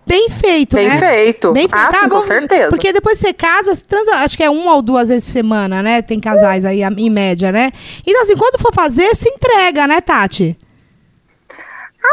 bem 0.05 0.29
feito, 0.29 0.75
Bem 0.75 0.87
né? 0.89 0.97
feito. 0.97 1.51
Bem 1.51 1.67
feito. 1.67 1.81
Ah, 1.81 1.87
Tá, 1.91 1.97
sim, 1.99 2.03
com 2.05 2.09
vamos- 2.09 2.25
certeza. 2.27 2.69
Porque 2.69 2.91
depois 2.93 3.17
você 3.17 3.33
casa, 3.33 3.73
você 3.73 3.83
transa, 3.83 4.15
acho 4.17 4.35
que 4.37 4.43
é 4.43 4.49
uma 4.49 4.75
ou 4.75 4.81
duas 4.81 5.09
vezes 5.09 5.25
por 5.25 5.31
semana, 5.31 5.81
né? 5.81 6.01
Tem 6.01 6.19
casais 6.19 6.65
aí, 6.65 6.81
em 6.83 7.09
média, 7.09 7.51
né? 7.51 7.71
Então, 8.05 8.21
assim, 8.21 8.35
quando 8.35 8.59
for 8.59 8.73
fazer, 8.73 9.15
se 9.15 9.29
entrega, 9.29 9.87
né, 9.87 10.01
Tati? 10.01 10.57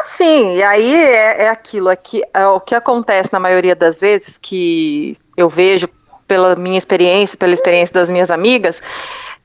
Assim, 0.02 0.56
e 0.56 0.62
aí 0.62 0.94
é, 0.94 1.44
é 1.44 1.48
aquilo, 1.48 1.90
é 1.90 1.96
que, 1.96 2.22
é 2.32 2.46
o 2.46 2.60
que 2.60 2.74
acontece 2.74 3.28
na 3.32 3.40
maioria 3.40 3.74
das 3.74 3.98
vezes 4.00 4.38
que 4.40 5.18
eu 5.36 5.48
vejo 5.48 5.88
pela 6.28 6.54
minha 6.54 6.78
experiência, 6.78 7.36
pela 7.36 7.52
experiência 7.52 7.92
das 7.92 8.08
minhas 8.08 8.30
amigas, 8.30 8.80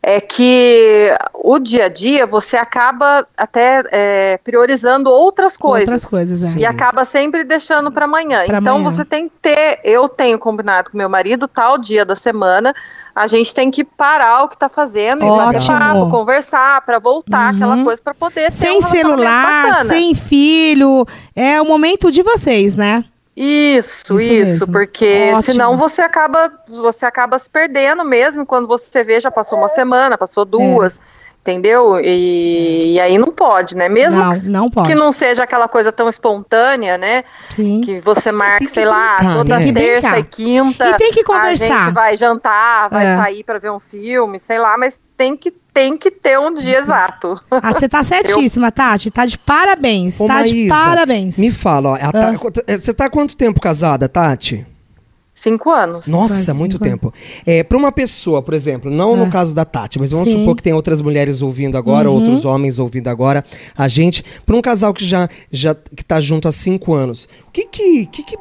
é 0.08 0.22
que 0.22 1.12
o 1.34 1.58
dia 1.58 1.86
a 1.86 1.90
dia 1.90 2.28
você 2.28 2.56
acaba 2.56 3.28
até 3.36 3.82
é, 3.92 4.38
priorizando 4.44 5.10
outras 5.10 5.58
coisas. 5.58 5.88
Outras 5.88 6.06
coisas, 6.06 6.56
é. 6.56 6.60
E 6.60 6.66
acaba 6.66 7.04
sempre 7.06 7.44
deixando 7.44 7.92
para 7.92 8.06
amanhã. 8.06 8.46
Pra 8.46 8.60
então 8.60 8.76
amanhã. 8.76 8.92
você 8.92 9.04
tem 9.04 9.28
que 9.28 9.34
ter. 9.42 9.80
Eu 9.84 10.08
tenho 10.08 10.38
combinado 10.38 10.92
com 10.92 10.98
meu 10.98 11.10
marido 11.10 11.48
tal 11.48 11.80
dia 11.80 12.06
da 12.06 12.16
semana. 12.16 12.72
A 13.16 13.26
gente 13.26 13.52
tem 13.56 13.72
que 13.72 13.84
parar 13.84 14.44
o 14.44 14.50
que 14.50 14.58
tá 14.58 14.70
fazendo 14.70 15.26
e 15.26 15.28
bater 15.38 15.58
Ótimo. 15.58 15.80
papo, 15.80 16.12
conversar, 16.12 16.82
para 16.82 17.00
voltar 17.00 17.52
Uhum. 17.52 17.56
aquela 17.56 17.84
coisa 17.84 18.02
para 18.04 18.14
poder 18.14 18.44
ter 18.46 18.52
Sem 18.52 18.78
um 18.78 18.82
relacionamento 18.82 19.24
celular, 19.24 19.86
sem 19.86 20.14
filho. 20.14 21.04
É 21.36 21.60
o 21.60 21.66
momento 21.66 22.12
de 22.12 22.22
vocês, 22.22 22.76
né? 22.76 23.04
Isso, 23.36 24.16
Isso 24.18 24.22
isso, 24.22 24.72
porque 24.72 25.32
Ótimo. 25.34 25.44
senão 25.44 25.78
você 25.78 26.02
acaba, 26.02 26.52
você 26.70 27.06
acaba 27.06 27.38
se 27.38 27.50
perdendo 27.50 28.04
mesmo. 28.06 28.46
Quando 28.46 28.66
você 28.68 29.04
vê, 29.04 29.20
já 29.20 29.30
passou 29.30 29.60
uma 29.60 29.70
semana, 29.70 30.18
passou 30.18 30.44
É. 30.44 30.46
duas. 30.46 31.00
Entendeu? 31.42 32.00
E, 32.04 32.94
e 32.94 33.00
aí 33.00 33.20
não 33.20 33.32
pode, 33.32 33.76
né? 33.76 33.88
Mesmo 33.88 34.20
Não, 34.20 34.32
que, 34.32 34.48
não 34.48 34.68
pode. 34.68 34.88
que 34.88 34.96
não 34.96 35.12
seja 35.12 35.44
aquela 35.44 35.68
coisa 35.68 35.92
tão 35.92 36.10
espontânea, 36.10 36.98
né? 36.98 37.24
Sim. 37.52 37.82
Que 37.82 38.00
você 38.00 38.32
marca, 38.32 38.66
que 38.66 38.74
sei 38.74 38.84
lá, 38.84 39.18
brincar, 39.18 39.34
toda 39.36 39.60
né? 39.60 39.64
Tem 39.66 39.74
que 39.76 39.80
terça 39.80 40.10
brincar. 40.10 40.20
e 40.20 40.24
quinta. 40.24 40.90
E 40.90 40.94
tem 40.96 41.12
que 41.12 41.20
A 41.20 41.24
conversar. 41.24 41.86
gente 41.86 41.94
vai 41.94 42.18
jantar, 42.18 42.90
vai 42.90 43.06
É. 43.06 43.18
sair 43.18 43.44
pra 43.44 43.60
ver 43.60 43.70
um 43.70 43.80
filme, 43.80 44.40
sei 44.40 44.58
lá, 44.58 44.76
mas 44.76 44.98
tem 45.16 45.38
que, 45.38 45.54
tem 45.76 45.98
que 45.98 46.10
ter 46.10 46.40
um 46.40 46.56
dia 46.56 46.80
exato. 46.80 47.38
Ah, 47.52 47.74
você 47.74 47.90
tá 47.90 48.02
certíssima, 48.04 48.72
Tati. 48.72 49.12
Tá 49.12 49.26
de 49.26 49.38
parabéns. 49.38 50.20
Ô, 50.22 50.26
tá 50.26 50.42
de 50.42 50.54
Maísa, 50.70 50.74
parabéns. 50.74 51.38
Me 51.38 51.52
fala, 51.52 51.90
ó, 51.90 51.96
Ah. 51.96 52.38
quanto- 52.40 52.64
eh, 52.66 52.78
você 52.78 52.94
tá 52.94 53.06
há 53.06 53.10
quanto 53.10 53.36
tempo 53.36 53.60
casada, 53.60 54.08
Tati? 54.08 54.66
Cinco 55.46 55.70
anos. 55.70 56.08
Nossa, 56.08 56.44
Faz 56.44 56.58
muito 56.58 56.80
tempo. 56.80 57.14
É, 57.46 57.64
para 57.64 57.78
uma 57.78 57.92
pessoa, 57.92 58.42
por 58.42 58.56
exemplo, 58.56 58.90
não 58.90 59.14
Ah. 59.14 59.18
no 59.18 59.30
caso 59.30 59.54
da 59.54 59.64
Tati, 59.64 60.00
mas 60.00 60.10
vamos 60.10 60.28
Sim. 60.28 60.40
supor 60.40 60.56
que 60.56 60.64
tem 60.64 60.74
outras 60.74 61.02
mulheres 61.02 61.40
ouvindo 61.44 61.78
agora, 61.78 62.10
Uhum. 62.10 62.16
outros 62.16 62.46
homens 62.46 62.80
ouvindo 62.80 63.08
agora, 63.10 63.46
a 63.78 63.88
gente, 63.88 64.26
para 64.44 64.56
um 64.56 64.62
casal 64.62 64.92
que 64.92 65.06
já, 65.06 65.30
já 65.52 65.76
que 65.76 66.04
tá 66.04 66.20
junto 66.20 66.48
há 66.48 66.52
cinco 66.52 66.96
anos, 66.96 67.28
o 67.48 67.52
que 67.52 67.66
que, 67.68 68.06
que, 68.08 68.24
que 68.24 68.38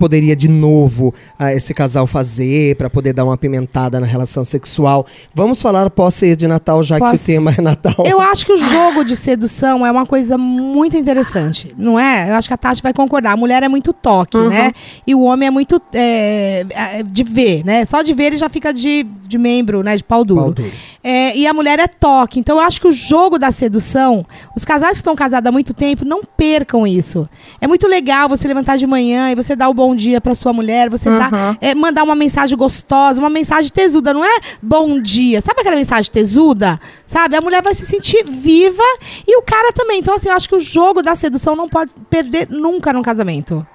poderia 0.00 0.34
de 0.34 0.48
novo 0.48 1.14
ah, 1.38 1.52
esse 1.52 1.74
casal 1.74 2.06
fazer 2.06 2.76
para 2.76 2.88
poder 2.88 3.12
dar 3.12 3.24
uma 3.24 3.34
apimentada 3.34 4.00
na 4.00 4.06
relação 4.06 4.42
sexual? 4.44 5.04
Vamos 5.34 5.60
falar 5.60 5.90
pós-ceia 5.90 6.34
de 6.34 6.48
Natal, 6.48 6.82
já 6.82 6.96
que 6.96 7.02
Posso- 7.10 7.22
o 7.24 7.26
tema 7.26 7.54
é 7.56 7.60
Natal. 7.60 7.94
Eu 8.06 8.20
acho 8.20 8.46
que 8.46 8.52
o 8.52 8.56
jogo 8.72 9.04
de 9.04 9.16
sedução 9.16 9.84
é 9.86 9.90
uma 9.92 10.06
coisa 10.06 10.38
muito 10.38 10.96
interessante, 10.96 11.74
não 11.76 11.98
é? 11.98 12.30
Eu 12.30 12.34
acho 12.36 12.48
que 12.48 12.54
a 12.54 12.56
Tati 12.56 12.82
vai 12.82 12.94
concordar. 12.94 13.32
A 13.32 13.36
mulher 13.36 13.62
é 13.62 13.68
muito 13.68 13.92
toque, 13.92 14.38
né? 14.38 14.72
E 15.06 15.14
o 15.14 15.20
homem 15.22 15.48
é 15.48 15.50
muito 15.50 15.80
é, 15.92 16.37
é, 16.70 17.02
de 17.02 17.22
ver, 17.22 17.64
né? 17.64 17.84
Só 17.84 18.02
de 18.02 18.12
ver 18.14 18.24
ele 18.24 18.36
já 18.36 18.48
fica 18.48 18.72
de, 18.72 19.04
de 19.04 19.38
membro, 19.38 19.82
né? 19.82 19.96
De 19.96 20.04
pau 20.04 20.24
duro. 20.24 20.40
Pau 20.40 20.52
duro. 20.52 20.72
É, 21.02 21.36
e 21.36 21.46
a 21.46 21.54
mulher 21.54 21.78
é 21.78 21.86
toque. 21.86 22.38
Então 22.38 22.56
eu 22.56 22.60
acho 22.60 22.80
que 22.80 22.86
o 22.86 22.92
jogo 22.92 23.38
da 23.38 23.50
sedução, 23.50 24.26
os 24.56 24.64
casais 24.64 24.92
que 24.92 24.96
estão 24.98 25.14
casados 25.14 25.48
há 25.48 25.52
muito 25.52 25.72
tempo, 25.72 26.04
não 26.04 26.22
percam 26.22 26.86
isso. 26.86 27.28
É 27.60 27.66
muito 27.66 27.86
legal 27.86 28.28
você 28.28 28.46
levantar 28.48 28.76
de 28.76 28.86
manhã 28.86 29.30
e 29.30 29.34
você 29.34 29.54
dar 29.54 29.68
o 29.68 29.74
bom 29.74 29.94
dia 29.94 30.20
pra 30.20 30.34
sua 30.34 30.52
mulher, 30.52 30.90
você 30.90 31.10
dar, 31.10 31.56
é, 31.60 31.74
mandar 31.74 32.02
uma 32.02 32.14
mensagem 32.14 32.56
gostosa, 32.56 33.20
uma 33.20 33.30
mensagem 33.30 33.70
tesuda, 33.70 34.12
não 34.12 34.24
é 34.24 34.40
bom 34.62 35.00
dia. 35.00 35.40
Sabe 35.40 35.60
aquela 35.60 35.76
mensagem 35.76 36.10
tesuda? 36.10 36.80
Sabe? 37.06 37.36
A 37.36 37.40
mulher 37.40 37.62
vai 37.62 37.74
se 37.74 37.86
sentir 37.86 38.24
viva 38.28 38.82
e 39.26 39.36
o 39.38 39.42
cara 39.42 39.72
também. 39.72 40.00
Então, 40.00 40.14
assim, 40.14 40.28
eu 40.28 40.34
acho 40.34 40.48
que 40.48 40.56
o 40.56 40.60
jogo 40.60 41.02
da 41.02 41.14
sedução 41.14 41.56
não 41.56 41.68
pode 41.68 41.92
perder 42.10 42.48
nunca 42.50 42.92
num 42.92 43.02
casamento. 43.02 43.66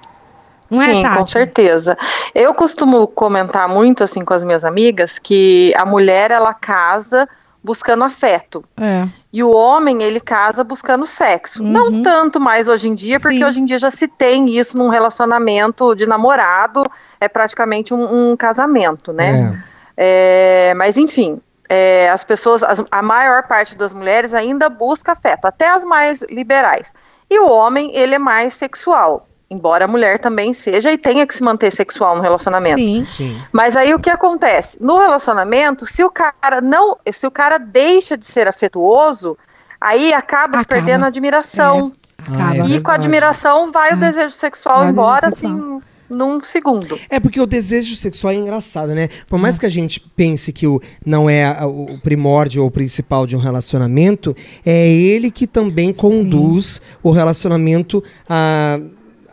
Não 0.74 0.82
é, 0.82 0.86
Sim, 0.86 1.02
Tati? 1.02 1.18
com 1.18 1.26
certeza. 1.26 1.96
Eu 2.34 2.52
costumo 2.54 3.06
comentar 3.06 3.68
muito 3.68 4.02
assim 4.04 4.24
com 4.24 4.34
as 4.34 4.42
minhas 4.44 4.64
amigas 4.64 5.18
que 5.18 5.72
a 5.76 5.84
mulher 5.84 6.30
ela 6.30 6.52
casa 6.54 7.28
buscando 7.62 8.04
afeto. 8.04 8.62
É. 8.78 9.08
E 9.32 9.42
o 9.42 9.50
homem, 9.50 10.02
ele 10.02 10.20
casa 10.20 10.62
buscando 10.62 11.06
sexo. 11.06 11.62
Uhum. 11.62 11.70
Não 11.70 12.02
tanto 12.02 12.38
mais 12.38 12.68
hoje 12.68 12.88
em 12.88 12.94
dia, 12.94 13.18
porque 13.18 13.38
Sim. 13.38 13.44
hoje 13.44 13.60
em 13.60 13.64
dia 13.64 13.78
já 13.78 13.90
se 13.90 14.06
tem 14.06 14.50
isso 14.50 14.76
num 14.76 14.90
relacionamento 14.90 15.94
de 15.94 16.06
namorado, 16.06 16.84
é 17.18 17.26
praticamente 17.26 17.94
um, 17.94 18.32
um 18.32 18.36
casamento, 18.36 19.12
né? 19.14 19.58
É, 19.96 20.74
mas 20.76 20.96
enfim, 20.98 21.40
é, 21.68 22.10
as 22.10 22.22
pessoas, 22.24 22.62
as- 22.62 22.84
a 22.90 23.00
maior 23.02 23.44
parte 23.44 23.76
das 23.76 23.94
mulheres 23.94 24.34
ainda 24.34 24.68
busca 24.68 25.12
afeto, 25.12 25.46
até 25.46 25.70
as 25.70 25.84
mais 25.84 26.20
liberais. 26.28 26.92
E 27.30 27.38
o 27.38 27.48
homem, 27.48 27.96
ele 27.96 28.14
é 28.16 28.18
mais 28.18 28.52
sexual, 28.54 29.26
embora 29.50 29.84
a 29.84 29.88
mulher 29.88 30.18
também 30.18 30.52
seja 30.52 30.90
e 30.92 30.98
tenha 30.98 31.26
que 31.26 31.34
se 31.34 31.42
manter 31.42 31.70
sexual 31.72 32.16
no 32.16 32.22
relacionamento. 32.22 32.78
Sim. 32.80 33.04
Sim. 33.04 33.40
Mas 33.52 33.76
aí 33.76 33.94
o 33.94 33.98
que 33.98 34.10
acontece? 34.10 34.76
No 34.80 34.98
relacionamento, 34.98 35.86
se 35.86 36.02
o 36.02 36.10
cara 36.10 36.60
não, 36.60 36.96
se 37.12 37.26
o 37.26 37.30
cara 37.30 37.58
deixa 37.58 38.16
de 38.16 38.24
ser 38.24 38.48
afetuoso, 38.48 39.36
aí 39.80 40.12
acaba, 40.12 40.58
se 40.58 40.64
Acaba. 40.64 40.66
perdendo 40.82 41.04
a 41.04 41.08
admiração. 41.08 41.92
Ah, 42.26 42.32
é 42.32 42.34
Acaba. 42.34 42.54
e 42.54 42.56
com 42.56 42.66
verdade. 42.68 42.90
a 42.90 42.94
admiração 42.94 43.70
vai 43.72 43.90
o 43.90 43.94
É. 43.94 43.96
desejo 43.96 44.34
sexual 44.34 44.78
Vai 44.78 44.88
o 44.88 44.90
embora 44.90 45.30
sexual. 45.30 45.52
assim 45.52 45.80
num 46.08 46.42
segundo. 46.44 46.98
É 47.08 47.18
porque 47.18 47.40
o 47.40 47.46
desejo 47.46 47.96
sexual 47.96 48.32
é 48.32 48.36
engraçado, 48.36 48.94
né? 48.94 49.08
Por 49.26 49.38
mais 49.38 49.58
que 49.58 49.64
a 49.66 49.70
gente 49.70 49.98
pense 49.98 50.52
que 50.52 50.66
o, 50.66 50.80
não 51.04 51.28
é 51.28 51.44
a- 51.46 51.66
o 51.66 51.98
primórdio 52.02 52.62
ou 52.62 52.68
o 52.68 52.70
principal 52.70 53.26
de 53.26 53.34
um 53.34 53.38
relacionamento, 53.38 54.36
é 54.64 54.86
ele 54.88 55.30
que 55.30 55.46
também 55.46 55.92
conduz 55.94 56.80
o 57.02 57.10
relacionamento 57.10 58.04
a, 58.28 58.78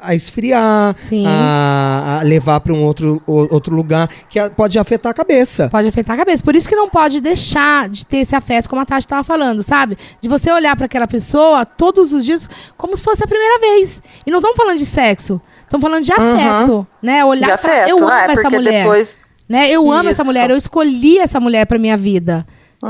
a 0.01 0.15
esfriar, 0.15 0.95
Sim. 0.95 1.25
a, 1.27 2.19
a 2.19 2.23
levar 2.23 2.59
para 2.59 2.73
um 2.73 2.83
outro, 2.83 3.21
o- 3.27 3.53
outro 3.53 3.75
lugar 3.75 4.09
que 4.29 4.39
a- 4.39 4.49
pode 4.49 4.77
afetar 4.79 5.11
a 5.11 5.13
cabeça. 5.13 5.69
Pode 5.69 5.87
afetar 5.87 6.15
a 6.15 6.19
cabeça. 6.19 6.43
Por 6.43 6.55
isso 6.55 6.67
que 6.67 6.75
não 6.75 6.89
pode 6.89 7.21
deixar 7.21 7.87
de 7.89 8.05
ter 8.05 8.17
esse 8.17 8.35
afeto, 8.35 8.69
como 8.69 8.81
a 8.81 8.85
Tati 8.85 9.05
estava 9.05 9.23
falando, 9.23 9.61
sabe? 9.63 9.97
De 10.19 10.27
você 10.27 10.51
olhar 10.51 10.75
para 10.75 10.85
aquela 10.85 11.07
pessoa 11.07 11.65
todos 11.65 12.11
os 12.13 12.25
dias 12.25 12.49
como 12.77 12.95
se 12.97 13.03
fosse 13.03 13.23
a 13.23 13.27
primeira 13.27 13.59
vez. 13.59 14.01
E 14.25 14.31
não 14.31 14.39
estamos 14.39 14.57
falando 14.57 14.77
de 14.77 14.85
sexo, 14.85 15.41
estamos 15.63 15.81
falando 15.83 16.03
de 16.03 16.11
afeto, 16.11 16.85
né? 17.01 17.23
Olhar 17.23 17.45
De 17.47 17.51
afeto, 17.53 17.89
eu 17.89 17.97
amo 17.99 18.11
é, 18.11 18.31
essa 18.33 18.49
mulher. 18.49 18.83
depois 18.83 19.17
Né? 19.47 19.69
Eu 19.69 19.91
amo 19.91 20.09
essa 20.09 20.21
Isso. 20.21 20.25
mulher, 20.25 20.49
eu 20.49 20.57
escolhi 20.57 21.17
essa 21.19 21.39
mulher 21.39 21.65
para 21.65 21.77
minha 21.77 21.97
vida. 21.97 22.45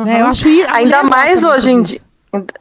Né? 0.05 0.21
Eu 0.21 0.27
acho 0.27 0.47
isso. 0.47 0.69
ainda 0.71 1.01
gosta 1.01 1.09
mais 1.09 1.43
hoje 1.43 1.71
em 1.71 1.81
dia. 1.81 1.99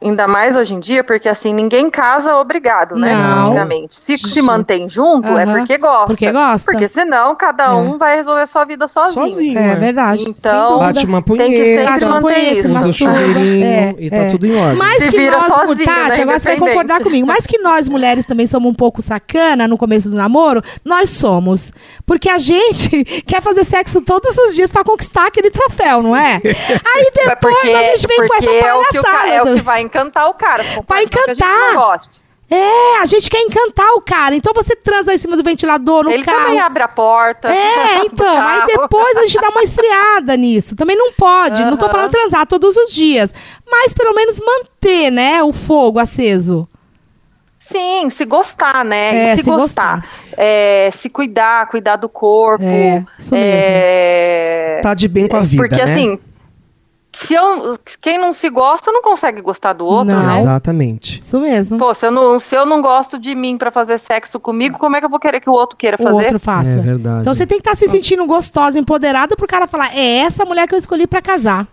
Ainda 0.01 0.27
mais 0.27 0.57
hoje 0.57 0.73
em 0.73 0.81
dia, 0.81 1.01
porque 1.01 1.29
assim, 1.29 1.53
ninguém 1.53 1.89
casa 1.89 2.35
obrigado, 2.35 2.97
né? 2.97 3.13
Não. 3.13 3.45
Antigamente. 3.47 3.97
Se 3.97 4.17
se 4.17 4.41
mantém 4.41 4.89
junto, 4.89 5.29
é 5.29 5.43
Aham. 5.43 5.59
porque 5.59 5.77
gosta. 5.77 6.05
Porque 6.07 6.29
gosta. 6.29 6.71
Porque 6.73 6.87
senão 6.89 7.33
cada 7.37 7.73
um 7.77 7.97
vai 7.97 8.17
resolver 8.17 8.45
sua 8.47 8.65
vida 8.65 8.89
sozinho. 8.89 9.29
Sozinho. 9.29 9.57
É 9.57 9.71
é. 9.71 9.75
verdade. 9.75 10.25
Então. 10.27 10.77
Bate 10.77 11.05
uma 11.05 11.21
Tem 11.21 11.35
que 11.37 11.57
punheta, 11.57 11.63
sempre 11.63 11.85
Bate 11.85 12.03
uma 12.05 12.21
manter 12.21 12.33
punheta, 12.33 12.57
isso. 12.57 12.67
usa 12.77 12.89
o 12.89 12.93
chuveirinho 12.93 13.65
É, 13.65 13.95
e 13.97 14.09
tá 14.09 14.15
é. 14.17 14.29
tudo 14.29 14.45
em 14.45 14.55
ordem. 14.59 14.75
Mais 14.75 15.03
Se 15.03 15.09
que 15.09 15.17
vira 15.17 15.37
nós, 15.37 15.47
sozinho, 15.47 15.85
Tati, 15.85 16.17
né, 16.17 16.23
agora 16.23 16.39
você 16.39 16.49
vai 16.49 16.57
concordar 16.57 16.99
comigo. 17.01 17.27
Mais 17.27 17.47
que 17.47 17.57
nós 17.59 17.87
mulheres 17.87 18.25
também 18.25 18.47
somos 18.47 18.69
um 18.69 18.75
pouco 18.75 19.01
sacana 19.01 19.69
no 19.69 19.77
começo 19.77 20.09
do 20.09 20.17
namoro, 20.17 20.61
nós 20.83 21.09
somos. 21.11 21.71
Porque 22.05 22.29
a 22.29 22.37
gente 22.37 23.05
quer 23.23 23.41
fazer 23.41 23.63
sexo 23.63 24.01
todos 24.01 24.37
os 24.37 24.53
dias 24.53 24.69
pra 24.69 24.83
conquistar 24.83 25.27
aquele 25.27 25.49
troféu, 25.49 26.03
não 26.03 26.13
é? 26.13 26.41
Aí 26.43 27.09
É 27.19 27.29
depois 27.29 27.55
a 27.63 27.83
gente 27.83 28.07
vem 28.07 28.17
com 28.27 28.33
essa 28.35 28.47
porque 28.47 28.65
é 28.65 28.73
o, 28.75 28.83
que 28.83 28.99
o, 28.99 29.60
vai 29.61 29.81
encantar 29.81 30.27
o 30.29 30.33
cara. 30.33 30.63
Vai 30.63 30.75
por 30.75 30.85
mais 30.89 31.05
que 31.09 31.19
a 31.19 31.21
gente 31.27 31.37
encantar. 31.37 31.73
não 31.73 31.81
goste. 31.81 32.21
É, 32.53 32.97
a 32.99 33.05
gente 33.05 33.29
quer 33.29 33.39
encantar 33.39 33.87
o 33.93 34.01
cara. 34.01 34.35
Então 34.35 34.51
você 34.53 34.75
transa 34.75 35.13
em 35.13 35.17
cima 35.17 35.37
do 35.37 35.43
ventilador, 35.43 36.03
no 36.03 36.11
Ele 36.11 36.21
carro. 36.25 36.37
também 36.37 36.59
abre 36.59 36.83
a 36.83 36.87
porta. 36.89 37.47
É, 37.49 37.99
então, 38.03 38.45
aí 38.45 38.65
depois 38.65 39.17
a 39.17 39.21
gente 39.21 39.39
dá 39.39 39.47
uma 39.49 39.63
esfriada 39.63 40.35
nisso. 40.35 40.75
Também 40.75 40.97
não 40.97 41.13
pode. 41.13 41.63
Não 41.63 41.77
tô 41.77 41.89
falando 41.89 42.11
transar 42.11 42.45
todos 42.45 42.75
os 42.75 42.91
dias. 42.93 43.33
Mas 43.65 43.93
pelo 43.93 44.13
menos 44.13 44.37
manter, 44.45 45.09
né, 45.09 45.41
o 45.41 45.53
fogo 45.53 45.97
aceso. 45.97 46.67
Sim, 47.59 48.09
se 48.09 48.25
gostar, 48.25 48.83
né? 48.83 49.31
É, 49.31 49.35
se, 49.37 49.43
se 49.43 49.49
gostar. 49.49 50.05
É, 50.35 50.89
se 50.91 51.09
cuidar, 51.09 51.69
cuidar 51.69 51.95
do 51.95 52.09
corpo. 52.09 52.65
É, 52.65 53.05
isso 53.17 53.33
mesmo. 53.33 53.49
é, 53.49 54.79
Tá 54.83 54.93
de 54.93 55.07
bem 55.07 55.25
com 55.25 55.37
a 55.37 55.39
vida, 55.39 55.63
Porque 55.63 55.81
né? 55.81 55.83
assim, 55.83 56.19
se 57.25 57.33
eu, 57.33 57.77
quem 57.99 58.17
não 58.17 58.33
se 58.33 58.49
gosta 58.49 58.91
não 58.91 59.01
consegue 59.01 59.41
gostar 59.41 59.73
do 59.73 59.85
outro, 59.85 60.13
Não. 60.13 60.25
né? 60.27 60.39
Exatamente. 60.39 61.19
Isso 61.19 61.39
mesmo. 61.39 61.77
Pô, 61.77 61.93
se 61.93 62.05
eu, 62.05 62.11
não, 62.11 62.39
se 62.39 62.55
eu 62.55 62.65
não 62.65 62.81
gosto 62.81 63.17
de 63.19 63.35
mim 63.35 63.57
pra 63.57 63.69
fazer 63.71 63.99
sexo 63.99 64.39
comigo, 64.39 64.77
como 64.77 64.95
é 64.95 64.99
que 64.99 65.05
eu 65.05 65.09
vou 65.09 65.19
querer 65.19 65.39
que 65.39 65.49
o 65.49 65.53
outro 65.53 65.77
queira 65.77 65.97
o 65.99 66.03
fazer? 66.03 66.15
outro 66.23 66.39
faça. 66.39 66.71
É 66.71 66.81
verdade. 66.81 67.21
Então 67.21 67.33
você 67.35 67.45
tem 67.45 67.59
que 67.59 67.67
estar 67.67 67.75
se 67.75 67.87
sentindo 67.87 68.25
gostosa, 68.25 68.79
empoderada 68.79 69.35
pro 69.35 69.47
cara 69.47 69.67
falar: 69.67 69.95
é 69.95 70.19
essa 70.19 70.45
mulher 70.45 70.67
que 70.67 70.75
eu 70.75 70.79
escolhi 70.79 71.05
pra 71.05 71.21
casar. 71.21 71.67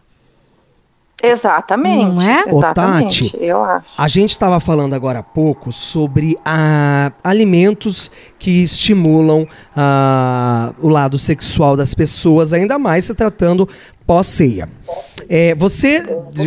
Exatamente. 1.23 2.05
Não 2.15 2.23
é? 2.23 2.45
Ô, 2.51 2.59
Exatamente, 2.59 3.31
Tati, 3.33 3.45
eu 3.45 3.63
acho. 3.65 3.85
A 3.97 4.07
gente 4.09 4.31
estava 4.31 4.61
falando 4.61 4.95
agora 4.95 5.19
há 5.19 5.23
pouco 5.23 5.73
sobre 5.73 6.37
ah, 6.45 7.11
alimentos 7.25 8.11
que 8.39 8.63
estimulam 8.63 9.47
ah, 9.77 10.73
o 10.81 10.89
lado 10.89 11.19
sexual 11.19 11.77
das 11.77 11.95
pessoas, 11.95 12.53
ainda 12.53 12.79
mais 12.79 13.05
se 13.05 13.15
tratando 13.15 13.69
pós-ceia. 14.07 14.69
É, 15.29 15.55
você 15.55 16.03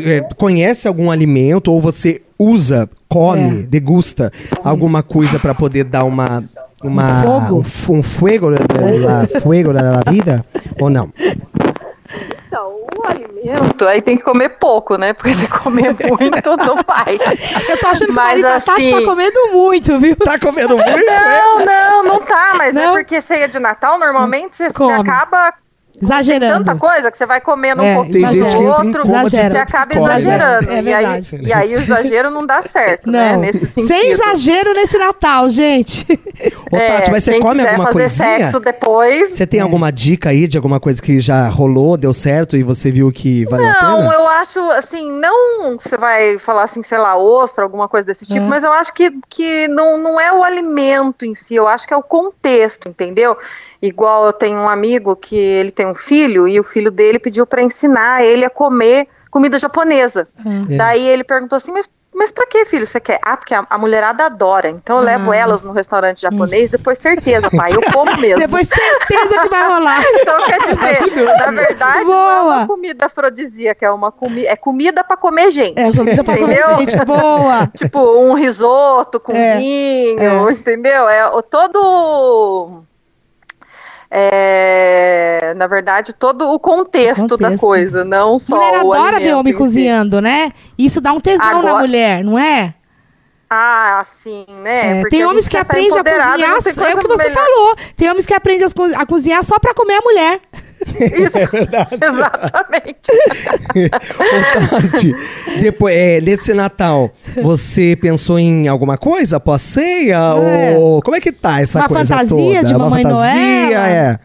é, 0.05 0.21
conhece 0.37 0.87
algum 0.87 1.11
alimento 1.11 1.71
ou 1.71 1.79
você 1.79 2.21
usa, 2.39 2.89
come, 3.07 3.59
É. 3.59 3.63
degusta 3.63 4.31
alguma 4.63 5.03
coisa 5.03 5.37
para 5.37 5.53
poder 5.53 5.83
dar 5.83 6.03
uma 6.05 6.43
uma 6.83 7.21
Um 7.21 7.23
fogo? 7.23 7.55
um, 7.93 7.97
um 7.99 8.01
fuego 8.01 8.49
la, 8.49 8.57
la- 8.57 9.39
fuego 9.41 9.71
la 9.71 10.01
vida 10.09 10.43
ou 10.79 10.89
não? 10.89 11.13
Então, 12.51 12.81
o 12.97 13.07
alimento, 13.07 13.87
aí 13.87 14.01
tem 14.01 14.17
que 14.17 14.23
comer 14.23 14.49
pouco, 14.49 14.97
né? 14.97 15.13
Porque 15.13 15.33
se 15.33 15.47
comer 15.47 15.95
muito, 16.03 16.57
não 16.57 16.75
vai. 16.85 17.17
Eu 17.69 17.77
tô 17.79 17.87
achando 17.87 18.07
que 18.07 18.11
o 18.11 18.15
Mas, 18.15 18.41
marido 18.41 18.43
da 18.43 18.59
Tati 18.59 18.65
tá 18.65 18.73
assim- 18.97 19.05
comendo 19.05 19.47
muito, 19.53 19.97
viu? 20.01 20.17
Tá 20.17 20.37
comendo 20.37 20.75
muito? 20.75 20.89
é? 20.89 21.41
Não, 21.41 21.65
não, 21.65 22.03
não 22.03 22.19
tá, 22.19 22.55
mas 22.57 22.73
Não? 22.73 22.81
é 22.81 22.91
porque 22.91 23.21
ceia 23.21 23.47
de 23.47 23.57
Natal, 23.57 23.97
normalmente 23.97 24.57
você, 24.57 24.65
acaba 24.65 25.53
Exagerando. 26.01 26.63
tanta 26.65 26.75
coisa 26.79 27.11
que 27.11 27.17
você 27.17 27.25
vai 27.25 27.39
comendo 27.41 27.81
É, 27.83 27.91
um 27.91 27.95
pouquinho 27.95 28.27
Tem 28.27 28.37
gente 28.43 28.57
do 28.57 28.63
outro, 28.63 29.01
Exagera. 29.05 29.51
você 29.51 29.57
acaba 29.57 29.95
né? 29.95 30.01
exagerando. 30.01 30.71
É 30.71 30.81
e, 30.81 30.93
aí, 30.93 31.23
e 31.41 31.53
aí 31.53 31.75
o 31.75 31.79
exagero 31.79 32.29
não 32.31 32.45
dá 32.45 32.61
certo, 32.61 33.09
né? 33.09 33.33
Não, 33.33 33.39
Nesse 33.41 33.59
sentido. 33.59 33.87
sem 33.87 34.11
exagero 34.11 34.73
nesse 34.73 34.97
Natal, 34.97 35.49
gente. 35.49 36.05
Ô, 36.71 36.77
Tati, 36.77 37.11
mas 37.11 37.23
você 37.23 37.35
É, 37.35 37.39
come 37.39 37.61
alguma 37.61 37.83
fazer 37.85 37.93
coisinha? 37.99 38.37
sexo 38.37 38.59
depois. 38.59 39.33
Você 39.33 39.45
tem 39.45 39.59
alguma 39.59 39.91
dica 39.91 40.29
aí 40.29 40.47
de 40.47 40.57
alguma 40.57 40.79
coisa 40.79 41.01
que 41.01 41.19
já 41.19 41.47
rolou, 41.47 41.97
deu 41.97 42.13
certo 42.13 42.57
e 42.57 42.63
você 42.63 42.89
viu 42.91 43.11
que 43.11 43.45
valeu 43.45 43.67
a 43.67 43.73
Não, 43.83 43.97
pena? 44.01 44.13
eu 44.13 44.27
acho, 44.27 44.59
assim, 44.71 45.11
não 45.11 45.77
que 45.77 45.87
você 45.89 45.97
vai 45.97 46.37
falar 46.39 46.63
assim, 46.63 46.81
sei 46.83 46.97
lá, 46.97 47.15
ostra, 47.17 47.63
alguma 47.63 47.87
coisa 47.87 48.05
desse 48.07 48.25
tipo, 48.25 48.41
Hum. 48.41 48.47
mas 48.47 48.63
eu 48.63 48.71
acho 48.71 48.93
que, 48.93 49.11
que 49.29 49.67
não, 49.67 49.97
não 49.97 50.19
é 50.19 50.31
o 50.31 50.43
alimento 50.43 51.25
em 51.25 51.35
si, 51.35 51.55
eu 51.55 51.67
acho 51.67 51.87
que 51.87 51.93
é 51.93 51.97
o 51.97 52.03
contexto, 52.03 52.87
entendeu? 52.89 53.37
Igual 53.81 54.25
eu 54.27 54.33
tenho 54.33 54.57
um 54.59 54.69
amigo 54.69 55.15
que 55.15 55.35
ele 55.35 55.71
tem 55.71 55.87
um 55.87 55.95
filho 55.95 56.47
e 56.47 56.59
o 56.59 56.63
filho 56.63 56.91
dele 56.91 57.17
pediu 57.17 57.47
para 57.47 57.61
ensinar 57.63 58.23
ele 58.23 58.45
a 58.45 58.49
comer 58.49 59.07
comida 59.31 59.57
japonesa. 59.57 60.27
É. 60.69 60.75
Daí 60.75 61.07
ele 61.07 61.23
perguntou 61.23 61.55
assim, 61.57 61.71
mas 61.71 61.89
mas 62.13 62.29
pra 62.29 62.45
que, 62.45 62.65
filho, 62.65 62.85
você 62.85 62.99
quer? 62.99 63.19
Ah, 63.23 63.37
porque 63.37 63.55
a, 63.55 63.65
a 63.69 63.77
mulherada 63.77 64.25
adora. 64.25 64.69
Então 64.69 64.97
eu 64.97 65.03
levo 65.03 65.31
Ah. 65.31 65.35
elas 65.37 65.63
no 65.63 65.71
restaurante 65.71 66.21
japonês, 66.21 66.69
depois 66.69 66.99
certeza, 66.99 67.49
pai, 67.49 67.71
eu 67.73 67.81
como 67.93 68.11
mesmo. 68.19 68.37
Depois 68.37 68.67
certeza 68.67 69.41
que 69.41 69.47
vai 69.49 69.65
rolar. 69.67 70.03
Então, 70.19 70.37
quer 70.43 70.59
dizer, 70.59 71.25
na 71.25 71.51
verdade, 71.51 72.03
não 72.03 72.11
é 72.13 72.43
Boa. 72.43 72.43
uma 72.57 72.67
comida 72.67 73.05
afrodisíaca, 73.05 73.85
é 73.85 73.89
uma 73.91 74.11
comi 74.11 74.45
é 74.45 74.57
comida 74.57 75.05
pra 75.05 75.15
comer 75.15 75.51
gente. 75.51 75.79
É, 75.79 75.89
comida 75.91 76.21
pra 76.21 76.37
comer 76.37 76.59
Entendeu? 76.59 76.77
gente 76.79 77.05
boa. 77.05 77.67
Tipo, 77.77 77.99
um 78.19 78.33
risoto 78.33 79.17
com 79.17 79.31
É, 79.33 79.57
vinho, 79.57 80.19
é. 80.49 80.51
entendeu? 80.51 81.07
É 81.07 81.23
todo. 81.49 82.83
É, 84.11 85.53
na 85.55 85.67
verdade, 85.67 86.13
todo 86.13 86.49
o 86.51 86.59
contexto, 86.59 87.37
da 87.37 87.45
Contexto. 87.47 87.59
coisa, 87.61 88.03
não 88.03 88.37
só 88.37 88.55
mulher 88.57 88.81
o 88.83 88.93
adora 88.93 89.19
ver 89.19 89.33
homem 89.33 89.53
em 89.53 89.55
si. 89.55 89.61
cozinhando, 89.63 90.21
né? 90.21 90.51
Isso 90.77 90.99
dá 90.99 91.13
um 91.13 91.19
tesão 91.21 91.45
na 91.45 91.59
Agora- 91.59 91.79
mulher, 91.79 92.23
não 92.23 92.37
é? 92.37 92.73
Ah, 93.49 94.05
sim, 94.23 94.45
né? 94.63 95.01
É, 95.01 95.03
tem 95.09 95.23
a 95.23 95.27
homens 95.27 95.47
que 95.49 95.57
tá 95.57 95.61
aprendem 95.61 95.91
a 95.91 96.03
cozinhar, 96.03 96.39
é 96.39 96.95
o 96.95 96.99
que 96.99 97.07
você 97.07 97.23
melhor. 97.27 97.33
falou. 97.43 97.75
Tem 97.97 98.09
homens 98.09 98.25
que 98.25 98.33
aprendem 98.33 98.65
a 98.95 99.05
cozinhar 99.05 99.43
só 99.43 99.59
pra 99.59 99.73
comer 99.73 99.95
a 99.95 100.01
mulher. 100.01 100.39
Exatamente. 102.01 103.11
Ô, 104.19 104.89
Tati, 104.91 105.15
depois, 105.61 105.95
é, 105.95 106.21
nesse 106.21 106.53
Natal, 106.53 107.11
você 107.41 107.95
pensou 107.99 108.37
em 108.39 108.67
alguma 108.67 108.97
coisa 108.97 109.37
após 109.37 109.61
ceia? 109.61 110.17
É. 110.17 110.77
Ou 110.77 111.01
como 111.01 111.15
é 111.15 111.19
que 111.21 111.31
tá 111.31 111.61
essa 111.61 111.79
Uma 111.79 111.87
coisa 111.87 112.15
fantasia 112.17 112.55
toda? 112.57 112.67
de 112.67 112.73
Uma 112.75 112.85
Mamãe 112.85 113.03
fantasia, 113.03 113.69
Noel? 113.69 113.81
é. 113.81 114.19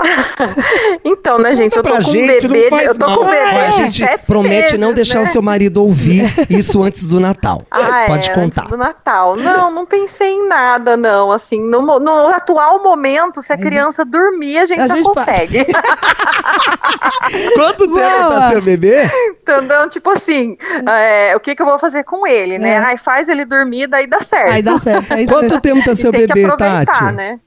Então, 1.04 1.38
né, 1.38 1.54
gente, 1.54 1.76
eu 1.76 1.82
tô 1.82 1.90
com 1.90 1.96
um 1.96 2.00
gente, 2.00 2.48
bebê, 2.48 2.86
eu 2.86 2.96
tô 2.96 3.06
mal. 3.06 3.18
com 3.18 3.24
um 3.24 3.26
bebê 3.26 3.38
A 3.38 3.70
gente 3.70 4.04
promete 4.26 4.62
meses, 4.62 4.78
não 4.78 4.92
deixar 4.92 5.18
né? 5.20 5.24
o 5.24 5.26
seu 5.26 5.42
marido 5.42 5.82
ouvir 5.82 6.24
isso 6.50 6.82
antes 6.82 7.04
do 7.04 7.20
Natal. 7.20 7.64
Ah, 7.70 8.04
Pode 8.06 8.30
é, 8.30 8.34
contar. 8.34 8.62
antes 8.62 8.70
do 8.70 8.76
Natal. 8.76 9.36
Não, 9.36 9.70
não 9.70 9.86
pensei 9.86 10.30
em 10.32 10.48
nada, 10.48 10.96
não. 10.96 11.32
Assim, 11.32 11.60
no, 11.60 11.98
no 11.98 12.28
atual 12.28 12.82
momento, 12.82 13.42
se 13.42 13.52
a 13.52 13.58
criança 13.58 14.04
dormir, 14.04 14.58
a 14.58 14.66
gente 14.66 14.80
A 14.80 14.86
já 14.86 14.96
gente 14.96 15.04
consegue. 15.04 15.66
Quanto 17.54 17.86
tempo 17.92 18.28
tá 18.28 18.48
seu 18.50 18.62
bebê? 18.62 19.10
Entendeu? 19.30 19.88
Tipo 19.88 20.10
assim, 20.10 20.56
é, 20.88 21.34
o 21.36 21.40
que, 21.40 21.54
que 21.54 21.62
eu 21.62 21.66
vou 21.66 21.78
fazer 21.78 22.04
com 22.04 22.26
ele, 22.26 22.58
né? 22.58 22.70
É. 22.70 22.78
Ai, 22.78 22.96
faz 22.96 23.28
ele 23.28 23.44
dormir, 23.44 23.86
daí 23.86 24.06
dá 24.06 24.20
certo. 24.20 24.52
Aí 24.52 24.62
dá 24.62 24.78
certo. 24.78 25.12
Aí 25.12 25.26
Quanto 25.26 25.60
tempo 25.60 25.84
tá 25.84 25.94
seu 25.94 26.10
tem 26.10 26.22
que 26.22 26.26
bebê, 26.28 26.44
aproveitar, 26.44 26.86
Tati? 26.86 27.14
né? 27.14 27.38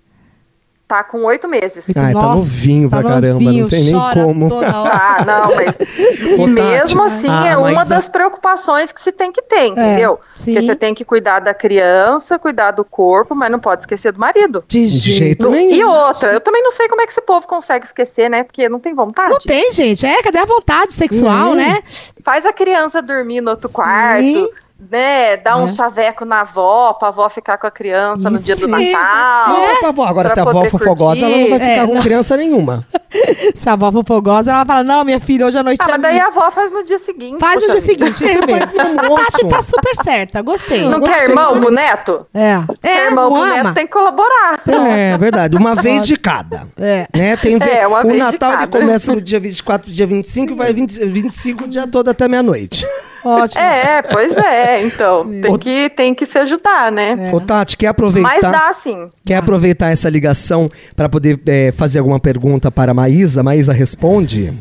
Tá 0.94 1.04
com 1.04 1.24
oito 1.24 1.48
meses. 1.48 1.84
Tá 1.91 2.12
Nossa, 2.12 2.28
novinho 2.38 2.88
pra 2.88 3.02
tá 3.02 3.10
caramba, 3.10 3.39
não 3.39 3.41
novinho, 3.46 3.68
tem 3.68 3.84
nem 3.86 3.94
como. 4.14 4.48
Ah, 4.64 5.24
não, 5.26 5.56
mas 5.56 5.76
e 6.38 6.46
mesmo 6.48 7.02
assim 7.02 7.28
a 7.28 7.48
é 7.48 7.58
uma 7.58 7.72
Maísa- 7.72 7.96
das 7.96 8.08
preocupações 8.08 8.91
que 8.91 9.02
se 9.02 9.12
tem 9.12 9.32
que 9.32 9.41
ter, 9.41 9.70
entendeu? 9.70 10.20
sim. 10.36 10.54
Porque 10.54 10.68
você 10.68 10.76
tem 10.76 10.94
que 10.94 11.04
cuidar 11.04 11.39
da 11.39 11.52
criança, 11.52 12.38
cuidar 12.38 12.70
do 12.72 12.86
corpo, 12.86 13.34
mas 13.34 13.50
não 13.52 13.58
pode 13.60 13.82
esquecer 13.82 14.12
do 14.12 14.20
marido. 14.20 14.64
De 14.68 14.82
De 14.82 14.88
jeito. 14.88 15.18
jeito 15.18 15.44
Não- 15.46 15.52
nenhum. 15.52 15.74
E 15.74 15.84
outra, 15.84 16.32
eu 16.32 16.39
também 16.39 16.62
não 16.62 16.72
sei 16.72 16.88
como 16.88 17.02
é 17.02 17.08
que 17.08 17.12
esse 17.12 17.22
povo 17.22 17.48
consegue 17.48 17.86
esquecer, 17.88 18.30
né? 18.30 18.44
Porque 18.44 18.70
não 18.70 18.80
tem 18.80 18.94
vontade. 18.94 19.32
Não 19.32 19.39
tem, 19.39 19.72
gente. 19.72 20.06
É, 20.06 20.22
cadê 20.22 20.38
a 20.38 20.46
vontade 20.46 20.94
sexual, 20.94 21.54
Hum. 21.54 21.56
né? 21.56 21.80
Faz 22.24 22.46
a 22.46 22.54
criança 22.54 23.02
dormir 23.02 23.41
no 23.41 23.50
outro 23.50 23.68
Sim. 23.68 23.74
quarto, 23.74 24.50
né? 24.90 25.38
Dá 25.38 25.58
um 25.58 25.68
É. 25.68 25.74
chaveco 25.74 26.26
na 26.26 26.42
avó, 26.42 26.94
pra 26.94 27.10
avó 27.10 27.28
ficar 27.30 27.58
com 27.58 27.68
a 27.68 27.72
criança 27.72 28.30
no 28.30 28.36
Isso 28.36 28.46
dia 28.46 28.56
do 28.56 28.68
mesmo. 28.68 28.92
Natal. 28.92 29.48
Não, 29.50 29.80
pra 29.80 29.90
avó. 29.90 30.04
Agora, 30.06 30.30
pra 30.30 30.34
se 30.34 30.40
a 30.40 30.44
avó 30.44 30.66
for 30.66 30.80
fogosa, 30.82 31.26
ela 31.26 31.38
não 31.38 31.50
vai 31.50 31.60
ficar 31.60 31.72
É, 31.72 31.86
com 31.88 31.94
não. 31.96 32.02
criança 32.02 32.38
nenhuma. 32.38 32.86
Se 33.54 33.70
a 33.70 33.74
avó 33.74 33.92
for 33.92 34.04
fogosa, 34.06 34.52
ela 34.52 34.66
fala: 34.66 34.84
Não, 34.84 35.04
minha 35.04 35.20
filha, 35.20 35.46
hoje 35.46 35.58
à 35.58 35.62
noite 35.64 35.80
Ah, 35.82 35.86
é 35.88 35.92
mas 35.92 36.02
daí 36.02 36.14
minha. 36.14 36.26
a 36.26 36.28
avó 36.30 36.50
faz 36.50 36.72
no 36.72 36.84
dia 36.84 36.98
seguinte. 36.98 37.40
Faz 37.40 37.56
no 37.56 37.62
dia 37.72 37.80
vida. 37.80 37.82
seguinte, 37.86 38.24
isso 38.24 38.46
mesmo. 38.46 38.68
Faz 38.76 38.94
no 38.96 39.16
A. 39.16 39.26
Tati 39.26 39.48
tá 39.48 39.62
super 39.62 39.96
certa, 40.04 40.42
gostei. 40.42 40.82
Não 40.90 41.00
gostei. 41.00 41.20
quer 41.20 41.30
irmão 41.30 41.60
pro 41.62 41.72
neto? 41.72 42.26
É. 42.34 42.58
Quer 42.82 42.90
É, 42.90 43.06
irmão 43.06 43.32
pro 43.32 43.46
neto 43.46 43.74
tem 43.76 43.86
que 43.86 43.94
colaborar. 43.94 44.60
É 44.68 45.18
verdade, 45.18 45.56
uma 45.56 45.76
vez 45.76 46.08
de 46.08 46.18
cada. 46.18 46.68
É. 46.80 47.08
Né? 47.16 47.38
Tem 47.38 47.58
ve- 47.58 47.70
É, 47.70 47.86
uma 47.88 48.00
o 48.00 48.04
vez 48.04 48.14
de 48.16 48.20
Natal 48.20 48.50
ele 48.54 48.60
cada. 48.62 48.80
começa 48.80 49.14
no 49.14 49.22
dia 49.22 49.40
24 49.40 49.86
pro 49.86 49.94
dia 49.94 50.08
25 50.08 50.52
e 50.52 50.56
vai 50.56 50.74
20, 50.74 51.06
25 51.06 51.66
o 51.66 51.68
dia 51.68 51.88
todo 51.88 52.10
até 52.10 52.28
meia-noite. 52.28 52.84
Ótimo. 53.24 53.62
É, 53.62 54.02
pois 54.02 54.36
é, 54.38 54.84
então. 54.86 55.26
Tem 55.42 55.58
que, 55.58 55.90
tem 55.90 56.14
que 56.16 56.26
se 56.26 56.38
ajudar, 56.38 56.92
né? 56.92 57.32
Ô, 57.34 57.40
Tati, 57.40 57.78
quer 57.78 57.88
Mas 57.88 57.92
aproveitar, 57.92 58.52
dá 58.52 58.74
sim. 58.74 59.10
quer 59.26 59.36
aproveitar 59.38 59.90
essa 59.92 60.10
ligação 60.10 60.68
para 60.96 61.08
poder 61.08 61.40
é, 61.48 61.72
fazer 61.72 62.00
alguma 62.00 62.20
pergunta 62.20 62.70
para 62.72 62.92
a 62.92 62.94
Maísa? 62.94 63.42
Maísa 63.44 63.72
responde? 63.74 64.54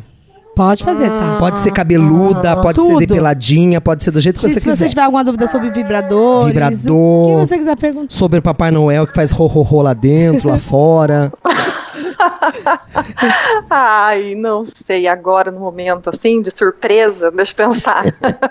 Pode 0.54 0.84
fazer, 0.84 1.10
Hum. 1.10 1.18
Tati. 1.18 1.38
Pode 1.40 1.58
ser 1.60 1.70
cabeluda, 1.72 2.56
pode 2.60 2.78
Tudo. 2.78 2.98
ser 2.98 3.06
depiladinha, 3.06 3.80
pode 3.80 4.04
ser 4.04 4.10
do 4.10 4.20
jeito 4.20 4.34
que 4.36 4.42
Se, 4.42 4.48
você 4.48 4.60
se 4.60 4.66
você 4.66 4.70
quiser. 4.72 4.88
tiver 4.90 5.02
alguma 5.02 5.24
dúvida 5.24 5.46
sobre 5.46 5.70
vibradores, 5.70 6.52
Vibrador. 6.52 6.94
o 6.94 7.40
que 7.40 7.46
você 7.46 7.56
quiser 7.58 7.76
perguntar. 7.76 8.06
Sobre 8.14 8.38
o 8.38 8.42
Papai 8.42 8.70
Noel 8.70 9.06
que 9.06 9.14
faz 9.14 9.30
ro-ro-ro 9.30 9.80
lá 9.80 9.94
dentro, 9.94 10.50
lá 10.50 10.58
fora. 10.58 11.32
Ai, 13.70 14.34
não 14.34 14.64
sei, 14.64 15.06
agora 15.08 15.50
no 15.50 15.60
momento, 15.60 16.10
assim, 16.10 16.40
de 16.42 16.50
surpresa, 16.50 17.30
deixa 17.30 17.52
eu 17.56 17.68
pensar. 17.70 18.04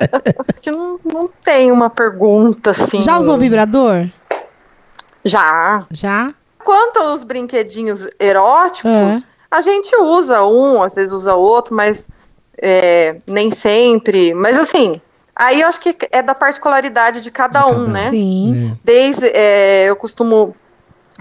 que 0.62 0.72
não, 0.72 1.00
não 1.04 1.30
tem 1.44 1.72
uma 1.72 1.90
pergunta, 1.90 2.72
assim. 2.72 3.02
Já 3.02 3.18
usou 3.18 3.38
vibrador? 3.38 4.08
Já. 5.24 5.86
Já? 5.92 6.34
Quanto 6.64 7.00
aos 7.00 7.24
brinquedinhos 7.24 8.08
eróticos, 8.20 8.92
É. 8.92 9.18
a 9.50 9.62
gente 9.62 9.96
usa 9.96 10.44
um, 10.44 10.82
às 10.84 10.96
vezes 10.96 11.12
usa 11.12 11.36
outro, 11.36 11.76
mas 11.76 12.08
é, 12.58 13.18
nem 13.28 13.52
sempre. 13.52 14.34
Mas 14.34 14.58
assim, 14.58 15.02
aí 15.36 15.62
eu 15.62 15.68
acho 15.68 15.80
que 15.80 15.96
é 16.12 16.22
da 16.22 16.36
particularidade 16.36 17.22
de 17.22 17.32
cada 17.32 17.62
De 17.62 17.66
um, 17.66 17.70
cada 17.72 17.82
um. 17.82 17.88
né? 17.88 18.10
Sim. 18.10 18.78
Desde, 18.84 19.28
é, 19.28 19.86
eu 19.90 19.96
costumo 19.96 20.56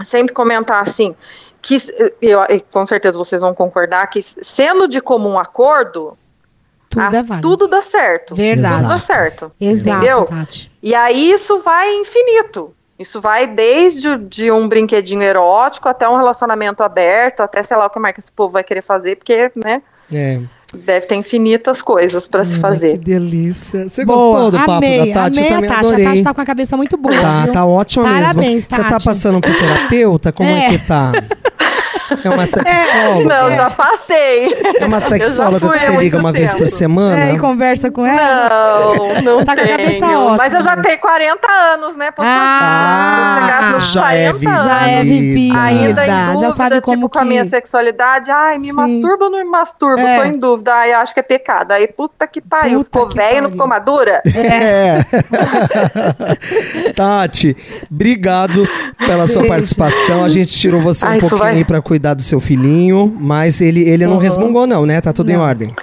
sempre 0.05 0.33
comentar 0.33 0.81
assim, 0.81 1.15
que 1.61 1.77
eu, 2.21 2.39
com 2.71 2.85
certeza 2.85 3.17
vocês 3.17 3.41
vão 3.41 3.53
concordar 3.53 4.07
que 4.07 4.23
sendo 4.41 4.87
de 4.87 4.99
comum 5.01 5.37
acordo, 5.37 6.17
Tudo 6.89 7.01
a- 7.15 7.19
é 7.19 7.23
válido. 7.23 7.47
tudo 7.47 7.67
dá 7.67 7.81
certo. 7.81 8.33
Verdade. 8.35 8.77
Tudo 8.77 8.87
dá 8.89 8.99
certo. 8.99 9.51
Exato, 9.59 9.97
Entendeu? 9.97 10.25
Tati. 10.25 10.71
E 10.81 10.95
aí 10.95 11.31
isso 11.31 11.59
vai 11.61 11.93
infinito. 11.95 12.73
Isso 12.99 13.19
vai 13.19 13.47
desde 13.47 14.15
de 14.17 14.51
um 14.51 14.67
brinquedinho 14.67 15.23
erótico 15.23 15.89
até 15.89 16.07
um 16.07 16.17
relacionamento 16.17 16.83
aberto, 16.83 17.41
até 17.41 17.63
sei 17.63 17.75
lá 17.75 17.87
o 17.87 17.89
que 17.89 17.97
mais 17.99 18.13
que 18.13 18.19
esse 18.19 18.31
povo 18.31 18.53
vai 18.53 18.63
querer 18.63 18.83
fazer, 18.83 19.15
porque, 19.15 19.51
né, 19.55 19.81
É. 20.13 20.39
deve 20.73 21.05
ter 21.05 21.15
infinitas 21.15 21.81
coisas 21.81 22.27
para 22.27 22.45
se 22.45 22.53
Que 22.53 22.59
fazer. 22.59 22.97
delícia. 22.97 23.87
Você 23.89 24.05
Boa, 24.05 24.17
gostou 24.17 24.51
do 24.51 24.57
papo 24.57 24.71
amei, 24.71 25.13
da 25.13 25.23
Tati? 25.23 25.39
amei 25.39 25.49
Eu 25.51 25.53
a 25.53 25.55
também 25.55 25.69
Tati. 25.69 25.85
adorei. 25.85 26.05
A 26.05 26.09
Tati 26.09 26.23
tá 26.23 26.33
com 26.33 26.41
a 26.41 26.45
cabeça 26.45 26.77
muito 26.77 26.97
boa, 26.97 27.19
Tá, 27.21 27.43
viu? 27.43 27.53
tá 27.53 27.65
ótima 27.65 28.03
Parabéns, 28.05 28.35
mesmo. 28.35 28.61
Você 28.61 28.67
tá 28.83 28.89
Tati. 28.89 29.05
passando 29.05 29.41
por 29.41 29.53
terapeuta? 29.55 30.31
Como 30.31 30.49
é, 30.49 30.65
É. 30.67 30.69
que 30.69 30.77
tá? 30.87 31.11
É 32.23 32.29
uma 32.29 32.45
sexóloga? 32.45 33.25
Não, 33.41 33.51
já 33.51 33.69
passei. 33.69 34.53
É 34.79 34.85
uma 34.85 34.99
sexóloga 34.99 35.69
que 35.69 35.79
você 35.79 35.97
liga 35.97 36.17
uma 36.17 36.31
vez 36.31 36.51
por 36.51 36.59
tempo. 36.65 36.69
semana? 36.71 37.19
É, 37.19 37.33
e 37.33 37.39
conversa 37.39 37.89
com 37.91 38.05
ela. 38.05 38.49
Não, 38.95 39.21
não 39.37 39.45
Tá 39.45 39.55
com 39.55 39.61
a 39.61 39.67
cabeça 39.67 40.05
tenho. 40.05 40.19
ótima 40.19 40.37
Mas 40.37 40.53
eu 40.53 40.61
já 40.63 40.77
tenho 40.77 40.99
40 40.99 41.51
anos, 41.51 41.95
né? 41.95 42.11
Posso 42.11 42.27
Ah, 42.31 43.77
já 43.79 44.13
é 44.13 44.31
40 44.31 44.49
anos, 44.49 44.63
Já 44.65 44.87
é 44.87 45.03
vivida. 45.03 45.59
Ainda 45.61 46.05
em 46.07 46.25
dúvida, 46.27 46.37
já 46.41 46.51
sabe 46.51 46.81
como 46.81 46.97
tipo, 46.97 47.09
que... 47.09 47.13
com 47.17 47.19
a 47.19 47.25
minha 47.25 47.45
sexualidade, 47.47 48.29
ai, 48.31 48.57
me 48.57 48.67
Sim. 48.67 48.73
masturba 48.73 49.25
ou 49.25 49.31
não 49.31 49.39
me 49.39 49.45
masturba? 49.45 50.01
É. 50.01 50.17
Tô 50.19 50.23
em 50.25 50.37
dúvida, 50.37 50.73
ai, 50.73 50.93
acho 50.93 51.13
que 51.13 51.19
é 51.19 51.23
pecado. 51.23 51.71
Aí, 51.71 51.87
puta 51.87 52.27
que 52.27 52.41
pariu, 52.41 52.79
Puta 52.79 52.85
ficou 52.91 53.07
que 53.07 53.15
velho, 53.15 53.27
pariu. 53.29 53.43
não 53.43 53.51
ficou 53.51 53.67
madura? 53.67 54.21
É. 54.51 55.05
Tati, 56.95 57.55
obrigado 57.89 58.67
pela 58.97 59.27
sua 59.27 59.41
Beijo. 59.41 59.53
participação. 59.55 60.23
A 60.23 60.29
gente 60.29 60.51
tirou 60.57 60.81
você 60.81 61.05
um 61.05 61.09
Ah, 61.09 61.17
isso 61.17 61.21
pouquinho 61.21 61.39
vai- 61.41 61.55
aí 61.55 61.65
pra 61.65 61.81
cuidar 61.81 62.00
do 62.15 62.21
seu 62.21 62.39
filhinho, 62.41 63.15
mas 63.19 63.61
ele, 63.61 63.81
ele 63.87 64.05
não 64.05 64.13
Uhum. 64.13 64.19
resmungou 64.19 64.65
não, 64.67 64.85
né? 64.85 64.99
Tá 65.01 65.13
tudo 65.13 65.29
em 65.29 65.37
ordem. 65.37 65.73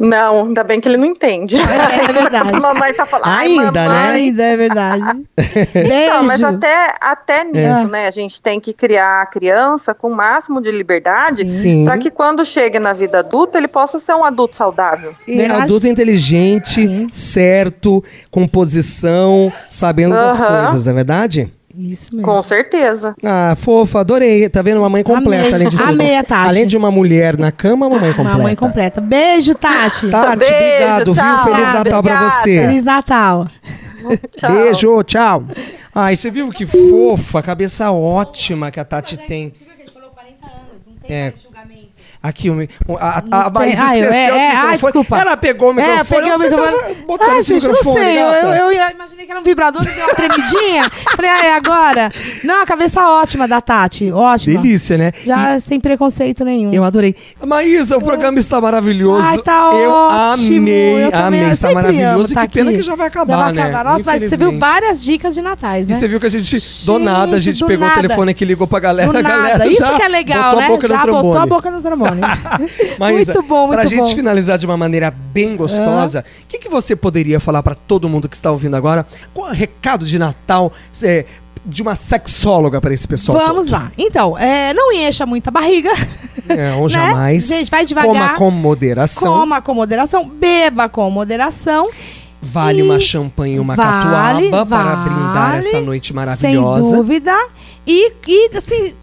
Não, 0.00 0.46
ainda 0.46 0.64
bem 0.64 0.80
que 0.80 0.88
ele 0.88 0.96
não 0.96 1.04
entende. 1.04 1.56
É, 1.56 1.60
é 2.10 2.12
verdade. 2.12 2.48
A 2.56 2.58
mamãe 2.60 2.92
tá 2.92 3.06
falando. 3.06 3.26
"Ai, 3.28 3.46
Ainda, 3.46 3.70
né? 3.82 3.88
mamãe." 3.88 4.10
Ainda 4.14 4.42
é 4.42 4.56
verdade. 4.56 5.22
Então, 5.74 6.24
mas 6.24 6.42
até, 6.42 6.94
até 7.00 7.40
É. 7.40 7.44
nisso, 7.44 7.88
né? 7.88 8.08
A 8.08 8.10
gente 8.10 8.40
tem 8.42 8.58
que 8.58 8.72
criar 8.72 9.22
a 9.22 9.26
criança 9.26 9.94
com 9.94 10.08
o 10.08 10.14
máximo 10.16 10.60
de 10.60 10.72
liberdade 10.72 11.44
para 11.84 11.98
que 11.98 12.10
quando 12.10 12.44
chegue 12.44 12.78
na 12.78 12.92
vida 12.92 13.18
adulta 13.20 13.58
ele 13.58 13.68
possa 13.68 13.98
ser 13.98 14.14
um 14.14 14.24
adulto 14.24 14.56
saudável. 14.56 15.14
E 15.28 15.36
Verdade. 15.36 15.62
adulto 15.64 15.86
inteligente, 15.86 16.86
Sim. 16.88 17.08
certo, 17.12 18.02
com 18.30 18.48
posição, 18.48 19.52
sabendo 19.68 20.14
das 20.14 20.40
coisas, 20.40 20.84
não 20.86 20.92
é 20.92 20.94
verdade? 20.96 21.52
Isso 21.74 22.14
mesmo. 22.14 22.30
Com 22.30 22.42
certeza. 22.42 23.14
Ah, 23.22 23.54
fofa, 23.56 24.00
adorei. 24.00 24.48
Tá 24.48 24.60
vendo? 24.62 24.78
Uma 24.78 24.88
mãe 24.90 25.02
completa, 25.02 25.46
Amei. 25.46 25.54
além 25.54 25.68
de 25.68 25.76
tudo. 25.76 25.88
Amei 25.88 26.16
a 26.16 26.22
Tati. 26.22 26.48
Além 26.50 26.66
de 26.66 26.76
uma 26.76 26.90
mulher 26.90 27.36
na 27.38 27.50
cama, 27.50 27.86
uma 27.86 27.98
mãe 27.98 28.12
completa. 28.12 28.36
Mamãe 28.38 28.56
completa. 28.56 29.00
Beijo, 29.00 29.54
Tati. 29.54 30.08
Tati, 30.10 30.38
Beijo, 30.38 30.54
obrigado, 30.54 31.14
tchau. 31.14 31.44
viu? 31.44 31.54
Feliz 31.54 31.68
Natal 31.68 31.84
pra 31.84 31.98
Obrigada. 31.98 32.30
você. 32.30 32.60
Feliz 32.60 32.84
Natal. 32.84 33.48
Tchau. 34.36 34.52
Beijo, 34.52 35.02
tchau. 35.04 35.44
Ai, 35.94 36.16
você 36.16 36.30
viu 36.30 36.50
que 36.50 36.66
fofa, 36.66 37.42
cabeça 37.42 37.90
ótima 37.90 38.70
que 38.70 38.80
a 38.80 38.84
Tati 38.84 39.16
tem. 39.16 39.52
É. 41.08 41.32
Aqui, 42.22 42.48
a, 43.00 43.22
a, 43.30 43.46
a 43.46 43.50
Maísa 43.50 43.82
Ah, 43.84 43.98
eu- 43.98 44.04
esqueceu 44.04 44.34
é, 44.34 44.38
é, 44.38 44.50
ah, 44.50 44.54
microfone. 44.54 44.78
desculpa. 44.92 45.18
Ela 45.18 45.36
pegou 45.36 45.70
o 45.70 45.74
microfone. 45.74 45.98
É, 45.98 46.00
eu 46.00 46.04
peguei 46.04 46.32
o 46.32 46.38
você 46.38 46.50
tava 46.50 46.62
microfone. 46.70 46.94
botando 47.04 47.28
Ah, 47.30 47.42
gente, 47.42 47.50
eu 47.50 47.72
não 47.72 47.78
microfone, 47.78 48.04
sei. 48.04 48.22
Eu, 48.22 48.26
eu, 48.28 48.70
eu 48.72 48.90
imaginei 48.90 49.26
que 49.26 49.30
era 49.32 49.40
um 49.40 49.42
vibrador, 49.42 49.84
deu 49.84 49.92
uma 50.04 50.14
tremidinha. 50.14 50.90
Falei, 51.16 51.30
ah, 51.30 51.46
é 51.46 51.54
agora. 51.56 52.12
Não, 52.44 52.62
a 52.62 52.66
cabeça 52.66 53.08
ótima 53.08 53.48
da 53.48 53.60
Tati. 53.60 54.12
Ótima. 54.12 54.60
Delícia, 54.60 54.96
né? 54.96 55.12
Já 55.24 55.58
sem 55.58 55.80
preconceito 55.80 56.44
nenhum. 56.44 56.72
Eu 56.72 56.84
adorei. 56.84 57.14
Maísa, 57.44 57.96
o 57.98 58.02
programa 58.02 58.38
está 58.38 58.60
maravilhoso. 58.60 59.26
Ai, 59.26 59.38
tá 59.38 59.70
eu 59.74 59.90
ótimo. 59.90 60.58
amei, 60.58 61.04
Eu 61.06 61.10
também, 61.10 61.26
amei. 61.26 61.44
eu 61.44 61.48
Está 61.50 61.72
maravilhoso. 61.72 62.14
amo 62.14 62.24
e 62.30 62.34
tá 62.34 62.46
que 62.46 62.58
pena 62.58 62.72
que 62.72 62.82
já 62.82 62.94
vai 62.94 63.08
acabar, 63.08 63.32
Já 63.36 63.42
vai 63.42 63.52
né? 63.52 63.62
acabar. 63.62 63.84
Nossa, 63.84 64.02
mas 64.06 64.28
você 64.28 64.36
viu 64.36 64.58
várias 64.58 65.02
dicas 65.02 65.34
de 65.34 65.42
natais, 65.42 65.88
né? 65.88 65.94
E 65.94 65.98
você 65.98 66.06
viu 66.06 66.20
que 66.20 66.26
a 66.26 66.30
gente, 66.30 66.56
do 66.86 66.98
nada, 67.00 67.36
a 67.36 67.40
gente 67.40 67.64
pegou 67.64 67.86
nada. 67.86 67.98
o 67.98 68.02
telefone 68.02 68.30
aqui, 68.30 68.44
ligou 68.44 68.66
pra 68.68 68.78
galera. 68.78 69.10
Do 69.10 69.18
a 69.18 69.22
galera 69.22 69.58
nada. 69.58 69.66
Isso 69.66 69.92
que 69.96 70.02
é 70.02 70.08
legal, 70.08 70.42
botou 70.44 70.60
né? 70.60 70.66
a 70.66 70.68
boca 70.68 70.88
Já 70.88 71.06
no 71.06 71.12
botou 71.12 71.40
a 71.40 71.46
boca 71.46 71.70
no 71.70 71.82
trombone. 71.82 72.11
Maísa, 72.98 73.32
muito 73.34 73.48
bom, 73.48 73.66
muito 73.66 73.72
pra 73.72 73.82
bom. 73.84 73.88
gente 73.88 74.14
finalizar 74.14 74.58
de 74.58 74.66
uma 74.66 74.76
maneira 74.76 75.10
bem 75.10 75.56
gostosa, 75.56 76.24
o 76.42 76.46
que, 76.46 76.58
que 76.58 76.68
você 76.68 76.94
poderia 76.94 77.40
falar 77.40 77.62
pra 77.62 77.74
todo 77.74 78.08
mundo 78.08 78.28
que 78.28 78.36
está 78.36 78.50
ouvindo 78.50 78.76
agora? 78.76 79.06
Qual 79.32 79.48
é 79.48 79.50
o 79.50 79.54
recado 79.54 80.04
de 80.04 80.18
Natal 80.18 80.72
é, 81.02 81.24
de 81.64 81.82
uma 81.82 81.94
sexóloga 81.94 82.80
pra 82.80 82.92
esse 82.92 83.06
pessoal 83.06 83.38
Vamos 83.38 83.66
todo? 83.66 83.72
lá. 83.72 83.92
Então, 83.96 84.36
é, 84.36 84.74
não 84.74 84.92
encha 84.92 85.24
muita 85.24 85.50
barriga. 85.50 85.90
É, 86.48 86.72
ou 86.76 86.82
né? 86.84 86.88
jamais. 86.88 87.46
Gente, 87.46 87.70
vai 87.70 87.86
devagar. 87.86 88.12
Coma 88.12 88.34
com 88.34 88.50
moderação. 88.50 89.32
Coma 89.32 89.62
com 89.62 89.74
moderação, 89.74 90.28
beba 90.28 90.88
com 90.88 91.08
moderação. 91.10 91.88
Vale 92.44 92.80
E 92.80 92.82
uma 92.82 92.98
champanhe 92.98 93.54
e 93.54 93.60
uma 93.60 93.76
vale, 93.76 94.50
catuaba 94.50 94.66
para 94.66 94.96
vale, 94.96 95.10
brindar 95.10 95.54
essa 95.58 95.80
noite 95.80 96.12
maravilhosa. 96.12 96.82
Sem 96.90 96.98
dúvida. 96.98 97.32
E, 97.86 98.12
e 98.26 98.50
assim, 98.56 98.94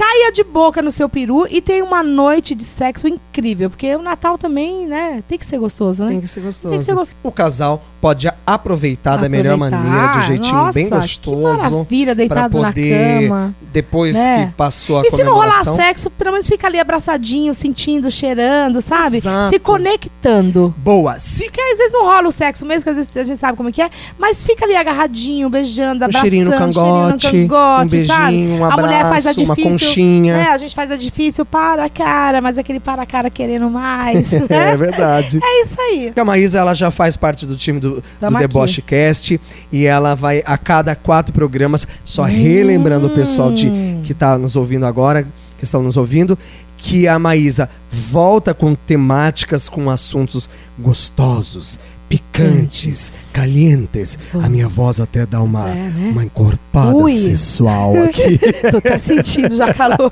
caia 0.00 0.32
de 0.32 0.42
boca 0.42 0.80
no 0.80 0.90
seu 0.90 1.10
peru 1.10 1.46
e 1.50 1.60
tenha 1.60 1.84
uma 1.84 2.02
noite 2.02 2.54
de 2.54 2.64
sexo 2.64 3.06
incrível. 3.06 3.68
Porque 3.68 3.94
o 3.94 4.00
Natal 4.00 4.38
também, 4.38 4.86
né, 4.86 5.22
tem 5.28 5.38
que 5.38 5.44
ser 5.44 5.58
gostoso, 5.58 6.04
né? 6.04 6.12
Tem 6.12 6.20
que 6.22 6.26
ser 6.26 6.40
gostoso. 6.40 6.70
Tem 6.70 6.78
que 6.78 6.84
ser 6.86 6.94
gostoso. 6.94 7.20
O 7.22 7.30
casal 7.30 7.82
pode 8.00 8.30
aproveitar 8.46 9.16
da 9.18 9.28
melhor 9.28 9.54
Aproveitar. 9.54 9.82
maneira, 9.84 10.12
de 10.12 10.18
um 10.18 10.22
jeitinho 10.22 10.54
Nossa, 10.56 10.72
bem 10.72 10.84
Que 10.88 10.96
gostoso. 10.96 11.62
maravilha, 11.62 12.06
Pra 12.06 12.14
deitado 12.14 12.60
na 12.60 12.68
poder, 12.68 13.28
cama. 13.28 13.54
depois 13.72 14.14
Né? 14.14 14.46
que 14.46 14.52
passou 14.54 14.98
a 15.00 15.02
E 15.02 15.10
se 15.10 15.22
não 15.22 15.34
rolar 15.34 15.64
sexo, 15.64 16.08
pelo 16.10 16.32
menos 16.32 16.46
fica 16.48 16.66
ali 16.66 16.78
abraçadinho, 16.80 17.52
sentindo, 17.54 18.10
cheirando, 18.10 18.80
sabe? 18.80 19.18
Exato. 19.18 19.50
Se 19.50 19.58
conectando. 19.58 20.74
Boa. 20.78 21.18
Se 21.18 21.44
Porque 21.44 21.60
às 21.60 21.78
vezes 21.78 21.92
não 21.92 22.04
rola 22.04 22.28
o 22.28 22.32
sexo 22.32 22.64
mesmo, 22.64 22.84
que 22.84 22.90
às 22.90 22.96
vezes 22.96 23.16
a 23.16 23.24
gente 23.24 23.38
sabe 23.38 23.56
como 23.56 23.68
é 23.68 23.72
que 23.72 23.82
é, 23.82 23.90
mas 24.18 24.42
fica 24.42 24.64
ali 24.64 24.76
agarradinho, 24.76 25.50
beijando, 25.50 26.02
um 26.02 26.04
abraçando, 26.06 26.22
cheirinho 26.22 26.44
no 26.46 26.50
cangote, 26.52 27.22
cheirinho 27.22 27.42
no 27.42 27.48
cangote, 27.48 27.86
um 27.86 27.88
beijinho, 27.90 28.06
sabe? 28.16 28.36
um 28.36 28.64
a 28.64 28.76
mulher 28.76 29.02
faz 29.02 29.26
a 29.26 29.30
abraço, 29.30 29.40
uma 29.44 29.54
difícil, 29.56 29.70
conchinha. 29.72 30.36
né? 30.36 30.48
A 30.50 30.58
gente 30.58 30.74
faz 30.74 30.90
a 30.90 30.96
difícil 30.96 31.44
para 31.44 31.84
a 31.84 31.88
cara, 31.90 32.40
mas 32.40 32.56
aquele 32.56 32.78
para 32.80 33.02
a 33.02 33.06
cara 33.06 33.28
querendo 33.30 33.68
mais, 33.68 34.32
É 34.32 34.38
né? 34.48 34.76
verdade. 34.76 35.38
É 35.42 35.62
isso 35.62 35.80
aí. 35.80 36.12
A 36.16 36.24
Maísa, 36.24 36.58
ela 36.60 36.72
já 36.74 36.90
faz 36.90 37.16
parte 37.16 37.44
do 37.46 37.56
time 37.56 37.80
do, 37.80 37.89
Do 38.20 38.26
aqui. 38.26 38.38
Deboche 38.38 38.82
Cast 38.82 39.40
e 39.72 39.84
ela 39.86 40.14
vai 40.14 40.42
a 40.46 40.56
cada 40.58 40.94
quatro 40.94 41.32
programas, 41.32 41.86
só 42.04 42.22
relembrando 42.24 43.06
o 43.06 43.10
pessoal 43.10 43.52
de, 43.52 43.68
Hum. 43.68 44.00
que 44.04 44.12
está 44.12 44.36
nos 44.38 44.56
ouvindo 44.56 44.86
agora, 44.86 45.26
que 45.58 45.64
estão 45.64 45.82
nos 45.82 45.96
ouvindo, 45.96 46.38
que 46.76 47.06
a 47.06 47.18
Maísa 47.18 47.68
volta 47.90 48.54
com 48.54 48.74
temáticas, 48.74 49.68
com 49.68 49.90
assuntos 49.90 50.48
gostosos, 50.78 51.78
picantes, 52.08 53.28
calientes. 53.32 54.18
A 54.42 54.48
minha 54.48 54.66
voz 54.68 54.98
até 54.98 55.24
dá 55.26 55.42
uma, 55.42 55.68
É, 55.68 55.74
né? 55.74 56.08
uma 56.10 56.24
encorpada 56.24 56.96
Ui. 56.96 57.12
sensual 57.12 57.94
aqui. 58.04 58.38
Tô 58.70 58.78
até 58.78 58.98
sentindo 58.98 59.54
já 59.56 59.72
calor. 59.74 60.10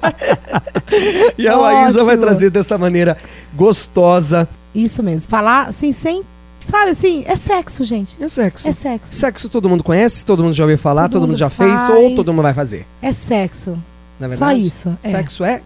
e 1.38 1.48
a 1.48 1.56
Maísa 1.56 2.04
vai 2.04 2.14
Ótimo. 2.14 2.22
trazer 2.22 2.50
dessa 2.50 2.76
maneira 2.78 3.16
gostosa. 3.56 4.48
Isso 4.74 5.02
mesmo. 5.02 5.28
Falar 5.30 5.68
assim, 5.68 5.90
sem. 5.92 6.22
Sabe 6.60 6.90
assim? 6.90 7.24
É 7.26 7.36
sexo, 7.36 7.84
gente. 7.84 8.16
É 8.20 8.28
sexo. 8.28 8.68
É 8.68 8.72
sexo. 8.72 9.14
Sexo 9.14 9.48
todo 9.48 9.68
mundo 9.68 9.82
conhece, 9.82 10.24
todo 10.24 10.42
mundo 10.42 10.54
já 10.54 10.64
ouviu 10.64 10.78
falar, 10.78 11.02
todo, 11.04 11.12
Todo 11.12 11.20
mundo 11.22 11.28
mundo 11.30 11.38
já 11.38 11.50
fez 11.50 11.80
faz. 11.80 11.90
ou 11.90 12.14
todo 12.16 12.32
mundo 12.32 12.42
vai 12.42 12.54
fazer. 12.54 12.86
É 13.00 13.12
sexo. 13.12 13.78
Na 14.18 14.28
Só 14.28 14.46
verdade, 14.46 14.66
isso, 14.66 14.98
é. 15.04 15.08
Sexo 15.10 15.44
é 15.44 15.62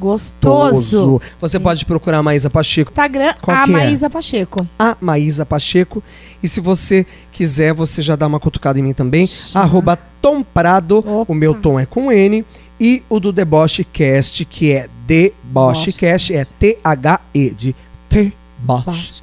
gostoso. 0.00 0.30
Gostoso. 0.40 1.20
Você 1.38 1.60
pode 1.60 1.84
procurar 1.86 2.18
a 2.18 2.22
Maísa 2.22 2.50
Pacheco, 2.50 2.90
Instagram, 2.90 3.34
Qual 3.40 3.56
a 3.56 3.62
é? 3.62 3.66
Maísa 3.66 4.10
Pacheco. 4.10 4.66
a 4.76 4.96
Maísa 5.00 5.46
Pacheco. 5.46 6.02
E 6.42 6.48
se 6.48 6.60
você 6.60 7.06
quiser, 7.30 7.72
você 7.72 8.02
já 8.02 8.16
dá 8.16 8.26
uma 8.26 8.40
cutucada 8.40 8.76
em 8.78 8.82
mim 8.82 8.92
também. 8.92 9.28
Arroba 9.54 9.96
Tom 10.20 10.42
Prado. 10.42 10.98
Opa. 10.98 11.32
O 11.32 11.34
meu 11.34 11.54
tom 11.54 11.78
é 11.78 11.86
com 11.86 12.10
N. 12.10 12.44
E 12.80 13.04
o 13.08 13.20
do 13.20 13.32
Deboche 13.32 13.84
Cast, 13.84 14.44
que 14.44 14.72
é 14.72 14.88
Deboche 15.06 15.92
Cast, 15.92 16.34
é 16.34 16.44
T-H-E, 16.44 17.50
de 17.50 17.74
Deboche 18.10 18.36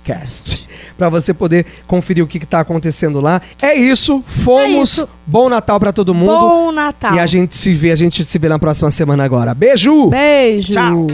Cast. 0.03 0.67
Pra 0.97 1.09
você 1.09 1.33
poder 1.33 1.65
conferir 1.87 2.23
o 2.23 2.27
que, 2.27 2.39
que 2.39 2.45
tá 2.45 2.59
acontecendo 2.59 3.19
lá. 3.19 3.41
É 3.61 3.73
isso. 3.75 4.23
Fomos. 4.27 4.61
É 4.61 4.67
isso. 4.69 5.09
Bom 5.25 5.49
Natal 5.49 5.79
pra 5.79 5.91
todo 5.91 6.13
mundo. 6.13 6.39
Bom 6.39 6.71
Natal. 6.71 7.15
E 7.15 7.19
a 7.19 7.25
gente 7.25 7.55
se 7.57 7.73
vê, 7.73 7.91
a 7.91 7.95
gente 7.95 8.23
se 8.23 8.39
vê 8.39 8.49
na 8.49 8.59
próxima 8.59 8.91
semana 8.91 9.23
agora. 9.23 9.53
Beijo! 9.53 10.09
Beijo. 10.09 10.73
Tchau. 10.73 11.07